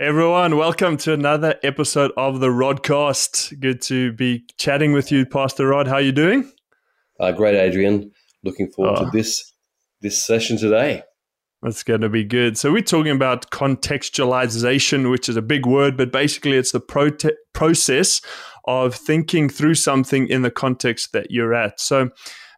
Everyone, 0.00 0.56
welcome 0.56 0.96
to 0.98 1.12
another 1.12 1.56
episode 1.64 2.12
of 2.16 2.38
the 2.38 2.46
Rodcast. 2.46 3.58
Good 3.58 3.82
to 3.82 4.12
be 4.12 4.44
chatting 4.56 4.92
with 4.92 5.10
you, 5.10 5.26
Pastor 5.26 5.66
Rod. 5.66 5.88
How 5.88 5.94
are 5.94 6.00
you 6.00 6.12
doing? 6.12 6.48
Uh, 7.18 7.32
great, 7.32 7.56
Adrian. 7.56 8.12
Looking 8.44 8.70
forward 8.70 8.98
oh. 9.00 9.04
to 9.06 9.10
this 9.10 9.52
this 10.00 10.24
session 10.24 10.56
today. 10.56 11.02
That's 11.62 11.82
going 11.82 12.02
to 12.02 12.08
be 12.08 12.22
good. 12.22 12.56
So 12.56 12.70
we're 12.70 12.82
talking 12.82 13.10
about 13.10 13.50
contextualization, 13.50 15.10
which 15.10 15.28
is 15.28 15.36
a 15.36 15.42
big 15.42 15.66
word, 15.66 15.96
but 15.96 16.12
basically 16.12 16.56
it's 16.56 16.70
the 16.70 16.80
prote- 16.80 17.34
process 17.52 18.20
of 18.66 18.94
thinking 18.94 19.48
through 19.48 19.74
something 19.74 20.28
in 20.28 20.42
the 20.42 20.52
context 20.52 21.12
that 21.12 21.32
you're 21.32 21.54
at. 21.54 21.80
So 21.80 22.10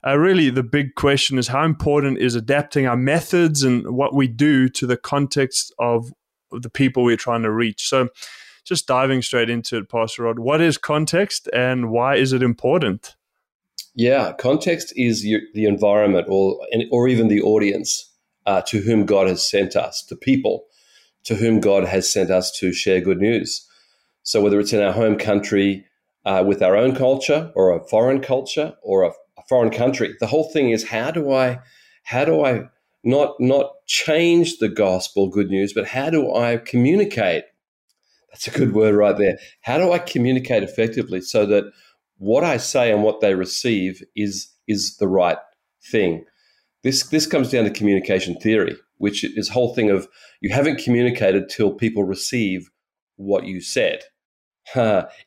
uh, 0.07 0.19
really 0.19 0.51
the 0.51 0.63
big 0.63 0.95
question 0.95 1.39
is 1.39 1.49
how 1.49 1.65
important 1.65 2.19
is 2.19 2.35
adapting 2.35 2.87
our 2.87 2.99
methods 2.99 3.63
and 3.63 3.97
what 3.97 4.15
we 4.15 4.29
do 4.29 4.69
to 4.69 4.87
the 4.87 4.99
context 4.99 5.73
of 5.79 6.11
the 6.53 6.71
people 6.71 7.05
we're 7.05 7.17
trying 7.17 7.43
to 7.43 7.51
reach. 7.51 7.89
So, 7.89 8.09
just 8.65 8.87
diving 8.87 9.23
straight 9.23 9.51
into 9.51 9.79
it, 9.79 9.89
Pastor 9.89 10.25
Rod, 10.25 10.39
what 10.39 10.61
is 10.61 10.79
context 10.79 11.49
and 11.53 11.91
why 11.91 12.17
is 12.17 12.33
it 12.33 12.43
important? 12.43 13.17
Yeah, 13.95 14.33
context 14.33 14.93
is 14.97 15.23
the 15.23 15.65
environment 15.65 16.27
or, 16.29 16.59
or 16.93 17.09
even 17.09 17.29
the 17.29 17.43
audience 17.43 18.11
uh, 18.47 18.63
to 18.69 18.81
whom 18.81 19.07
God 19.07 19.27
has 19.27 19.49
sent 19.49 19.77
us, 19.77 20.05
the 20.05 20.17
people 20.17 20.67
to 21.25 21.35
whom 21.35 21.61
God 21.61 21.85
has 21.85 22.11
sent 22.11 22.31
us 22.31 22.51
to 22.59 22.73
share 22.73 23.01
good 23.01 23.19
news. 23.19 23.67
So, 24.23 24.41
whether 24.41 24.61
it's 24.61 24.73
in 24.73 24.83
our 24.83 24.93
home 24.93 25.17
country 25.17 25.87
uh, 26.25 26.45
with 26.47 26.63
our 26.63 26.77
own 26.77 26.95
culture 26.95 27.51
or 27.55 27.75
a 27.75 27.85
foreign 27.85 28.21
culture 28.21 28.75
or 28.83 29.03
a, 29.03 29.09
a 29.09 29.43
foreign 29.49 29.71
country, 29.71 30.15
the 30.21 30.27
whole 30.27 30.51
thing 30.51 30.71
is 30.71 30.89
how 30.89 31.11
do 31.11 31.33
I, 31.33 31.59
how 32.05 32.25
do 32.25 32.45
I 32.45 32.65
not 33.03 33.35
not 33.41 33.73
change 33.91 34.59
the 34.59 34.69
gospel 34.69 35.29
good 35.29 35.51
news 35.51 35.73
but 35.73 35.85
how 35.87 36.09
do 36.09 36.33
i 36.33 36.57
communicate? 36.57 37.43
That's 38.31 38.47
a 38.47 38.53
good 38.53 38.73
word 38.73 38.95
right 38.95 39.19
there. 39.19 39.39
How 39.63 39.79
do 39.79 39.91
i 39.91 39.99
communicate 39.99 40.63
effectively 40.63 41.21
so 41.21 41.45
that 41.47 41.65
what 42.17 42.45
i 42.45 42.57
say 42.57 42.93
and 42.93 43.03
what 43.03 43.21
they 43.21 43.35
receive 43.35 44.03
is 44.15 44.49
is 44.69 44.97
the 44.99 45.09
right 45.09 45.39
thing? 45.91 46.25
This 46.85 47.03
this 47.09 47.27
comes 47.27 47.51
down 47.51 47.65
to 47.65 47.71
communication 47.71 48.37
theory 48.37 48.77
which 48.99 49.25
is 49.25 49.49
whole 49.49 49.75
thing 49.75 49.91
of 49.91 50.07
you 50.41 50.53
haven't 50.53 50.79
communicated 50.85 51.49
till 51.49 51.73
people 51.73 52.05
receive 52.05 52.71
what 53.17 53.45
you 53.45 53.61
said 53.61 54.03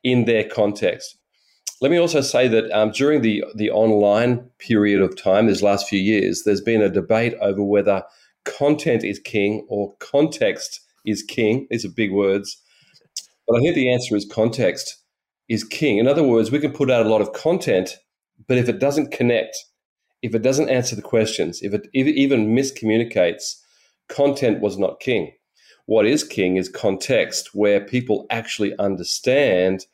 in 0.03 0.25
their 0.25 0.47
context. 0.47 1.17
Let 1.81 1.91
me 1.91 1.97
also 1.97 2.21
say 2.21 2.47
that 2.47 2.71
um, 2.71 2.91
during 2.91 3.23
the 3.23 3.43
the 3.55 3.71
online 3.71 4.49
period 4.57 5.01
of 5.01 5.21
time, 5.21 5.47
these 5.47 5.63
last 5.63 5.89
few 5.89 5.99
years, 5.99 6.43
there's 6.45 6.61
been 6.61 6.81
a 6.81 6.89
debate 6.89 7.33
over 7.41 7.61
whether 7.61 8.03
content 8.45 9.03
is 9.03 9.19
king 9.19 9.65
or 9.69 9.95
context 9.99 10.81
is 11.05 11.23
king. 11.23 11.67
These 11.69 11.85
are 11.85 11.89
big 11.89 12.11
words, 12.11 12.61
but 13.47 13.57
I 13.57 13.59
think 13.59 13.75
the 13.75 13.91
answer 13.91 14.15
is 14.15 14.25
context 14.25 15.03
is 15.49 15.63
king. 15.63 15.97
In 15.97 16.07
other 16.07 16.23
words, 16.23 16.51
we 16.51 16.59
can 16.59 16.71
put 16.71 16.89
out 16.89 17.05
a 17.05 17.09
lot 17.09 17.21
of 17.21 17.33
content, 17.33 17.97
but 18.47 18.57
if 18.57 18.69
it 18.69 18.79
doesn't 18.79 19.11
connect, 19.11 19.57
if 20.21 20.33
it 20.33 20.41
doesn't 20.41 20.69
answer 20.69 20.95
the 20.95 21.01
questions, 21.01 21.61
if 21.61 21.73
it, 21.73 21.87
even 21.93 22.55
miscommunicates, 22.55 23.59
content 24.07 24.61
was 24.61 24.77
not 24.77 24.99
king. 24.99 25.33
What 25.85 26.05
is 26.05 26.23
king 26.23 26.55
is 26.55 26.69
context, 26.69 27.53
where 27.53 27.81
people 27.81 28.25
actually 28.29 28.77
understand 28.77 29.85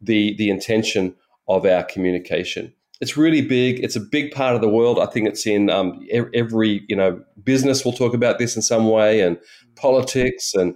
the 0.00 0.36
the 0.36 0.50
intention 0.50 1.14
of 1.48 1.64
our 1.64 1.82
communication. 1.82 2.74
It's 3.00 3.16
really 3.16 3.40
big. 3.40 3.82
It's 3.82 3.96
a 3.96 4.00
big 4.00 4.32
part 4.32 4.54
of 4.54 4.60
the 4.60 4.68
world. 4.68 4.98
I 4.98 5.06
think 5.06 5.26
it's 5.26 5.46
in 5.46 5.70
um, 5.70 6.06
every 6.34 6.84
you 6.88 6.96
know 6.96 7.22
business 7.42 7.84
will 7.84 7.92
talk 7.92 8.14
about 8.14 8.38
this 8.38 8.56
in 8.56 8.62
some 8.62 8.88
way, 8.88 9.20
and 9.20 9.38
politics 9.74 10.54
and 10.54 10.74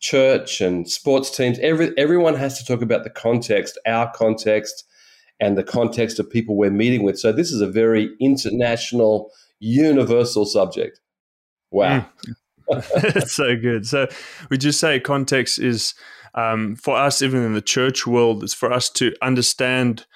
church 0.00 0.60
and 0.60 0.90
sports 0.90 1.34
teams. 1.34 1.58
Every 1.58 1.96
everyone 1.98 2.34
has 2.34 2.58
to 2.58 2.64
talk 2.64 2.82
about 2.82 3.04
the 3.04 3.10
context, 3.10 3.78
our 3.86 4.10
context, 4.12 4.84
and 5.40 5.58
the 5.58 5.64
context 5.64 6.18
of 6.18 6.30
people 6.30 6.56
we're 6.56 6.70
meeting 6.70 7.02
with. 7.02 7.18
So 7.18 7.32
this 7.32 7.52
is 7.52 7.60
a 7.60 7.68
very 7.68 8.10
international, 8.20 9.30
universal 9.60 10.46
subject. 10.46 11.00
Wow. 11.70 12.06
That's 12.68 13.32
so 13.32 13.56
good. 13.56 13.86
So 13.86 14.08
would 14.50 14.62
you 14.62 14.72
say 14.72 15.00
context 15.00 15.58
is 15.58 15.94
um, 16.34 16.76
for 16.76 16.96
us, 16.96 17.22
even 17.22 17.42
in 17.42 17.54
the 17.54 17.62
church 17.62 18.06
world, 18.06 18.44
is 18.44 18.54
for 18.54 18.72
us 18.72 18.90
to 18.90 19.14
understand 19.22 20.06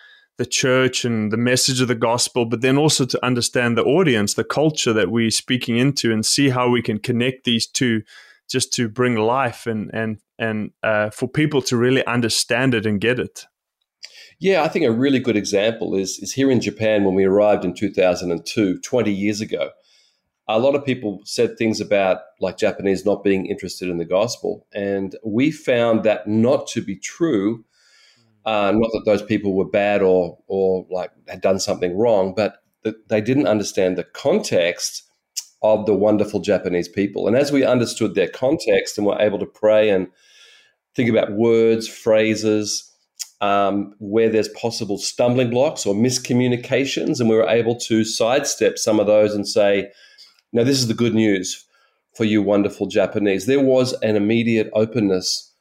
the 0.42 0.46
church 0.46 1.04
and 1.04 1.32
the 1.32 1.36
message 1.36 1.80
of 1.80 1.86
the 1.86 1.94
gospel, 1.94 2.44
but 2.44 2.62
then 2.62 2.76
also 2.76 3.04
to 3.04 3.24
understand 3.24 3.78
the 3.78 3.84
audience, 3.84 4.34
the 4.34 4.42
culture 4.42 4.92
that 4.92 5.08
we're 5.08 5.30
speaking 5.30 5.76
into, 5.76 6.10
and 6.12 6.26
see 6.26 6.48
how 6.48 6.68
we 6.68 6.82
can 6.82 6.98
connect 6.98 7.44
these 7.44 7.64
two, 7.64 8.02
just 8.50 8.72
to 8.72 8.88
bring 8.88 9.14
life 9.14 9.68
and 9.68 9.88
and 9.94 10.18
and 10.40 10.72
uh, 10.82 11.10
for 11.10 11.28
people 11.28 11.62
to 11.62 11.76
really 11.76 12.04
understand 12.06 12.74
it 12.74 12.84
and 12.84 13.00
get 13.00 13.20
it. 13.20 13.46
Yeah, 14.40 14.64
I 14.64 14.68
think 14.68 14.84
a 14.84 14.90
really 14.90 15.20
good 15.20 15.36
example 15.36 15.94
is 15.94 16.18
is 16.18 16.32
here 16.32 16.50
in 16.50 16.60
Japan 16.60 17.04
when 17.04 17.14
we 17.14 17.24
arrived 17.24 17.64
in 17.64 17.72
2002, 17.72 18.80
20 18.80 19.12
years 19.12 19.40
ago 19.40 19.70
a 20.48 20.58
lot 20.58 20.74
of 20.74 20.84
people 20.84 21.20
said 21.24 21.56
things 21.56 21.80
about 21.80 22.18
like 22.40 22.58
Japanese 22.58 23.06
not 23.06 23.22
being 23.22 23.46
interested 23.46 23.88
in 23.88 23.98
the 23.98 24.04
gospel, 24.04 24.66
and 24.74 25.16
we 25.24 25.50
found 25.50 26.04
that 26.04 26.26
not 26.26 26.66
to 26.68 26.82
be 26.82 26.96
true. 26.96 27.64
Uh, 28.44 28.72
not 28.74 28.90
that 28.92 29.02
those 29.04 29.22
people 29.22 29.54
were 29.54 29.68
bad 29.68 30.02
or 30.02 30.38
or 30.48 30.86
like 30.90 31.10
had 31.28 31.40
done 31.40 31.60
something 31.60 31.96
wrong, 31.96 32.34
but 32.34 32.56
they 33.08 33.20
didn't 33.20 33.46
understand 33.46 33.96
the 33.96 34.04
context 34.04 35.04
of 35.62 35.86
the 35.86 35.94
wonderful 35.94 36.40
Japanese 36.40 36.88
people. 36.88 37.28
And 37.28 37.36
as 37.36 37.52
we 37.52 37.64
understood 37.64 38.14
their 38.14 38.28
context 38.28 38.98
and 38.98 39.06
were 39.06 39.20
able 39.20 39.38
to 39.38 39.46
pray 39.46 39.88
and 39.90 40.08
think 40.96 41.08
about 41.08 41.32
words, 41.32 41.86
phrases, 41.86 42.90
um, 43.40 43.94
where 43.98 44.28
there's 44.28 44.48
possible 44.48 44.98
stumbling 44.98 45.50
blocks 45.50 45.86
or 45.86 45.94
miscommunications, 45.94 47.20
and 47.20 47.28
we 47.28 47.36
were 47.36 47.48
able 47.48 47.76
to 47.76 48.04
sidestep 48.04 48.78
some 48.78 48.98
of 48.98 49.06
those 49.06 49.34
and 49.34 49.46
say, 49.46 49.88
now, 50.52 50.64
this 50.64 50.78
is 50.78 50.88
the 50.88 50.94
good 50.94 51.14
news 51.14 51.66
for 52.14 52.24
you, 52.24 52.42
wonderful 52.42 52.86
Japanese. 52.86 53.46
There 53.46 53.64
was 53.64 53.94
an 54.02 54.16
immediate 54.16 54.68
openness 54.74 55.54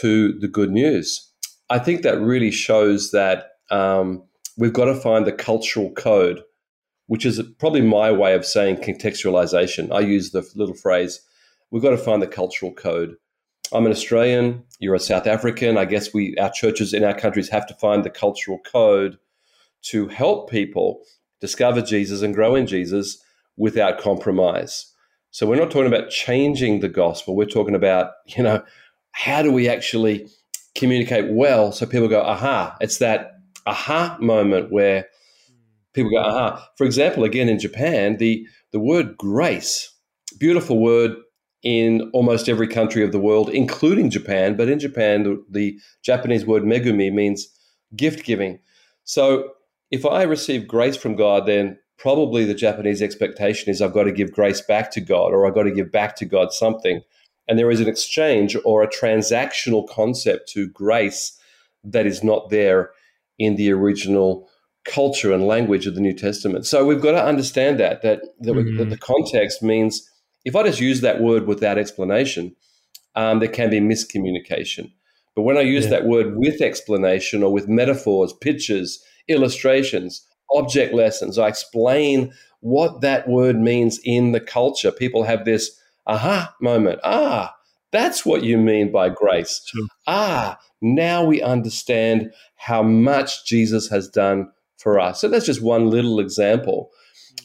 to 0.00 0.38
the 0.40 0.48
good 0.48 0.70
news. 0.72 1.31
I 1.72 1.78
think 1.78 2.02
that 2.02 2.20
really 2.20 2.50
shows 2.50 3.12
that 3.12 3.52
um, 3.70 4.22
we've 4.58 4.74
got 4.74 4.84
to 4.84 4.94
find 4.94 5.26
the 5.26 5.32
cultural 5.32 5.90
code, 5.92 6.42
which 7.06 7.24
is 7.24 7.40
probably 7.58 7.80
my 7.80 8.12
way 8.12 8.34
of 8.34 8.44
saying 8.44 8.76
contextualization. 8.76 9.90
I 9.90 10.00
use 10.00 10.32
the 10.32 10.46
little 10.54 10.74
phrase, 10.74 11.22
we've 11.70 11.82
got 11.82 11.92
to 11.92 11.96
find 11.96 12.20
the 12.20 12.26
cultural 12.26 12.74
code. 12.74 13.14
I'm 13.72 13.86
an 13.86 13.92
Australian, 13.92 14.64
you're 14.80 14.94
a 14.94 15.00
South 15.00 15.26
African. 15.26 15.78
I 15.78 15.86
guess 15.86 16.12
we, 16.12 16.36
our 16.36 16.50
churches 16.50 16.92
in 16.92 17.04
our 17.04 17.18
countries 17.18 17.48
have 17.48 17.66
to 17.68 17.74
find 17.76 18.04
the 18.04 18.10
cultural 18.10 18.58
code 18.58 19.16
to 19.84 20.08
help 20.08 20.50
people 20.50 21.00
discover 21.40 21.80
Jesus 21.80 22.20
and 22.20 22.34
grow 22.34 22.54
in 22.54 22.66
Jesus 22.66 23.16
without 23.56 23.98
compromise. 23.98 24.92
So 25.30 25.46
we're 25.46 25.56
not 25.56 25.70
talking 25.70 25.86
about 25.86 26.10
changing 26.10 26.80
the 26.80 26.90
gospel. 26.90 27.34
We're 27.34 27.46
talking 27.46 27.74
about, 27.74 28.10
you 28.26 28.42
know, 28.42 28.62
how 29.12 29.40
do 29.40 29.50
we 29.50 29.70
actually 29.70 30.28
communicate 30.74 31.30
well 31.30 31.72
so 31.72 31.86
people 31.86 32.08
go, 32.08 32.22
aha, 32.22 32.76
it's 32.80 32.98
that 32.98 33.32
aha 33.66 34.16
moment 34.20 34.72
where 34.72 35.06
people 35.92 36.10
go, 36.10 36.18
aha. 36.18 36.66
For 36.76 36.84
example, 36.84 37.24
again 37.24 37.48
in 37.48 37.58
Japan, 37.58 38.16
the, 38.16 38.46
the 38.72 38.80
word 38.80 39.16
grace, 39.16 39.92
beautiful 40.38 40.78
word 40.78 41.16
in 41.62 42.10
almost 42.12 42.48
every 42.48 42.66
country 42.66 43.04
of 43.04 43.12
the 43.12 43.20
world, 43.20 43.48
including 43.50 44.10
Japan. 44.10 44.56
But 44.56 44.68
in 44.68 44.78
Japan, 44.78 45.22
the, 45.22 45.44
the 45.50 45.78
Japanese 46.02 46.44
word 46.44 46.64
megumi 46.64 47.12
means 47.12 47.46
gift 47.94 48.24
giving. 48.24 48.58
So 49.04 49.50
if 49.90 50.04
I 50.04 50.22
receive 50.22 50.66
grace 50.66 50.96
from 50.96 51.14
God, 51.14 51.46
then 51.46 51.78
probably 51.98 52.44
the 52.44 52.54
Japanese 52.54 53.00
expectation 53.00 53.70
is 53.70 53.80
I've 53.80 53.92
got 53.92 54.04
to 54.04 54.12
give 54.12 54.32
grace 54.32 54.60
back 54.60 54.90
to 54.92 55.00
God 55.00 55.32
or 55.32 55.46
I've 55.46 55.54
got 55.54 55.64
to 55.64 55.70
give 55.70 55.92
back 55.92 56.16
to 56.16 56.24
God 56.24 56.52
something. 56.52 57.00
And 57.48 57.58
there 57.58 57.70
is 57.70 57.80
an 57.80 57.88
exchange 57.88 58.56
or 58.64 58.82
a 58.82 58.88
transactional 58.88 59.88
concept 59.88 60.48
to 60.50 60.68
grace 60.68 61.38
that 61.84 62.06
is 62.06 62.22
not 62.22 62.50
there 62.50 62.90
in 63.38 63.56
the 63.56 63.72
original 63.72 64.48
culture 64.84 65.32
and 65.32 65.46
language 65.46 65.86
of 65.86 65.94
the 65.94 66.00
New 66.00 66.14
Testament. 66.14 66.66
So 66.66 66.84
we've 66.84 67.02
got 67.02 67.12
to 67.12 67.24
understand 67.24 67.78
that 67.80 68.02
that, 68.02 68.22
that, 68.40 68.52
mm-hmm. 68.52 68.78
that 68.78 68.90
the 68.90 68.98
context 68.98 69.62
means 69.62 70.08
if 70.44 70.56
I 70.56 70.62
just 70.64 70.80
use 70.80 71.00
that 71.00 71.20
word 71.20 71.46
without 71.46 71.78
explanation, 71.78 72.54
um, 73.14 73.38
there 73.38 73.48
can 73.48 73.70
be 73.70 73.80
miscommunication. 73.80 74.92
But 75.34 75.42
when 75.42 75.56
I 75.56 75.62
use 75.62 75.84
yeah. 75.84 75.90
that 75.90 76.06
word 76.06 76.36
with 76.36 76.60
explanation 76.60 77.42
or 77.42 77.52
with 77.52 77.68
metaphors, 77.68 78.32
pictures, 78.32 79.02
illustrations, 79.28 80.26
object 80.54 80.94
lessons. 80.94 81.38
I 81.38 81.48
explain 81.48 82.32
what 82.60 83.00
that 83.00 83.28
word 83.28 83.58
means 83.58 84.00
in 84.04 84.32
the 84.32 84.40
culture. 84.40 84.92
People 84.92 85.24
have 85.24 85.44
this 85.44 85.78
aha 86.06 86.54
moment. 86.60 87.00
Ah, 87.04 87.54
that's 87.92 88.24
what 88.24 88.42
you 88.42 88.58
mean 88.58 88.90
by 88.90 89.08
grace. 89.08 89.62
Sure. 89.66 89.86
Ah, 90.06 90.58
now 90.80 91.24
we 91.24 91.42
understand 91.42 92.32
how 92.56 92.82
much 92.82 93.46
Jesus 93.46 93.88
has 93.88 94.08
done 94.08 94.50
for 94.78 94.98
us. 94.98 95.20
So 95.20 95.28
that's 95.28 95.46
just 95.46 95.62
one 95.62 95.90
little 95.90 96.18
example 96.20 96.90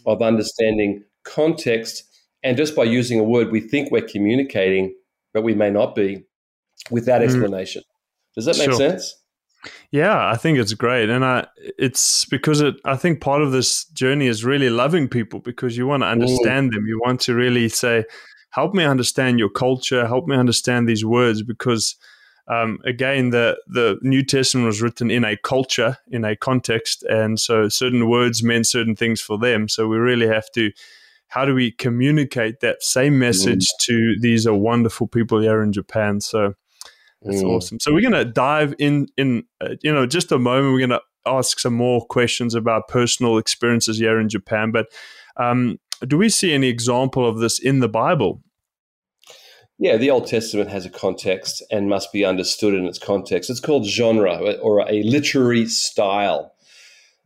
of 0.06 0.22
understanding 0.22 1.04
context. 1.24 2.04
And 2.44 2.56
just 2.56 2.76
by 2.76 2.84
using 2.84 3.20
a 3.20 3.24
word, 3.24 3.52
we 3.52 3.60
think 3.60 3.92
we're 3.92 4.02
communicating, 4.02 4.96
but 5.34 5.44
we 5.44 5.54
may 5.54 5.70
not 5.70 5.96
be. 5.96 6.24
with 6.90 7.06
that 7.06 7.22
mm. 7.22 7.26
explanation. 7.26 7.84
Does 8.36 8.46
that 8.46 8.58
make 8.58 8.70
sure. 8.70 8.76
sense? 8.76 9.16
Yeah, 9.92 10.30
I 10.30 10.38
think 10.38 10.60
it's 10.60 10.74
great, 10.74 11.10
and 11.10 11.26
I 11.26 11.48
it's 11.58 12.26
because 12.26 12.62
it. 12.62 12.76
I 12.86 12.96
think 12.96 13.22
part 13.22 13.42
of 13.42 13.52
this 13.52 13.86
journey 13.86 14.28
is 14.28 14.46
really 14.46 14.70
loving 14.70 15.08
people 15.10 15.40
because 15.40 15.76
you 15.76 15.88
want 15.88 16.04
to 16.04 16.08
understand 16.08 16.70
mm. 16.70 16.76
them. 16.76 16.86
You 16.86 17.02
want 17.04 17.20
to 17.22 17.34
really 17.34 17.68
say, 17.68 18.06
"Help 18.50 18.74
me 18.74 18.84
understand 18.84 19.40
your 19.40 19.50
culture. 19.50 20.08
Help 20.08 20.28
me 20.28 20.36
understand 20.36 20.88
these 20.88 21.06
words." 21.06 21.44
Because 21.44 21.96
um, 22.48 22.80
again, 22.86 23.32
the 23.32 23.58
the 23.68 24.00
New 24.02 24.24
Testament 24.24 24.68
was 24.68 24.82
written 24.82 25.12
in 25.12 25.24
a 25.26 25.36
culture, 25.38 25.98
in 26.10 26.24
a 26.24 26.36
context, 26.36 27.04
and 27.04 27.40
so 27.40 27.68
certain 27.68 28.10
words 28.10 28.42
meant 28.42 28.68
certain 28.68 28.96
things 28.96 29.20
for 29.20 29.38
them. 29.38 29.68
So 29.68 29.88
we 29.88 29.98
really 29.98 30.28
have 30.28 30.50
to. 30.54 30.72
How 31.30 31.44
do 31.44 31.54
we 31.54 31.72
communicate 31.72 32.62
that 32.62 32.82
same 32.82 33.20
message 33.20 33.66
mm. 33.66 33.86
to 33.86 34.16
these 34.22 34.48
are 34.48 34.54
wonderful 34.54 35.08
people 35.08 35.42
here 35.42 35.62
in 35.62 35.74
Japan? 35.74 36.22
So 36.22 36.54
that's 37.22 37.44
mm. 37.44 37.50
awesome. 37.50 37.82
So 37.82 37.94
we're 37.94 38.10
going 38.10 38.14
to 38.14 38.26
dive 38.26 38.74
in 38.80 39.08
in 39.18 39.44
uh, 39.60 39.76
you 39.82 39.94
know 39.94 40.06
just 40.06 40.32
a 40.32 40.40
moment. 40.40 40.72
We're 40.72 40.88
going 40.88 41.02
to 41.02 41.02
ask 41.26 41.60
some 41.60 41.74
more 41.74 42.06
questions 42.06 42.56
about 42.56 42.88
personal 42.88 43.38
experiences 43.38 43.98
here 43.98 44.20
in 44.22 44.30
Japan. 44.30 44.72
But 44.72 44.88
um, 45.36 45.80
do 46.06 46.18
we 46.18 46.30
see 46.30 46.54
any 46.54 46.68
example 46.68 47.28
of 47.28 47.40
this 47.40 47.60
in 47.60 47.80
the 47.80 47.90
Bible? 47.90 48.42
Yeah, 49.80 49.98
the 49.98 50.10
Old 50.10 50.26
Testament 50.26 50.70
has 50.72 50.86
a 50.86 50.90
context 50.90 51.62
and 51.72 51.88
must 51.88 52.12
be 52.12 52.26
understood 52.26 52.74
in 52.74 52.86
its 52.86 52.98
context. 52.98 53.50
It's 53.50 53.60
called 53.60 53.86
genre 53.86 54.56
or 54.62 54.80
a 54.80 55.04
literary 55.04 55.68
style. 55.68 56.54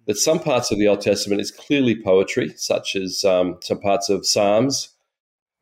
That 0.08 0.18
some 0.18 0.40
parts 0.40 0.72
of 0.72 0.80
the 0.80 0.88
Old 0.88 1.00
Testament 1.00 1.42
is 1.42 1.52
clearly 1.52 1.96
poetry, 2.02 2.54
such 2.58 2.96
as 2.96 3.24
um, 3.24 3.58
some 3.62 3.80
parts 3.80 4.10
of 4.10 4.26
Psalms 4.26 4.90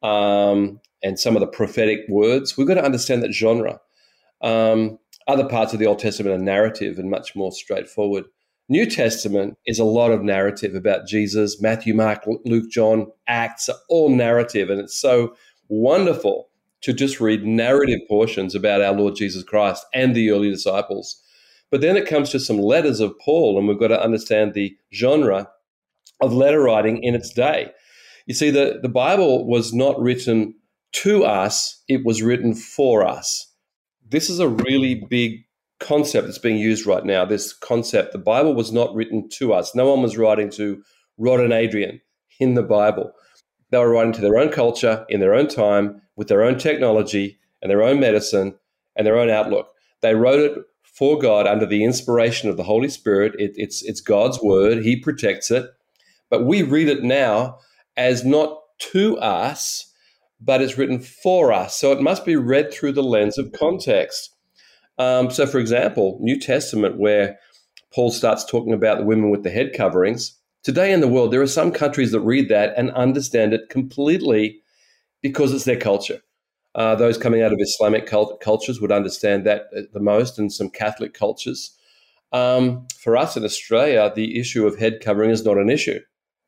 um, 0.02 0.80
and 1.04 1.20
some 1.20 1.36
of 1.36 1.42
the 1.42 1.48
prophetic 1.48 2.00
words. 2.08 2.58
We've 2.58 2.68
got 2.68 2.76
to 2.76 2.86
understand 2.86 3.22
that 3.22 3.34
genre. 3.34 3.80
Um, 4.42 4.98
other 5.28 5.48
parts 5.48 5.74
of 5.74 5.80
the 5.80 5.86
Old 5.86 6.00
Testament 6.00 6.42
are 6.42 6.44
narrative 6.44 6.98
and 6.98 7.10
much 7.10 7.36
more 7.36 7.52
straightforward. 7.52 8.26
New 8.70 8.86
Testament 8.86 9.58
is 9.66 9.80
a 9.80 9.84
lot 9.84 10.12
of 10.12 10.22
narrative 10.22 10.76
about 10.76 11.08
Jesus. 11.08 11.60
Matthew, 11.60 11.94
Mark, 11.94 12.24
Luke, 12.46 12.70
John, 12.70 13.08
Acts 13.28 13.68
are 13.68 13.78
all 13.90 14.10
narrative, 14.10 14.70
and 14.70 14.80
it's 14.80 14.98
so 14.98 15.36
wonderful 15.68 16.50
to 16.82 16.94
just 16.94 17.20
read 17.20 17.44
narrative 17.44 18.00
portions 18.08 18.56
about 18.56 18.82
our 18.82 18.94
Lord 18.94 19.16
Jesus 19.16 19.44
Christ 19.44 19.86
and 19.94 20.16
the 20.16 20.30
early 20.30 20.50
disciples. 20.50 21.22
But 21.72 21.82
then 21.82 21.98
it 21.98 22.08
comes 22.08 22.30
to 22.30 22.40
some 22.40 22.58
letters 22.58 23.00
of 23.00 23.18
Paul, 23.20 23.58
and 23.58 23.68
we've 23.68 23.80
got 23.80 23.90
to 23.90 24.02
understand 24.02 24.54
the 24.54 24.78
genre 24.94 25.50
of 26.22 26.34
letter 26.34 26.62
writing 26.62 27.04
in 27.04 27.16
its 27.16 27.34
day. 27.34 27.72
You 28.28 28.34
see, 28.34 28.52
the, 28.52 28.80
the 28.82 28.90
Bible 28.90 29.48
was 29.48 29.74
not 29.74 30.00
written 30.00 30.54
to 30.92 31.24
us, 31.26 31.84
it 31.88 32.06
was 32.06 32.22
written 32.22 32.54
for 32.54 33.06
us 33.06 33.50
this 34.10 34.30
is 34.30 34.40
a 34.40 34.48
really 34.48 34.96
big 35.10 35.44
concept 35.80 36.28
that's 36.28 36.38
being 36.38 36.58
used 36.58 36.86
right 36.86 37.06
now. 37.06 37.26
This 37.26 37.54
concept, 37.54 38.12
the 38.12 38.20
Bible 38.20 38.54
was 38.54 38.72
not 38.72 38.94
written 38.94 39.30
to 39.34 39.54
us. 39.54 39.74
No 39.74 39.90
one 39.90 40.02
was 40.02 40.18
writing 40.18 40.50
to 40.52 40.84
Rod 41.18 41.40
and 41.40 41.54
Adrian 41.54 42.02
in 42.40 42.54
the 42.54 42.64
Bible. 42.64 43.14
They 43.72 43.78
were 43.78 43.90
writing 43.90 44.14
to 44.14 44.22
their 44.22 44.38
own 44.38 44.50
culture, 44.50 45.06
in 45.10 45.20
their 45.20 45.36
own 45.36 45.48
time, 45.48 46.02
with 46.16 46.28
their 46.28 46.44
own 46.44 46.58
technology 46.58 47.40
and 47.62 47.70
their 47.70 47.84
own 47.84 48.00
medicine 48.00 48.56
and 48.96 49.06
their 49.06 49.18
own 49.18 49.30
outlook. 49.30 49.70
They 50.02 50.16
wrote 50.16 50.40
it 50.40 50.58
for 50.84 51.18
God 51.20 51.48
under 51.48 51.66
the 51.66 51.84
inspiration 51.84 52.50
of 52.50 52.58
the 52.58 52.64
Holy 52.64 52.90
Spirit. 52.90 53.34
It, 53.38 53.52
it's, 53.56 53.84
it's 53.84 54.02
God's 54.02 54.42
word, 54.42 54.84
He 54.84 55.00
protects 55.00 55.52
it. 55.52 55.66
But 56.30 56.46
we 56.46 56.62
read 56.62 56.90
it 56.90 57.04
now 57.04 57.60
as 57.96 58.26
not 58.26 58.60
to 58.92 59.18
us, 59.18 59.94
but 60.40 60.62
it's 60.62 60.78
written 60.78 61.00
for 61.00 61.52
us. 61.52 61.76
So 61.76 61.92
it 61.92 62.02
must 62.02 62.26
be 62.26 62.36
read 62.36 62.74
through 62.74 62.94
the 62.94 63.04
lens 63.04 63.38
of 63.38 63.52
context. 63.52 64.36
Um, 65.00 65.32
so, 65.32 65.48
for 65.48 65.60
example, 65.60 66.18
New 66.22 66.38
Testament, 66.38 67.00
where 67.00 67.40
Paul 67.94 68.12
starts 68.12 68.46
talking 68.46 68.74
about 68.74 69.00
the 69.00 69.06
women 69.06 69.32
with 69.32 69.44
the 69.44 69.50
head 69.50 69.72
coverings, 69.74 70.38
today 70.64 70.92
in 70.92 71.00
the 71.00 71.08
world, 71.08 71.32
there 71.32 71.42
are 71.42 71.48
some 71.48 71.72
countries 71.72 72.12
that 72.12 72.20
read 72.20 72.50
that 72.50 72.74
and 72.78 72.92
understand 72.92 73.54
it 73.54 73.70
completely 73.70 74.62
because 75.22 75.54
it's 75.54 75.64
their 75.64 75.80
culture. 75.80 76.20
Uh, 76.76 76.96
those 76.96 77.18
coming 77.18 77.42
out 77.42 77.54
of 77.54 77.60
Islamic 77.60 78.06
cult- 78.06 78.42
cultures 78.42 78.80
would 78.80 78.92
understand 78.92 79.46
that 79.46 79.64
the 79.94 80.00
most, 80.00 80.38
and 80.38 80.52
some 80.52 80.70
Catholic 80.70 81.14
cultures. 81.14 81.76
Um, 82.32 82.86
for 83.02 83.18
us 83.18 83.36
in 83.36 83.44
Australia, 83.44 84.12
the 84.14 84.40
issue 84.40 84.68
of 84.68 84.78
head 84.78 85.00
covering 85.02 85.32
is 85.32 85.44
not 85.44 85.58
an 85.58 85.70
issue. 85.70 86.00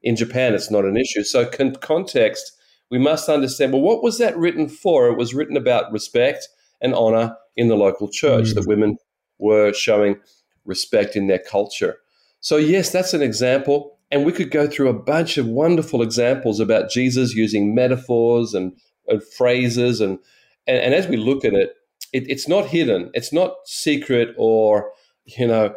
In 0.03 0.15
Japan, 0.15 0.53
it's 0.53 0.69
not 0.69 0.85
an 0.85 0.97
issue. 0.97 1.23
So, 1.23 1.45
con- 1.45 1.75
context 1.75 2.51
we 2.91 2.99
must 2.99 3.29
understand 3.29 3.71
well, 3.71 3.81
what 3.81 4.03
was 4.03 4.17
that 4.17 4.37
written 4.37 4.67
for? 4.67 5.07
It 5.07 5.17
was 5.17 5.33
written 5.33 5.55
about 5.57 5.91
respect 5.91 6.47
and 6.81 6.93
honor 6.93 7.37
in 7.55 7.67
the 7.67 7.75
local 7.75 8.09
church, 8.09 8.49
mm. 8.49 8.55
that 8.55 8.67
women 8.67 8.97
were 9.39 9.73
showing 9.73 10.17
respect 10.65 11.15
in 11.15 11.27
their 11.27 11.39
culture. 11.39 11.97
So, 12.39 12.57
yes, 12.57 12.91
that's 12.91 13.13
an 13.13 13.21
example. 13.21 13.99
And 14.11 14.25
we 14.25 14.31
could 14.31 14.51
go 14.51 14.67
through 14.67 14.89
a 14.89 14.99
bunch 14.99 15.37
of 15.37 15.47
wonderful 15.47 16.01
examples 16.01 16.59
about 16.59 16.89
Jesus 16.89 17.33
using 17.33 17.73
metaphors 17.73 18.53
and, 18.53 18.73
and 19.07 19.23
phrases. 19.23 20.01
And, 20.01 20.19
and, 20.67 20.77
and, 20.77 20.93
as 20.93 21.07
we 21.07 21.17
look 21.17 21.45
at 21.45 21.53
it, 21.53 21.75
it, 22.11 22.23
it's 22.27 22.47
not 22.47 22.67
hidden, 22.67 23.09
it's 23.13 23.31
not 23.31 23.53
secret 23.65 24.35
or, 24.37 24.91
you 25.25 25.47
know, 25.47 25.73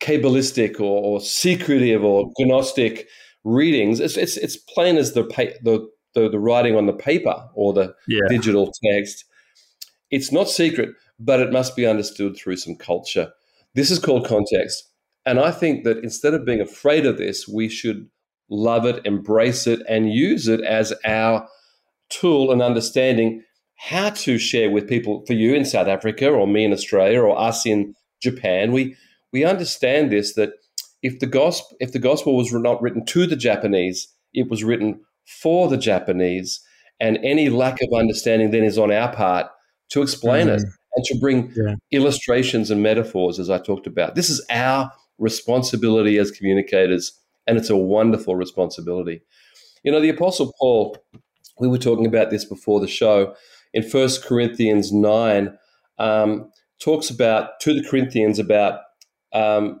cabalistic 0.00 0.78
or, 0.78 1.02
or 1.02 1.20
secretive 1.20 2.04
or 2.04 2.30
Gnostic 2.38 3.08
readings. 3.44 3.98
It's, 3.98 4.16
it's, 4.16 4.36
it's 4.36 4.56
plain 4.56 4.96
as 4.96 5.14
the, 5.14 5.24
the, 5.62 5.88
the, 6.14 6.28
the 6.28 6.38
writing 6.38 6.76
on 6.76 6.86
the 6.86 6.92
paper 6.92 7.48
or 7.54 7.72
the 7.72 7.94
yeah. 8.06 8.20
digital 8.28 8.72
text. 8.84 9.24
It's 10.12 10.30
not 10.30 10.48
secret, 10.48 10.90
but 11.18 11.40
it 11.40 11.52
must 11.52 11.74
be 11.74 11.86
understood 11.86 12.36
through 12.36 12.56
some 12.56 12.76
culture. 12.76 13.32
This 13.74 13.90
is 13.90 13.98
called 13.98 14.26
context. 14.26 14.84
And 15.24 15.40
I 15.40 15.50
think 15.50 15.84
that 15.84 15.98
instead 15.98 16.34
of 16.34 16.44
being 16.44 16.60
afraid 16.60 17.06
of 17.06 17.16
this, 17.16 17.48
we 17.48 17.68
should 17.68 18.08
love 18.50 18.84
it, 18.84 19.04
embrace 19.06 19.66
it, 19.66 19.80
and 19.88 20.12
use 20.12 20.48
it 20.48 20.60
as 20.60 20.92
our 21.04 21.48
tool 22.10 22.52
and 22.52 22.60
understanding 22.60 23.42
how 23.78 24.10
to 24.10 24.38
share 24.38 24.70
with 24.70 24.88
people 24.88 25.24
for 25.26 25.32
you 25.32 25.54
in 25.54 25.64
South 25.64 25.88
Africa 25.88 26.28
or 26.28 26.46
me 26.46 26.64
in 26.64 26.72
Australia 26.72 27.20
or 27.22 27.38
us 27.38 27.64
in 27.66 27.94
Japan. 28.22 28.72
We 28.72 28.94
we 29.32 29.44
understand 29.44 30.12
this 30.12 30.34
that 30.34 30.50
if 31.02 31.18
the 31.18 31.26
gospel 31.26 31.76
if 31.80 31.92
the 31.92 31.98
gospel 31.98 32.36
was 32.36 32.52
not 32.52 32.82
written 32.82 33.04
to 33.06 33.26
the 33.26 33.36
Japanese, 33.36 34.08
it 34.34 34.50
was 34.50 34.62
written 34.62 35.00
for 35.24 35.68
the 35.68 35.78
Japanese. 35.78 36.60
And 37.00 37.18
any 37.24 37.48
lack 37.48 37.80
of 37.82 37.98
understanding 37.98 38.50
then 38.50 38.62
is 38.62 38.78
on 38.78 38.92
our 38.92 39.12
part 39.12 39.46
to 39.90 40.02
explain 40.02 40.48
mm. 40.48 40.56
it 40.56 40.62
and 40.94 41.04
to 41.06 41.18
bring 41.18 41.52
yeah. 41.56 41.74
illustrations 41.90 42.70
and 42.70 42.82
metaphors, 42.82 43.38
as 43.38 43.50
I 43.50 43.58
talked 43.58 43.86
about. 43.86 44.14
This 44.14 44.30
is 44.30 44.44
our 44.50 44.92
responsibility 45.18 46.18
as 46.18 46.30
communicators, 46.30 47.18
and 47.46 47.56
it's 47.56 47.70
a 47.70 47.76
wonderful 47.76 48.36
responsibility. 48.36 49.22
You 49.82 49.92
know, 49.92 50.00
the 50.00 50.10
Apostle 50.10 50.52
Paul, 50.60 50.96
we 51.58 51.68
were 51.68 51.78
talking 51.78 52.06
about 52.06 52.30
this 52.30 52.44
before 52.44 52.80
the 52.80 52.88
show, 52.88 53.34
in 53.72 53.82
First 53.82 54.24
Corinthians 54.24 54.92
9, 54.92 55.56
um, 55.98 56.50
talks 56.78 57.10
about 57.10 57.60
to 57.60 57.72
the 57.72 57.88
Corinthians 57.88 58.38
about 58.38 58.80
um, 59.32 59.80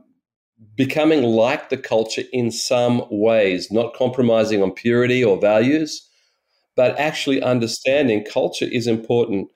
becoming 0.76 1.22
like 1.22 1.68
the 1.68 1.76
culture 1.76 2.22
in 2.32 2.50
some 2.50 3.04
ways, 3.10 3.70
not 3.70 3.94
compromising 3.94 4.62
on 4.62 4.70
purity 4.72 5.22
or 5.22 5.40
values, 5.40 6.08
but 6.76 6.98
actually 6.98 7.42
understanding 7.42 8.24
culture 8.24 8.68
is 8.70 8.86
important. 8.86 9.48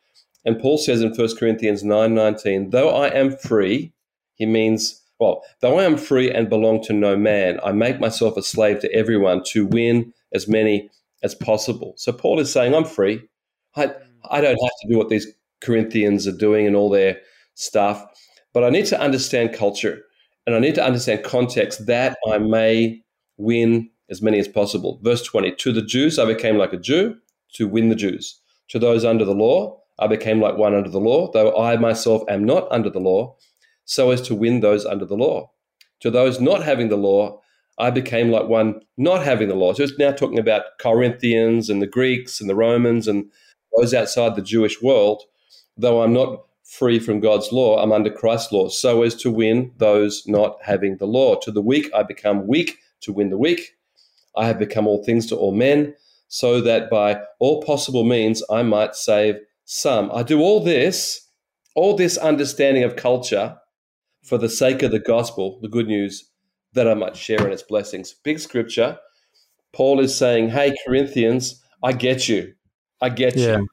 And 0.47 0.61
Paul 0.61 0.79
says 0.79 1.03
in 1.03 1.13
1 1.13 1.37
Corinthians 1.37 1.83
9:19, 1.83 2.71
though 2.71 2.91
I 2.91 3.09
am 3.09 3.37
free, 3.37 3.93
he 4.35 4.47
means, 4.47 5.03
well, 5.19 5.43
though 5.61 5.79
I 5.79 5.85
am 5.85 5.97
free 5.97 6.31
and 6.31 6.49
belong 6.49 6.83
to 6.85 6.93
no 6.93 7.17
man, 7.17 7.59
I 7.65 7.73
make 7.73 7.99
myself 8.01 8.37
a 8.37 8.43
slave 8.43 8.79
to 8.81 8.93
everyone 8.95 9.43
to 9.49 9.67
win 9.67 10.15
as 10.33 10.47
many 10.47 10.89
as 11.23 11.35
possible. 11.35 11.95
So 11.97 12.13
Paul 12.13 12.39
is 12.39 12.53
saying, 12.53 12.75
I'm 12.75 12.85
free. 12.85 13.23
I, 13.75 13.93
I 14.31 14.41
don't 14.41 14.51
have 14.63 14.71
to 14.83 14.89
do 14.89 14.97
what 14.97 15.09
these 15.09 15.27
Corinthians 15.61 16.27
are 16.29 16.37
doing 16.37 16.67
and 16.67 16.77
all 16.77 16.91
their 16.91 17.21
stuff, 17.55 18.07
but 18.55 18.63
I 18.63 18.71
need 18.71 18.87
to 18.87 19.01
understand 19.01 19.53
culture 19.53 20.03
and 20.47 20.55
I 20.55 20.61
need 20.61 20.77
to 20.77 20.85
understand 20.85 21.25
context 21.25 21.87
that 21.87 22.17
I 22.31 22.39
may 22.39 23.03
win 23.37 23.91
as 24.09 24.23
many 24.23 24.39
as 24.39 24.49
possible. 24.49 25.01
Verse 25.03 25.23
20 25.23 25.53
To 25.53 25.73
the 25.73 25.83
Jews, 25.83 26.19
I 26.19 26.25
became 26.25 26.57
like 26.57 26.73
a 26.73 26.79
Jew 26.79 27.17
to 27.55 27.67
win 27.67 27.89
the 27.89 27.97
Jews. 27.97 28.41
To 28.69 28.79
those 28.79 29.05
under 29.05 29.25
the 29.25 29.35
law, 29.35 29.81
I 29.99 30.07
became 30.07 30.41
like 30.41 30.57
one 30.57 30.75
under 30.75 30.91
the 30.91 31.01
law, 31.01 31.31
though 31.33 31.57
I 31.57 31.77
myself 31.77 32.23
am 32.29 32.45
not 32.45 32.69
under 32.71 32.91
the 32.91 33.01
law, 33.01 33.37
so 33.85 34.11
as 34.11 34.21
to 34.23 34.35
win 34.35 34.61
those 34.61 34.85
under 34.85 35.05
the 35.05 35.17
law. 35.17 35.51
To 36.01 36.11
those 36.11 36.41
not 36.41 36.63
having 36.63 36.89
the 36.89 36.97
law, 36.97 37.41
I 37.79 37.91
became 37.91 38.31
like 38.31 38.49
one 38.49 38.81
not 38.97 39.25
having 39.25 39.49
the 39.49 39.55
law. 39.55 39.73
So 39.73 39.83
it's 39.83 39.99
now 39.99 40.13
talking 40.13 40.39
about 40.39 40.79
Corinthians 40.79 41.71
and 41.71 41.81
the 41.81 41.87
Greeks 41.87 42.41
and 42.41 42.49
the 42.49 42.55
Romans 42.55 43.09
and 43.09 43.31
those 43.77 43.95
outside 43.95 44.37
the 44.37 44.43
Jewish 44.43 44.81
world, 44.83 45.23
though 45.77 46.03
I'm 46.03 46.13
not 46.13 46.43
free 46.65 46.99
from 46.99 47.21
God's 47.21 47.53
law, 47.53 47.83
I'm 47.83 47.93
under 47.93 48.11
Christ's 48.11 48.53
law, 48.53 48.69
so 48.69 49.03
as 49.03 49.15
to 49.17 49.31
win 49.31 49.73
those 49.77 50.25
not 50.27 50.59
having 50.63 50.97
the 50.97 51.07
law. 51.07 51.37
To 51.37 51.51
the 51.51 51.63
weak, 51.63 51.89
I 51.95 52.03
become 52.03 52.47
weak 52.47 52.79
to 53.03 53.13
win 53.13 53.31
the 53.31 53.39
weak. 53.39 53.77
I 54.37 54.47
have 54.47 54.59
become 54.59 54.87
all 54.87 55.05
things 55.05 55.27
to 55.27 55.37
all 55.37 55.53
men, 55.53 55.95
so 56.29 56.61
that 56.61 56.91
by 56.91 57.21
all 57.39 57.63
possible 57.63 58.05
means 58.05 58.43
I 58.51 58.63
might 58.63 58.97
save 58.97 59.37
some. 59.67 60.11
I 60.15 60.23
do 60.23 60.41
all 60.41 60.65
this 60.65 61.27
all 61.77 61.95
this 61.95 62.17
understanding 62.17 62.83
of 62.83 62.97
culture 62.97 63.59
for 64.25 64.39
the 64.39 64.49
sake 64.49 64.83
of 64.83 64.91
the 64.91 64.99
gospel, 64.99 65.61
the 65.61 65.69
good 65.69 65.87
news, 65.87 66.29
that 66.73 66.89
I 66.89 66.95
might 66.95 67.17
share 67.17 67.47
in 67.47 67.53
its 67.53 67.63
blessings. 67.63 68.15
Big 68.25 68.41
scripture. 68.41 68.99
Paul 69.73 70.01
is 70.01 70.17
saying, 70.17 70.49
Hey, 70.49 70.75
Corinthians, 70.87 71.63
I 71.85 71.93
get 71.93 72.29
you. 72.29 72.55
I 73.01 73.11
get 73.11 73.37
yeah. 73.37 73.59
you. 73.59 73.69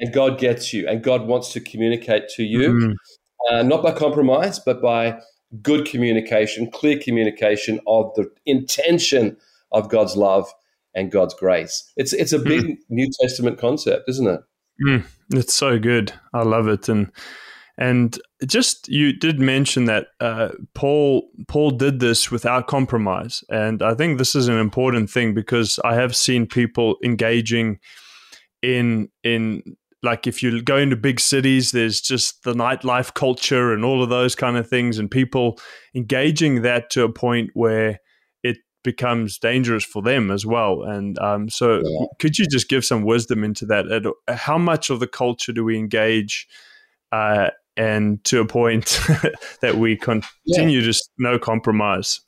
And 0.00 0.12
God 0.12 0.38
gets 0.38 0.72
you. 0.72 0.88
And 0.88 1.02
God 1.02 1.26
wants 1.26 1.52
to 1.52 1.60
communicate 1.60 2.28
to 2.30 2.42
you, 2.42 2.72
mm-hmm. 2.72 3.54
uh, 3.54 3.62
not 3.62 3.82
by 3.82 3.92
compromise, 3.92 4.58
but 4.58 4.82
by 4.82 5.20
good 5.62 5.86
communication, 5.86 6.68
clear 6.70 6.98
communication 6.98 7.78
of 7.86 8.12
the 8.16 8.28
intention 8.44 9.36
of 9.70 9.88
God's 9.88 10.16
love 10.16 10.52
and 10.94 11.12
God's 11.12 11.34
grace. 11.34 11.92
It's, 11.96 12.12
it's 12.12 12.32
a 12.32 12.40
big 12.40 12.64
mm. 12.64 12.76
New 12.88 13.08
Testament 13.20 13.58
concept, 13.58 14.08
isn't 14.08 14.26
it? 14.26 14.40
Mm, 14.82 15.04
it's 15.30 15.54
so 15.54 15.78
good. 15.78 16.12
I 16.32 16.42
love 16.42 16.68
it. 16.68 16.88
And 16.88 17.10
and 17.76 18.18
just 18.46 18.88
you 18.88 19.12
did 19.12 19.40
mention 19.40 19.86
that 19.86 20.08
uh, 20.20 20.50
Paul 20.74 21.28
Paul 21.48 21.72
did 21.72 22.00
this 22.00 22.30
without 22.30 22.66
compromise, 22.66 23.42
and 23.48 23.82
I 23.82 23.94
think 23.94 24.18
this 24.18 24.34
is 24.34 24.48
an 24.48 24.58
important 24.58 25.10
thing 25.10 25.34
because 25.34 25.78
I 25.84 25.94
have 25.94 26.14
seen 26.14 26.46
people 26.46 26.96
engaging 27.02 27.78
in 28.62 29.08
in 29.24 29.62
like 30.02 30.26
if 30.26 30.42
you 30.42 30.62
go 30.62 30.76
into 30.76 30.96
big 30.96 31.18
cities, 31.18 31.72
there's 31.72 32.00
just 32.00 32.44
the 32.44 32.52
nightlife 32.52 33.14
culture 33.14 33.72
and 33.72 33.84
all 33.84 34.02
of 34.02 34.10
those 34.10 34.34
kind 34.34 34.56
of 34.56 34.68
things, 34.68 34.98
and 34.98 35.10
people 35.10 35.58
engaging 35.94 36.62
that 36.62 36.90
to 36.90 37.02
a 37.02 37.12
point 37.12 37.50
where 37.54 37.98
becomes 38.84 39.38
dangerous 39.38 39.82
for 39.82 40.02
them 40.02 40.30
as 40.30 40.46
well. 40.46 40.82
And 40.82 41.18
um, 41.18 41.48
so, 41.48 41.82
yeah. 41.84 42.06
could 42.20 42.38
you 42.38 42.46
just 42.46 42.68
give 42.68 42.84
some 42.84 43.02
wisdom 43.02 43.42
into 43.42 43.66
that? 43.66 44.14
How 44.28 44.58
much 44.58 44.90
of 44.90 45.00
the 45.00 45.08
culture 45.08 45.52
do 45.52 45.64
we 45.64 45.76
engage? 45.76 46.46
Uh, 47.10 47.50
and 47.76 48.22
to 48.24 48.40
a 48.40 48.46
point 48.46 49.00
that 49.60 49.76
we 49.76 49.96
continue 49.96 50.78
yeah. 50.78 50.84
just 50.84 51.10
no 51.18 51.38
compromise. 51.38 52.20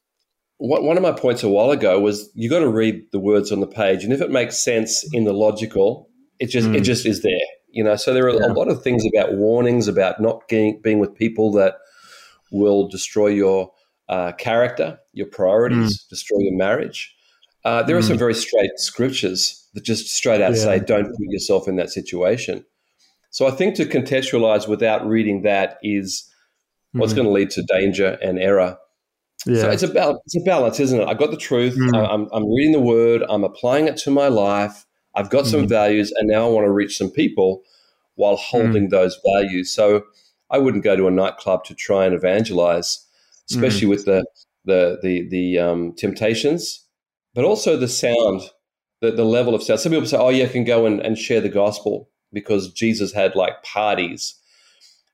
One 0.58 0.96
of 0.96 1.02
my 1.02 1.12
points 1.12 1.42
a 1.42 1.50
while 1.50 1.70
ago 1.70 2.00
was 2.00 2.30
you 2.34 2.48
got 2.48 2.60
to 2.60 2.68
read 2.68 3.02
the 3.12 3.20
words 3.20 3.52
on 3.52 3.60
the 3.60 3.66
page, 3.66 4.04
and 4.04 4.12
if 4.12 4.22
it 4.22 4.30
makes 4.30 4.56
sense 4.56 5.06
in 5.12 5.25
the 5.25 5.34
logical, 5.34 6.08
it 6.38 6.46
just 6.46 6.68
mm. 6.68 6.76
it 6.76 6.80
just 6.80 7.04
is 7.04 7.22
there. 7.22 7.46
You 7.68 7.84
know, 7.84 7.94
so 7.96 8.14
there 8.14 8.25
are 8.25 8.30
yeah. 8.30 8.46
a 8.46 8.54
lot 8.54 8.68
of 8.68 8.82
things 8.82 9.04
about 9.04 9.34
warnings 9.34 9.86
about 9.86 10.18
not 10.18 10.48
getting, 10.48 10.80
being 10.82 10.98
with 10.98 11.14
people 11.14 11.52
that 11.52 11.75
will 12.50 12.88
destroy 12.88 13.26
your 13.26 13.70
uh, 14.08 14.32
character, 14.32 14.98
your 15.16 15.26
priorities, 15.26 16.04
mm. 16.04 16.08
destroy 16.08 16.38
your 16.40 16.56
marriage. 16.56 17.14
Uh, 17.64 17.82
there 17.82 17.96
mm. 17.96 17.99
are 17.99 18.02
some 18.02 18.16
mm. 18.16 18.20
very 18.20 18.35
straight 18.35 18.70
scriptures 18.76 19.66
that 19.75 19.82
just 19.82 20.08
straight 20.08 20.40
out 20.40 20.52
yeah. 20.54 20.62
say, 20.62 20.78
"Don't 20.78 21.06
put 21.06 21.30
yourself 21.30 21.66
in 21.66 21.76
that 21.76 21.90
situation." 21.90 22.64
So 23.30 23.46
I 23.46 23.50
think 23.50 23.75
to 23.76 23.87
contextualize 23.87 24.68
without 24.68 25.06
reading 25.06 25.42
that 25.42 25.78
is 25.82 26.30
what's 26.92 27.12
mm. 27.12 27.16
going 27.16 27.26
to 27.26 27.32
lead 27.32 27.50
to 27.50 27.62
danger 27.62 28.18
and 28.23 28.38
error. 28.38 28.78
Yeah. 29.46 29.62
So 29.62 29.70
it's 29.70 29.82
a 29.82 29.88
balance. 29.88 30.20
It's 30.26 30.37
a 30.37 30.44
balance, 30.44 30.80
isn't 30.80 31.00
it? 31.00 31.08
I've 31.08 31.18
got 31.18 31.30
the 31.30 31.37
truth. 31.37 31.76
Mm. 31.76 32.08
I'm, 32.08 32.28
I'm 32.32 32.49
reading 32.49 32.73
the 32.73 32.80
word. 32.80 33.25
I'm 33.28 33.44
applying 33.44 33.88
it 33.88 33.96
to 33.99 34.11
my 34.11 34.28
life. 34.28 34.87
I've 35.14 35.30
got 35.30 35.46
some 35.46 35.66
values, 35.66 36.12
and 36.12 36.28
now 36.28 36.46
I 36.46 36.50
want 36.50 36.66
to 36.66 36.70
reach 36.70 36.99
some 36.99 37.11
people 37.11 37.62
while 38.16 38.37
holding 38.37 38.90
those 38.90 39.18
values. 39.25 39.73
So 39.73 40.04
I 40.50 40.58
wouldn't 40.58 40.85
go 40.85 40.94
to 40.94 41.08
a 41.08 41.11
nightclub 41.11 41.64
to 41.64 41.75
try 41.75 42.04
and 42.04 42.14
evangelize, 42.14 43.04
especially 43.50 43.88
with 43.88 44.04
the 44.04 44.25
the 44.66 44.99
the 45.02 45.28
the 45.28 45.58
um, 45.58 45.94
temptations, 45.96 46.85
but 47.35 47.44
also 47.44 47.76
the 47.76 47.88
sound, 47.88 48.42
the 49.00 49.11
the 49.11 49.25
level 49.25 49.54
of 49.54 49.62
sound. 49.62 49.80
Some 49.80 49.92
people 49.92 50.06
say, 50.06 50.18
"Oh, 50.18 50.28
yeah, 50.28 50.44
I 50.44 50.49
can 50.49 50.64
go 50.64 50.85
and, 50.85 51.00
and 51.00 51.16
share 51.16 51.40
the 51.40 51.49
gospel." 51.49 52.11
because 52.32 52.73
Jesus 52.73 53.12
had 53.12 53.35
like 53.35 53.62
parties. 53.62 54.38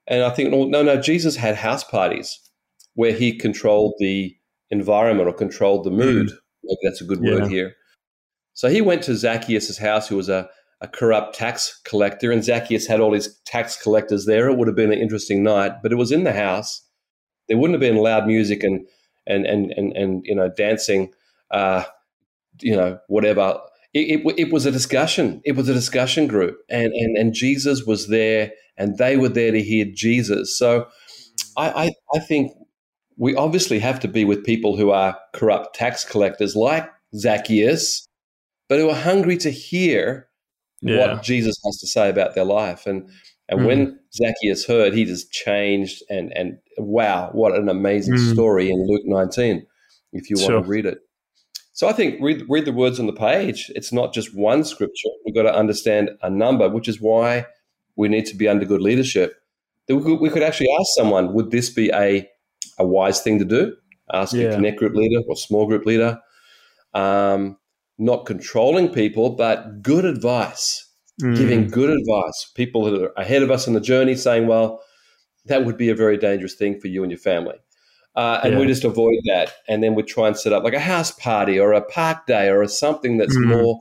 And 0.06 0.24
I 0.24 0.30
think, 0.30 0.50
no, 0.50 0.82
no, 0.82 1.00
Jesus 1.00 1.36
had 1.36 1.54
house 1.54 1.84
parties 1.84 2.38
where 2.94 3.12
he 3.12 3.38
controlled 3.38 3.94
the 3.98 4.36
environment 4.70 5.28
or 5.28 5.32
controlled 5.32 5.84
the 5.84 5.90
mood. 5.90 6.30
Mm. 6.30 6.36
Maybe 6.64 6.78
that's 6.82 7.00
a 7.00 7.04
good 7.04 7.20
yeah. 7.22 7.34
word 7.34 7.50
here. 7.50 7.74
So 8.54 8.68
he 8.68 8.80
went 8.80 9.02
to 9.04 9.16
Zacchaeus' 9.16 9.78
house, 9.78 10.08
who 10.08 10.16
was 10.16 10.28
a, 10.28 10.48
a 10.80 10.88
corrupt 10.88 11.36
tax 11.36 11.80
collector, 11.84 12.32
and 12.32 12.44
Zacchaeus 12.44 12.86
had 12.86 13.00
all 13.00 13.12
his 13.12 13.40
tax 13.46 13.80
collectors 13.80 14.26
there. 14.26 14.48
It 14.48 14.58
would 14.58 14.68
have 14.68 14.76
been 14.76 14.92
an 14.92 14.98
interesting 14.98 15.42
night, 15.42 15.74
but 15.82 15.92
it 15.92 15.96
was 15.96 16.12
in 16.12 16.24
the 16.24 16.32
house. 16.32 16.84
There 17.48 17.56
wouldn't 17.56 17.80
have 17.80 17.88
been 17.88 18.02
loud 18.02 18.26
music 18.26 18.62
and 18.62 18.84
and 19.26 19.46
and 19.46 19.72
and, 19.76 19.92
and 19.96 20.22
you 20.24 20.34
know 20.34 20.48
dancing, 20.48 21.12
uh, 21.50 21.84
you 22.60 22.76
know 22.76 22.98
whatever 23.08 23.60
it, 23.94 24.24
it, 24.24 24.34
it, 24.38 24.52
was 24.52 24.64
a 24.64 24.70
discussion. 24.70 25.42
It 25.44 25.52
was 25.52 25.68
a 25.68 25.74
discussion 25.74 26.26
group, 26.26 26.58
and, 26.70 26.92
and 26.92 27.16
and 27.16 27.34
Jesus 27.34 27.84
was 27.84 28.08
there, 28.08 28.52
and 28.76 28.96
they 28.96 29.16
were 29.16 29.28
there 29.28 29.52
to 29.52 29.62
hear 29.62 29.84
Jesus. 29.84 30.58
So, 30.58 30.86
I, 31.56 31.70
I, 31.70 31.90
I 32.14 32.18
think 32.20 32.52
we 33.18 33.34
obviously 33.36 33.78
have 33.80 34.00
to 34.00 34.08
be 34.08 34.24
with 34.24 34.44
people 34.44 34.76
who 34.76 34.90
are 34.90 35.18
corrupt 35.34 35.76
tax 35.76 36.04
collectors, 36.04 36.56
like 36.56 36.88
Zacchaeus, 37.14 38.06
but 38.68 38.78
who 38.78 38.88
are 38.88 38.96
hungry 38.96 39.36
to 39.38 39.50
hear 39.50 40.28
yeah. 40.80 40.98
what 40.98 41.22
Jesus 41.22 41.56
has 41.66 41.78
to 41.78 41.86
say 41.86 42.08
about 42.08 42.34
their 42.34 42.44
life. 42.46 42.86
And 42.86 43.10
and 43.48 43.60
mm. 43.60 43.66
when 43.66 43.98
Zacchaeus 44.14 44.66
heard, 44.66 44.94
he 44.94 45.04
just 45.04 45.30
changed. 45.32 46.02
And 46.08 46.32
and 46.36 46.58
wow, 46.78 47.30
what 47.32 47.54
an 47.54 47.68
amazing 47.68 48.14
mm. 48.14 48.32
story 48.32 48.70
in 48.70 48.86
Luke 48.88 49.02
19, 49.04 49.66
if 50.12 50.30
you 50.30 50.36
sure. 50.36 50.54
want 50.54 50.64
to 50.64 50.70
read 50.70 50.86
it. 50.86 50.98
So 51.72 51.88
I 51.88 51.92
think 51.92 52.20
read, 52.20 52.44
read 52.48 52.66
the 52.66 52.72
words 52.72 53.00
on 53.00 53.06
the 53.06 53.12
page. 53.12 53.70
It's 53.74 53.92
not 53.92 54.12
just 54.12 54.36
one 54.36 54.62
scripture. 54.64 55.08
We've 55.24 55.34
got 55.34 55.42
to 55.42 55.54
understand 55.54 56.10
a 56.22 56.28
number, 56.28 56.68
which 56.68 56.86
is 56.86 57.00
why 57.00 57.46
we 57.96 58.08
need 58.08 58.26
to 58.26 58.36
be 58.36 58.48
under 58.48 58.64
good 58.64 58.82
leadership. 58.82 59.34
We 59.88 60.00
could, 60.00 60.20
we 60.20 60.30
could 60.30 60.42
actually 60.42 60.68
ask 60.78 60.88
someone, 60.94 61.32
would 61.32 61.50
this 61.50 61.70
be 61.70 61.90
a, 61.92 62.28
a 62.78 62.86
wise 62.86 63.20
thing 63.20 63.38
to 63.38 63.44
do? 63.44 63.74
Ask 64.12 64.34
yeah. 64.34 64.48
a 64.48 64.54
connect 64.54 64.78
group 64.78 64.94
leader 64.94 65.22
or 65.26 65.36
small 65.36 65.66
group 65.66 65.86
leader. 65.86 66.20
Um, 66.94 67.56
not 67.98 68.26
controlling 68.26 68.88
people, 68.88 69.30
but 69.30 69.82
good 69.82 70.04
advice, 70.04 70.88
mm. 71.22 71.36
giving 71.36 71.68
good 71.68 71.90
advice. 71.90 72.50
People 72.54 72.84
that 72.84 73.02
are 73.02 73.12
ahead 73.16 73.42
of 73.42 73.50
us 73.50 73.66
in 73.66 73.74
the 73.74 73.80
journey 73.80 74.14
saying, 74.14 74.46
well, 74.46 74.82
that 75.46 75.64
would 75.64 75.76
be 75.76 75.88
a 75.88 75.94
very 75.94 76.16
dangerous 76.16 76.54
thing 76.54 76.80
for 76.80 76.88
you 76.88 77.02
and 77.02 77.10
your 77.10 77.18
family. 77.18 77.56
Uh, 78.14 78.40
and 78.44 78.54
yeah. 78.54 78.60
we 78.60 78.66
just 78.66 78.84
avoid 78.84 79.16
that. 79.26 79.52
And 79.68 79.82
then 79.82 79.94
we 79.94 80.02
try 80.02 80.28
and 80.28 80.36
set 80.36 80.52
up 80.52 80.64
like 80.64 80.74
a 80.74 80.80
house 80.80 81.10
party 81.10 81.58
or 81.58 81.72
a 81.72 81.80
park 81.82 82.26
day 82.26 82.50
or 82.50 82.66
something 82.68 83.16
that's 83.16 83.36
mm. 83.36 83.46
more, 83.46 83.80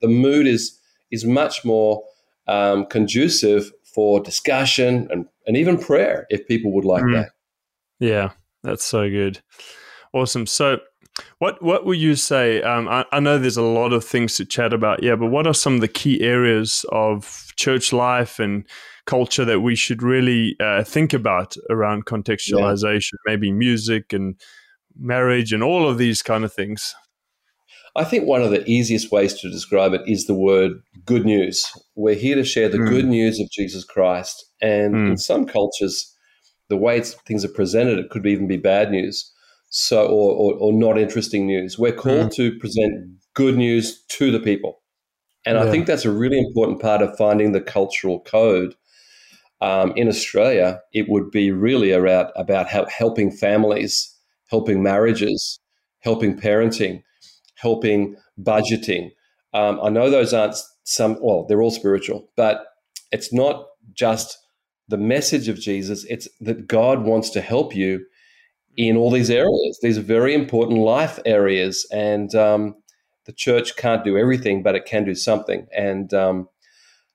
the 0.00 0.08
mood 0.08 0.46
is, 0.46 0.78
is 1.10 1.24
much 1.24 1.64
more 1.64 2.04
um, 2.46 2.86
conducive 2.86 3.72
for 3.82 4.20
discussion 4.20 5.08
and, 5.10 5.26
and 5.46 5.56
even 5.56 5.78
prayer 5.78 6.26
if 6.30 6.46
people 6.46 6.72
would 6.72 6.84
like 6.84 7.02
mm. 7.02 7.14
that. 7.14 7.30
Yeah, 7.98 8.30
that's 8.62 8.84
so 8.84 9.08
good. 9.08 9.40
Awesome. 10.12 10.46
So, 10.46 10.78
what 11.38 11.62
what 11.62 11.84
would 11.86 11.98
you 11.98 12.14
say? 12.14 12.62
Um, 12.62 12.88
I, 12.88 13.04
I, 13.12 13.20
know 13.20 13.38
there's 13.38 13.56
a 13.56 13.62
lot 13.62 13.92
of 13.92 14.04
things 14.04 14.36
to 14.36 14.44
chat 14.44 14.72
about, 14.72 15.02
yeah, 15.02 15.16
but 15.16 15.26
what 15.26 15.46
are 15.46 15.54
some 15.54 15.74
of 15.74 15.80
the 15.80 15.88
key 15.88 16.20
areas 16.22 16.84
of 16.92 17.52
church 17.56 17.92
life 17.92 18.38
and 18.38 18.64
culture 19.06 19.44
that 19.44 19.60
we 19.60 19.74
should 19.74 20.02
really 20.02 20.56
uh, 20.60 20.84
think 20.84 21.12
about 21.12 21.56
around 21.68 22.06
contextualization, 22.06 23.12
yeah. 23.12 23.32
maybe 23.32 23.50
music 23.50 24.12
and 24.12 24.40
marriage 24.98 25.52
and 25.52 25.62
all 25.62 25.88
of 25.88 25.98
these 25.98 26.22
kind 26.22 26.44
of 26.44 26.52
things? 26.52 26.94
I 27.96 28.04
think 28.04 28.26
one 28.26 28.42
of 28.42 28.50
the 28.50 28.64
easiest 28.70 29.10
ways 29.10 29.34
to 29.40 29.50
describe 29.50 29.92
it 29.94 30.02
is 30.06 30.26
the 30.26 30.34
word 30.34 30.72
good 31.04 31.24
news. 31.24 31.66
We're 31.96 32.14
here 32.14 32.36
to 32.36 32.44
share 32.44 32.68
the 32.68 32.78
mm. 32.78 32.88
good 32.88 33.06
news 33.06 33.40
of 33.40 33.50
Jesus 33.50 33.84
Christ. 33.84 34.44
And 34.62 34.94
mm. 34.94 35.10
in 35.10 35.16
some 35.16 35.44
cultures, 35.44 36.14
the 36.68 36.76
way 36.76 37.00
things 37.00 37.44
are 37.44 37.48
presented, 37.48 37.98
it 37.98 38.10
could 38.10 38.26
even 38.26 38.46
be 38.46 38.56
bad 38.56 38.92
news. 38.92 39.32
So, 39.70 40.04
or, 40.06 40.32
or, 40.32 40.54
or 40.54 40.72
not 40.72 40.98
interesting 40.98 41.46
news. 41.46 41.78
We're 41.78 41.92
called 41.92 42.30
mm. 42.30 42.34
to 42.34 42.58
present 42.58 43.08
good 43.34 43.56
news 43.56 44.04
to 44.08 44.30
the 44.30 44.40
people. 44.40 44.82
And 45.46 45.56
yeah. 45.56 45.64
I 45.64 45.70
think 45.70 45.86
that's 45.86 46.04
a 46.04 46.12
really 46.12 46.38
important 46.38 46.82
part 46.82 47.02
of 47.02 47.16
finding 47.16 47.52
the 47.52 47.60
cultural 47.60 48.20
code 48.20 48.74
um, 49.60 49.92
in 49.94 50.08
Australia, 50.08 50.80
it 50.92 51.08
would 51.08 51.30
be 51.30 51.50
really 51.50 51.92
about 51.92 52.32
about 52.36 52.68
helping 52.68 53.30
families, 53.30 54.14
helping 54.48 54.82
marriages, 54.82 55.60
helping 56.00 56.38
parenting, 56.38 57.02
helping 57.56 58.16
budgeting. 58.40 59.10
Um, 59.52 59.78
I 59.82 59.90
know 59.90 60.08
those 60.08 60.32
aren't 60.32 60.56
some 60.84 61.18
well, 61.20 61.44
they're 61.46 61.62
all 61.62 61.70
spiritual, 61.70 62.30
but 62.36 62.64
it's 63.12 63.32
not 63.32 63.66
just 63.92 64.38
the 64.88 64.96
message 64.96 65.48
of 65.48 65.60
Jesus. 65.60 66.04
It's 66.08 66.26
that 66.40 66.66
God 66.66 67.04
wants 67.04 67.28
to 67.30 67.40
help 67.40 67.76
you 67.76 68.06
in 68.76 68.96
all 68.96 69.10
these 69.10 69.30
areas. 69.30 69.78
These 69.82 69.98
are 69.98 70.02
very 70.02 70.34
important 70.34 70.80
life 70.80 71.18
areas, 71.26 71.86
and 71.92 72.34
um, 72.34 72.76
the 73.26 73.32
church 73.32 73.76
can't 73.76 74.04
do 74.04 74.16
everything, 74.16 74.62
but 74.62 74.74
it 74.74 74.86
can 74.86 75.04
do 75.04 75.14
something. 75.14 75.66
And 75.76 76.12
um, 76.14 76.48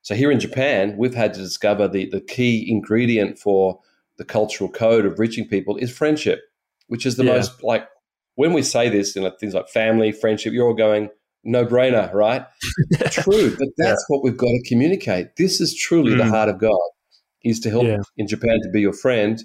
so 0.01 0.15
here 0.15 0.31
in 0.31 0.39
Japan, 0.39 0.95
we've 0.97 1.15
had 1.15 1.33
to 1.33 1.39
discover 1.39 1.87
the, 1.87 2.09
the 2.09 2.21
key 2.21 2.65
ingredient 2.69 3.39
for 3.39 3.79
the 4.17 4.25
cultural 4.25 4.69
code 4.69 5.05
of 5.05 5.19
reaching 5.19 5.47
people 5.47 5.77
is 5.77 5.95
friendship, 5.95 6.41
which 6.87 7.05
is 7.05 7.17
the 7.17 7.25
yeah. 7.25 7.33
most 7.33 7.63
like 7.63 7.87
when 8.35 8.53
we 8.53 8.61
say 8.61 8.89
this, 8.89 9.15
you 9.15 9.21
know, 9.21 9.31
things 9.39 9.53
like 9.53 9.69
family, 9.69 10.11
friendship, 10.11 10.53
you're 10.53 10.67
all 10.67 10.73
going, 10.73 11.09
no 11.43 11.65
brainer, 11.65 12.13
right? 12.13 12.45
True, 13.11 13.55
but 13.57 13.67
that's 13.77 14.05
yeah. 14.09 14.15
what 14.15 14.23
we've 14.23 14.37
got 14.37 14.47
to 14.47 14.63
communicate. 14.67 15.35
This 15.37 15.61
is 15.61 15.75
truly 15.75 16.13
mm. 16.13 16.17
the 16.17 16.25
heart 16.25 16.49
of 16.49 16.59
God 16.59 16.77
is 17.43 17.59
to 17.61 17.69
help 17.69 17.83
Yeah. 17.83 17.97
in 18.17 18.27
Japan 18.27 18.59
to 18.63 18.69
be 18.71 18.81
your 18.81 18.93
friend, 18.93 19.43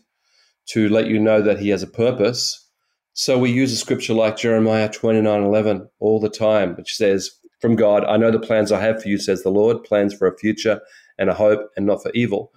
to 0.73 0.89
let 0.89 1.07
you 1.07 1.19
know 1.19 1.43
that 1.43 1.59
he 1.59 1.69
has 1.71 1.83
a 1.83 1.87
purpose. 1.87 2.69
So 3.13 3.39
we 3.39 3.51
use 3.51 3.73
a 3.73 3.77
scripture 3.77 4.15
like 4.15 4.37
Jeremiah 4.37 4.89
29 4.89 5.43
11 5.43 5.89
all 5.99 6.21
the 6.21 6.29
time, 6.29 6.75
which 6.77 6.97
says, 6.97 7.31
From 7.61 7.77
God, 7.77 8.05
I 8.05 8.17
know 8.17 8.31
the 8.31 8.39
plans 8.39 8.73
I 8.73 8.81
have 8.81 9.03
for 9.03 9.09
you, 9.09 9.19
says 9.19 9.43
the 9.43 9.51
Lord, 9.51 9.85
plans 9.85 10.15
for 10.15 10.29
a 10.29 10.37
future 10.39 10.81
and 11.19 11.29
a 11.29 11.35
hope 11.35 11.71
and 11.77 11.87
not 11.87 12.03
for 12.03 12.11
evil. 12.15 12.53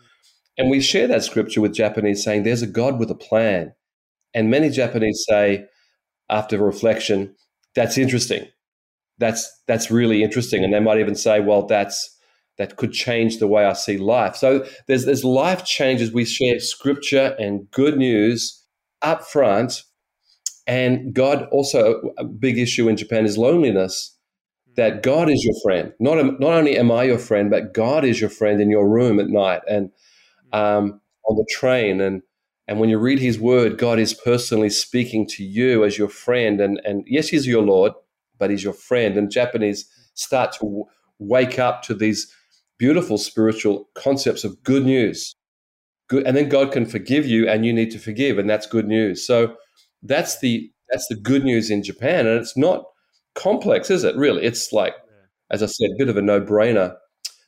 And 0.58 0.70
we 0.70 0.82
share 0.82 1.08
that 1.08 1.24
scripture 1.24 1.62
with 1.62 1.74
Japanese 1.74 2.24
saying, 2.24 2.44
There's 2.44 2.62
a 2.62 2.68
God 2.68 3.00
with 3.00 3.10
a 3.10 3.16
plan. 3.16 3.74
And 4.34 4.50
many 4.50 4.70
Japanese 4.70 5.24
say, 5.28 5.66
after 6.30 6.58
reflection, 6.58 7.36
that's 7.76 7.98
interesting. 7.98 8.48
That's 9.20 9.50
that's 9.68 9.92
really 9.92 10.24
interesting. 10.24 10.64
And 10.64 10.74
they 10.74 10.80
might 10.80 11.00
even 11.00 11.16
say, 11.16 11.40
well, 11.40 11.66
that's 11.66 12.13
that 12.58 12.78
could 12.78 12.92
change 12.92 13.40
the 13.40 13.48
way 13.48 13.66
I 13.66 13.74
see 13.74 13.98
life. 13.98 14.36
So 14.36 14.66
there's 14.88 15.06
there's 15.06 15.24
life 15.24 15.66
changes. 15.66 16.12
We 16.12 16.26
share 16.26 16.60
scripture 16.60 17.36
and 17.40 17.70
good 17.72 17.98
news 17.98 18.64
up 19.02 19.24
front. 19.24 19.84
And 20.66 21.14
God 21.14 21.48
also 21.52 22.02
a 22.18 22.24
big 22.24 22.58
issue 22.58 22.88
in 22.88 22.96
Japan 22.96 23.26
is 23.26 23.38
loneliness. 23.38 24.18
Hmm. 24.68 24.74
That 24.76 25.04
God 25.04 25.30
is 25.30 25.44
your 25.44 25.56
friend. 25.64 25.94
Not 26.00 26.40
not 26.40 26.54
only 26.54 26.78
am 26.78 26.92
I 26.92 27.04
your 27.04 27.20
friend, 27.20 27.50
but 27.50 27.74
God 27.74 28.06
is 28.06 28.22
your 28.22 28.30
friend 28.30 28.62
in 28.62 28.70
your 28.70 28.88
room 28.88 29.20
at 29.20 29.28
night 29.28 29.62
and 29.68 29.90
hmm. 30.52 30.60
um, 30.60 31.02
on 31.28 31.38
the 31.38 31.48
train 31.50 32.02
and 32.02 32.22
and 32.68 32.80
when 32.80 32.90
you 32.90 32.98
read 32.98 33.20
his 33.20 33.40
word, 33.40 33.78
God 33.78 34.00
is 34.00 34.14
personally 34.14 34.70
speaking 34.70 35.28
to 35.32 35.44
you 35.44 35.84
as 35.84 35.98
your 35.98 36.08
friend. 36.08 36.62
And, 36.62 36.80
and 36.86 37.04
yes, 37.06 37.28
he's 37.28 37.46
your 37.46 37.62
Lord, 37.62 37.92
but 38.38 38.50
he's 38.50 38.64
your 38.64 38.74
friend. 38.74 39.18
And 39.18 39.30
Japanese 39.30 39.84
hmm. 39.84 40.04
start 40.14 40.54
to 40.54 40.60
w- 40.60 40.86
wake 41.20 41.60
up 41.60 41.82
to 41.84 41.94
these 41.94 42.34
beautiful 42.78 43.18
spiritual 43.18 43.90
concepts 43.96 44.44
of 44.44 44.62
good 44.64 44.86
news. 44.86 45.36
Good, 46.10 46.26
and 46.26 46.36
then 46.36 46.50
God 46.50 46.72
can 46.72 46.86
forgive 46.86 47.26
you 47.26 47.48
and 47.48 47.66
you 47.66 47.74
need 47.74 47.92
to 47.92 48.00
forgive. 48.00 48.38
And 48.38 48.50
that's 48.50 48.66
good 48.66 48.88
news. 48.88 49.26
So 49.26 49.56
that's 50.02 50.40
the 50.40 50.70
that's 50.90 51.08
the 51.08 51.16
good 51.16 51.44
news 51.44 51.70
in 51.70 51.84
Japan. 51.84 52.28
And 52.28 52.40
it's 52.40 52.58
not 52.58 52.86
complex, 53.36 53.90
is 53.90 54.04
it? 54.04 54.16
Really? 54.16 54.44
It's 54.44 54.72
like, 54.72 54.94
as 55.50 55.64
I 55.64 55.68
said, 55.68 55.90
a 55.92 55.98
bit 55.98 56.10
of 56.10 56.18
a 56.18 56.22
no-brainer. 56.22 56.96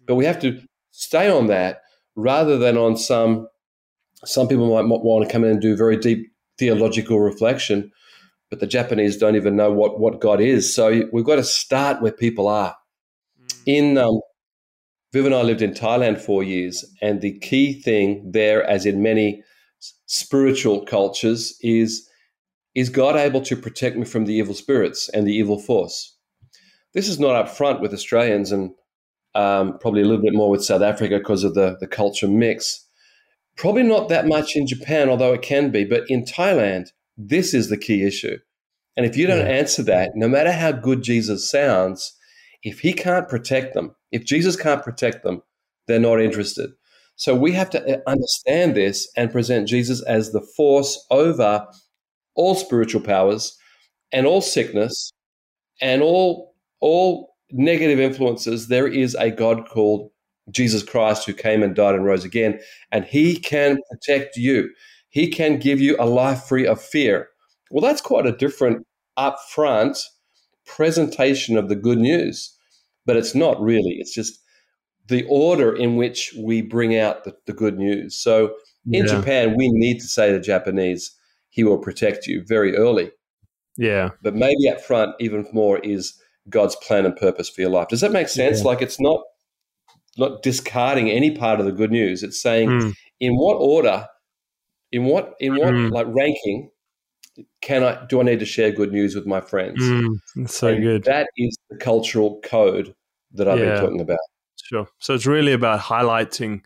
But 0.08 0.16
we 0.16 0.26
have 0.26 0.40
to 0.40 0.62
stay 0.92 1.30
on 1.30 1.48
that 1.48 1.82
rather 2.16 2.58
than 2.58 2.78
on 2.78 2.98
some 2.98 3.48
some 4.24 4.48
people 4.48 4.68
might 4.70 4.88
want 4.88 5.28
to 5.28 5.32
come 5.32 5.44
in 5.44 5.52
and 5.52 5.62
do 5.62 5.76
very 5.76 5.98
deep 5.98 6.32
theological 6.58 7.20
reflection, 7.20 7.92
but 8.50 8.60
the 8.60 8.68
Japanese 8.68 9.18
don't 9.18 9.36
even 9.36 9.56
know 9.56 9.72
what, 9.72 10.00
what 10.00 10.22
God 10.22 10.40
is. 10.42 10.74
So 10.74 11.04
we've 11.12 11.26
got 11.26 11.36
to 11.36 11.44
start 11.44 12.02
where 12.02 12.12
people 12.12 12.48
are. 12.48 12.76
In 13.66 13.98
um, 13.98 14.22
Viv 15.16 15.26
and 15.28 15.34
I 15.34 15.44
lived 15.44 15.62
in 15.62 15.72
Thailand 15.72 16.20
four 16.20 16.44
years, 16.44 16.84
and 17.02 17.22
the 17.22 17.40
key 17.40 17.72
thing 17.72 18.34
there, 18.34 18.62
as 18.70 18.86
in 18.86 19.02
many 19.02 19.42
spiritual 20.08 20.84
cultures, 20.86 21.58
is 21.62 22.10
is 22.76 22.90
God 22.90 23.16
able 23.16 23.40
to 23.44 23.56
protect 23.56 23.96
me 23.96 24.04
from 24.04 24.26
the 24.26 24.34
evil 24.34 24.54
spirits 24.54 25.08
and 25.08 25.26
the 25.26 25.34
evil 25.34 25.58
force? 25.58 26.18
This 26.94 27.08
is 27.08 27.18
not 27.18 27.34
up 27.34 27.48
front 27.48 27.80
with 27.80 27.94
Australians, 27.94 28.52
and 28.52 28.72
um, 29.36 29.80
probably 29.80 30.02
a 30.02 30.06
little 30.06 30.22
bit 30.22 30.34
more 30.34 30.50
with 30.50 30.66
South 30.66 30.82
Africa 30.82 31.20
because 31.20 31.46
of 31.46 31.54
the 31.54 31.78
the 31.80 31.88
culture 31.88 32.28
mix. 32.28 32.86
Probably 33.56 33.84
not 33.84 34.10
that 34.10 34.28
much 34.28 34.58
in 34.58 34.68
Japan, 34.68 35.08
although 35.08 35.32
it 35.32 35.42
can 35.42 35.72
be, 35.72 35.86
but 35.86 36.04
in 36.10 36.26
Thailand, 36.26 36.88
this 37.18 37.54
is 37.54 37.70
the 37.70 37.78
key 37.78 38.04
issue. 38.04 38.38
And 38.98 39.06
if 39.06 39.16
you 39.16 39.28
don't 39.28 39.48
Yeah. 39.48 39.60
answer 39.62 39.84
that, 39.84 40.12
no 40.16 40.28
matter 40.28 40.52
how 40.52 40.74
good 40.74 41.04
Jesus 41.04 41.50
sounds, 41.50 42.12
if 42.64 42.82
he 42.82 42.92
can't 42.92 43.30
protect 43.30 43.76
them, 43.76 43.96
if 44.16 44.24
Jesus 44.24 44.56
can't 44.56 44.82
protect 44.82 45.24
them, 45.24 45.44
they're 45.88 46.00
not 46.00 46.22
interested. 46.22 46.72
So 47.18 47.36
we 47.36 47.52
have 47.52 47.70
to 47.72 47.98
uh, 47.98 48.02
understand 48.08 48.76
this 48.76 49.12
and 49.18 49.30
present 49.30 49.68
Jesus 49.68 50.02
as 50.04 50.32
the 50.32 50.40
force 50.42 51.06
over 51.12 51.68
all 52.36 52.56
spiritual 52.56 53.02
powers 53.02 53.58
and 54.14 54.26
all 54.26 54.42
sickness 54.42 55.12
and 55.82 56.02
all 56.02 56.56
all 56.80 57.36
negative 57.52 58.00
influences. 58.00 58.70
There 58.70 58.88
is 58.88 59.16
a 59.16 59.32
God 59.32 59.68
called 59.68 60.12
Jesus 60.50 60.82
Christ 60.82 61.26
who 61.26 61.34
came 61.34 61.62
and 61.62 61.76
died 61.76 61.96
and 61.96 62.06
rose 62.06 62.24
again, 62.24 62.60
and 62.94 63.04
he 63.04 63.38
can 63.38 63.78
protect 63.92 64.38
you. 64.38 64.70
He 65.10 65.28
can 65.28 65.60
give 65.60 65.82
you 65.82 65.98
a 66.00 66.06
life 66.06 66.44
free 66.44 66.66
of 66.66 66.82
fear. 66.82 67.28
Well, 67.70 67.82
that's 67.82 68.02
quite 68.02 68.26
a 68.26 68.36
different 68.38 68.86
upfront 69.18 70.02
presentation 70.66 71.58
of 71.58 71.68
the 71.68 71.76
good 71.76 71.98
news, 71.98 72.55
but 73.06 73.16
it's 73.18 73.36
not 73.36 73.60
really. 73.62 73.96
It's 74.00 74.14
just 74.14 74.40
the 75.08 75.26
order 75.30 75.76
in 75.76 75.96
which 75.98 76.34
we 76.38 76.62
bring 76.62 76.98
out 76.98 77.24
the, 77.24 77.36
the 77.46 77.54
good 77.54 77.78
news. 77.78 78.18
So 78.18 78.56
in 78.92 79.06
Yeah. 79.06 79.16
Japan, 79.18 79.56
we 79.56 79.70
need 79.72 80.00
to 80.00 80.08
say 80.08 80.32
to 80.32 80.40
Japanese, 80.40 81.12
he 81.50 81.64
will 81.64 81.78
protect 81.78 82.28
you 82.28 82.44
very 82.46 82.76
early. 82.76 83.12
Yeah. 83.78 84.10
But 84.22 84.36
maybe 84.36 84.68
up 84.70 84.82
front, 84.82 85.16
even 85.20 85.46
more, 85.54 85.80
is 85.80 86.20
God's 86.50 86.76
plan 86.78 87.06
and 87.06 87.16
purpose 87.16 87.50
for 87.50 87.62
your 87.62 87.70
life. 87.70 87.88
Does 87.90 88.02
that 88.02 88.12
make 88.12 88.30
sense? 88.30 88.60
Yeah. 88.60 88.66
Like 88.66 88.82
it's 88.82 89.00
not 89.00 89.22
not 90.18 90.42
discarding 90.44 91.10
any 91.10 91.36
part 91.36 91.60
of 91.60 91.66
the 91.66 91.72
good 91.74 91.92
news. 91.92 92.24
It's 92.24 92.42
saying 92.42 92.70
Mm. 92.70 92.94
in 93.20 93.34
what 93.36 93.56
order, 93.56 94.08
in 94.92 95.04
what 95.06 95.34
in 95.40 95.56
what 95.58 95.74
Mm. 95.74 95.92
like 95.92 96.08
ranking 96.10 96.70
can 97.62 97.84
I 97.84 98.06
do 98.08 98.20
I 98.20 98.24
need 98.24 98.40
to 98.40 98.46
share 98.46 98.72
good 98.72 98.92
news 98.92 99.16
with 99.16 99.26
my 99.26 99.42
friends? 99.42 99.82
Mm. 99.82 100.18
That's 100.36 100.56
so 100.56 100.68
And 100.70 100.84
good. 100.84 101.04
That 101.04 101.28
is 101.38 101.58
the 101.70 101.78
cultural 101.78 102.40
code 102.44 102.96
that 103.34 103.48
I've 103.48 103.60
Yeah. 103.60 103.74
been 103.74 103.82
talking 103.82 104.02
about. 104.02 104.20
Sure. 104.64 104.88
So 105.00 105.14
it's 105.14 105.26
really 105.26 105.54
about 105.54 105.80
highlighting 105.82 106.62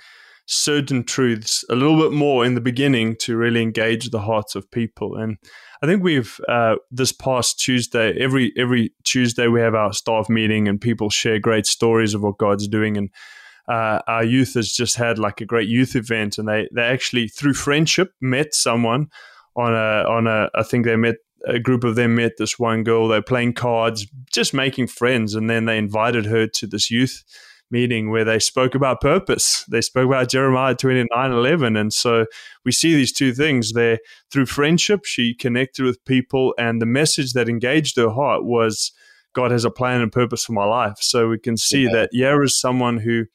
certain 0.46 1.04
truths 1.04 1.64
a 1.70 1.76
little 1.76 1.98
bit 2.00 2.12
more 2.12 2.44
in 2.44 2.56
the 2.56 2.62
beginning 2.62 3.16
to 3.22 3.38
really 3.38 3.62
engage 3.62 4.10
the 4.10 4.22
hearts 4.22 4.56
of 4.56 4.70
people. 4.72 5.16
And 5.16 5.38
I 5.84 5.86
think 5.86 6.04
we've 6.04 6.40
uh, 6.48 6.76
this 6.92 7.12
past 7.12 7.60
Tuesday, 7.60 8.18
every 8.20 8.52
every 8.58 8.92
Tuesday 9.04 9.48
we 9.48 9.62
have 9.62 9.76
our 9.76 9.94
staff 9.94 10.28
meeting 10.30 10.68
and 10.68 10.82
people 10.82 11.10
share 11.10 11.40
great 11.40 11.66
stories 11.66 12.14
of 12.14 12.24
what 12.24 12.38
God's 12.38 12.68
doing. 12.68 12.98
And 12.98 13.10
uh, 13.68 14.02
our 14.08 14.24
youth 14.24 14.56
has 14.56 14.72
just 14.72 14.96
had 14.96 15.20
like 15.20 15.42
a 15.42 15.46
great 15.46 15.70
youth 15.70 15.96
event, 15.96 16.38
and 16.40 16.48
they 16.48 16.68
they 16.74 16.82
actually 16.82 17.28
through 17.28 17.54
friendship 17.54 18.12
met 18.20 18.56
someone 18.56 19.08
on 19.56 19.74
a 19.74 20.08
on 20.10 20.28
a 20.28 20.50
I 20.56 20.64
think 20.64 20.86
they 20.86 20.96
met 20.96 21.16
a 21.46 21.60
group 21.60 21.84
of 21.84 21.96
them 21.96 22.16
met 22.16 22.34
this 22.38 22.60
one 22.60 22.84
girl. 22.84 23.08
They're 23.08 23.22
playing 23.22 23.54
cards, 23.54 24.06
just 24.34 24.54
making 24.54 24.88
friends, 24.88 25.36
and 25.36 25.50
then 25.50 25.66
they 25.66 25.78
invited 25.78 26.26
her 26.26 26.48
to 26.48 26.68
this 26.68 26.92
youth 26.92 27.24
meeting 27.72 28.10
where 28.10 28.26
they 28.26 28.40
spoke 28.40 28.74
about 28.74 29.00
purpose. 29.00 29.64
They 29.70 29.82
spoke 29.82 30.08
about 30.08 30.30
Jeremiah 30.30 30.76
twenty 30.76 31.06
nine 31.16 31.32
eleven, 31.32 31.78
And 31.78 31.94
so 31.94 32.26
we 32.66 32.72
see 32.72 32.96
these 32.96 33.14
two 33.14 33.34
things 33.34 33.74
there 33.74 34.00
through 34.32 34.48
friendship. 34.48 35.06
She 35.06 35.34
connected 35.34 35.86
with 35.86 36.04
people, 36.06 36.54
and 36.58 36.82
the 36.82 36.86
message 36.86 37.34
that 37.34 37.48
engaged 37.48 37.96
her 37.98 38.10
heart 38.10 38.44
was 38.44 38.92
God 39.34 39.52
has 39.52 39.64
a 39.66 39.70
plan 39.72 40.02
and 40.02 40.12
purpose 40.12 40.44
for 40.44 40.54
my 40.54 40.66
life. 40.66 40.98
So 41.00 41.30
we 41.30 41.38
can 41.38 41.56
see 41.58 41.84
Yeah. 41.84 41.92
that 41.94 42.10
Yara 42.12 42.46
is 42.46 42.60
someone 42.60 42.98
who 42.98 43.26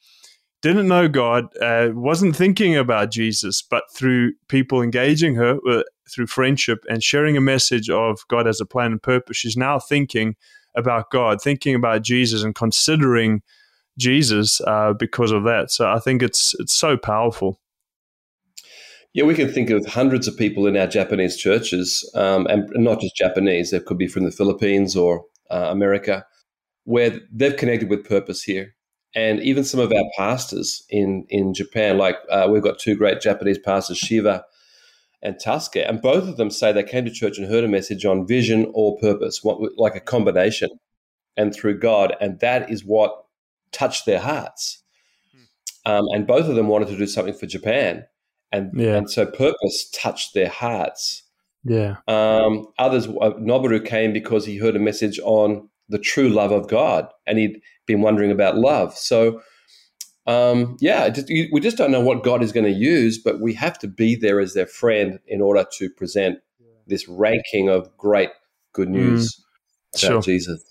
didn't 0.61 0.87
know 0.87 1.07
God, 1.07 1.45
uh, 1.61 1.89
wasn't 1.93 2.35
thinking 2.35 2.75
about 2.75 3.11
Jesus, 3.11 3.61
but 3.61 3.83
through 3.93 4.33
people 4.49 4.81
engaging 4.81 5.35
her 5.35 5.57
uh, 5.69 5.83
through 6.09 6.27
friendship 6.27 6.85
and 6.89 7.03
sharing 7.03 7.37
a 7.37 7.41
message 7.41 7.89
of 7.89 8.25
God 8.27 8.45
has 8.45 8.61
a 8.61 8.65
plan 8.65 8.91
and 8.91 9.01
purpose, 9.01 9.37
she's 9.37 9.57
now 9.57 9.79
thinking 9.79 10.35
about 10.75 11.09
God, 11.11 11.41
thinking 11.41 11.75
about 11.75 12.01
Jesus, 12.03 12.43
and 12.43 12.53
considering 12.53 13.41
Jesus 13.97 14.61
uh, 14.61 14.93
because 14.93 15.31
of 15.31 15.43
that. 15.45 15.71
So 15.71 15.89
I 15.89 15.99
think 15.99 16.21
it's 16.21 16.53
it's 16.59 16.73
so 16.73 16.97
powerful. 16.97 17.59
Yeah, 19.13 19.23
we 19.23 19.33
can 19.33 19.49
think 19.49 19.69
of 19.69 19.85
hundreds 19.85 20.27
of 20.27 20.35
people 20.35 20.67
in 20.67 20.75
our 20.75 20.87
Japanese 20.87 21.37
churches, 21.37 22.09
um, 22.15 22.45
and 22.47 22.69
not 22.75 22.99
just 22.99 23.15
Japanese. 23.15 23.71
They 23.71 23.79
could 23.79 23.97
be 23.97 24.09
from 24.09 24.25
the 24.25 24.31
Philippines 24.31 24.95
or 24.95 25.23
uh, 25.49 25.67
America, 25.69 26.25
where 26.83 27.19
they've 27.31 27.55
connected 27.55 27.89
with 27.89 28.07
purpose 28.07 28.43
here. 28.43 28.75
And 29.15 29.39
even 29.39 29.63
some 29.63 29.79
of 29.79 29.93
our 29.93 30.03
pastors 30.17 30.83
in 30.89 31.25
in 31.29 31.53
Japan, 31.53 31.97
like 31.97 32.17
uh, 32.29 32.47
we've 32.51 32.61
got 32.61 32.79
two 32.79 32.95
great 32.95 33.21
Japanese 33.21 33.57
pastors, 33.57 33.97
Shiva 33.97 34.43
and 35.21 35.35
Tasuke, 35.35 35.87
and 35.87 36.01
both 36.01 36.27
of 36.27 36.37
them 36.37 36.49
say 36.51 36.71
they 36.71 36.83
came 36.83 37.05
to 37.05 37.11
church 37.11 37.37
and 37.37 37.47
heard 37.47 37.63
a 37.63 37.67
message 37.67 38.05
on 38.05 38.27
vision 38.27 38.71
or 38.73 38.97
purpose, 38.99 39.43
what, 39.43 39.59
like 39.77 39.95
a 39.95 39.99
combination, 39.99 40.69
and 41.37 41.53
through 41.53 41.79
God, 41.79 42.15
and 42.21 42.39
that 42.39 42.69
is 42.69 42.85
what 42.85 43.25
touched 43.71 44.05
their 44.05 44.19
hearts. 44.19 44.81
Um, 45.85 46.05
and 46.13 46.25
both 46.25 46.47
of 46.47 46.55
them 46.55 46.67
wanted 46.67 46.87
to 46.87 46.97
do 46.97 47.05
something 47.05 47.33
for 47.33 47.45
Japan, 47.45 48.05
and 48.51 48.71
Yeah. 48.73 48.95
and 48.95 49.09
so 49.09 49.25
purpose 49.25 49.89
touched 49.93 50.33
their 50.33 50.49
hearts. 50.49 51.23
Yeah, 51.63 51.97
Um, 52.07 52.67
others, 52.77 53.07
uh, 53.07 53.31
Noboru 53.39 53.83
came 53.83 54.13
because 54.13 54.45
he 54.45 54.57
heard 54.57 54.75
a 54.75 54.79
message 54.79 55.19
on 55.23 55.69
the 55.89 55.97
true 55.99 56.29
love 56.29 56.51
of 56.51 56.67
God, 56.67 57.07
and 57.25 57.37
he'd 57.37 57.59
been 57.87 58.01
wondering 58.01 58.31
about 58.31 58.57
love. 58.57 58.95
So, 58.95 59.41
um, 60.27 60.77
yeah, 60.79 61.09
just, 61.09 61.29
you, 61.29 61.47
we 61.51 61.61
just 61.61 61.77
don't 61.77 61.91
know 61.91 62.01
what 62.01 62.23
God 62.23 62.41
is 62.43 62.51
going 62.51 62.65
to 62.65 62.71
use, 62.71 63.17
but 63.17 63.39
we 63.39 63.53
have 63.53 63.77
to 63.79 63.87
be 63.87 64.15
there 64.15 64.39
as 64.39 64.53
their 64.53 64.65
friend 64.65 65.19
in 65.27 65.41
order 65.41 65.65
to 65.77 65.89
present 65.89 66.39
this 66.87 67.07
ranking 67.07 67.69
of 67.69 67.95
great 67.97 68.31
good 68.73 68.89
news 68.89 69.43
about 69.93 69.99
Sure. 69.99 70.21
Jesus. 70.21 70.63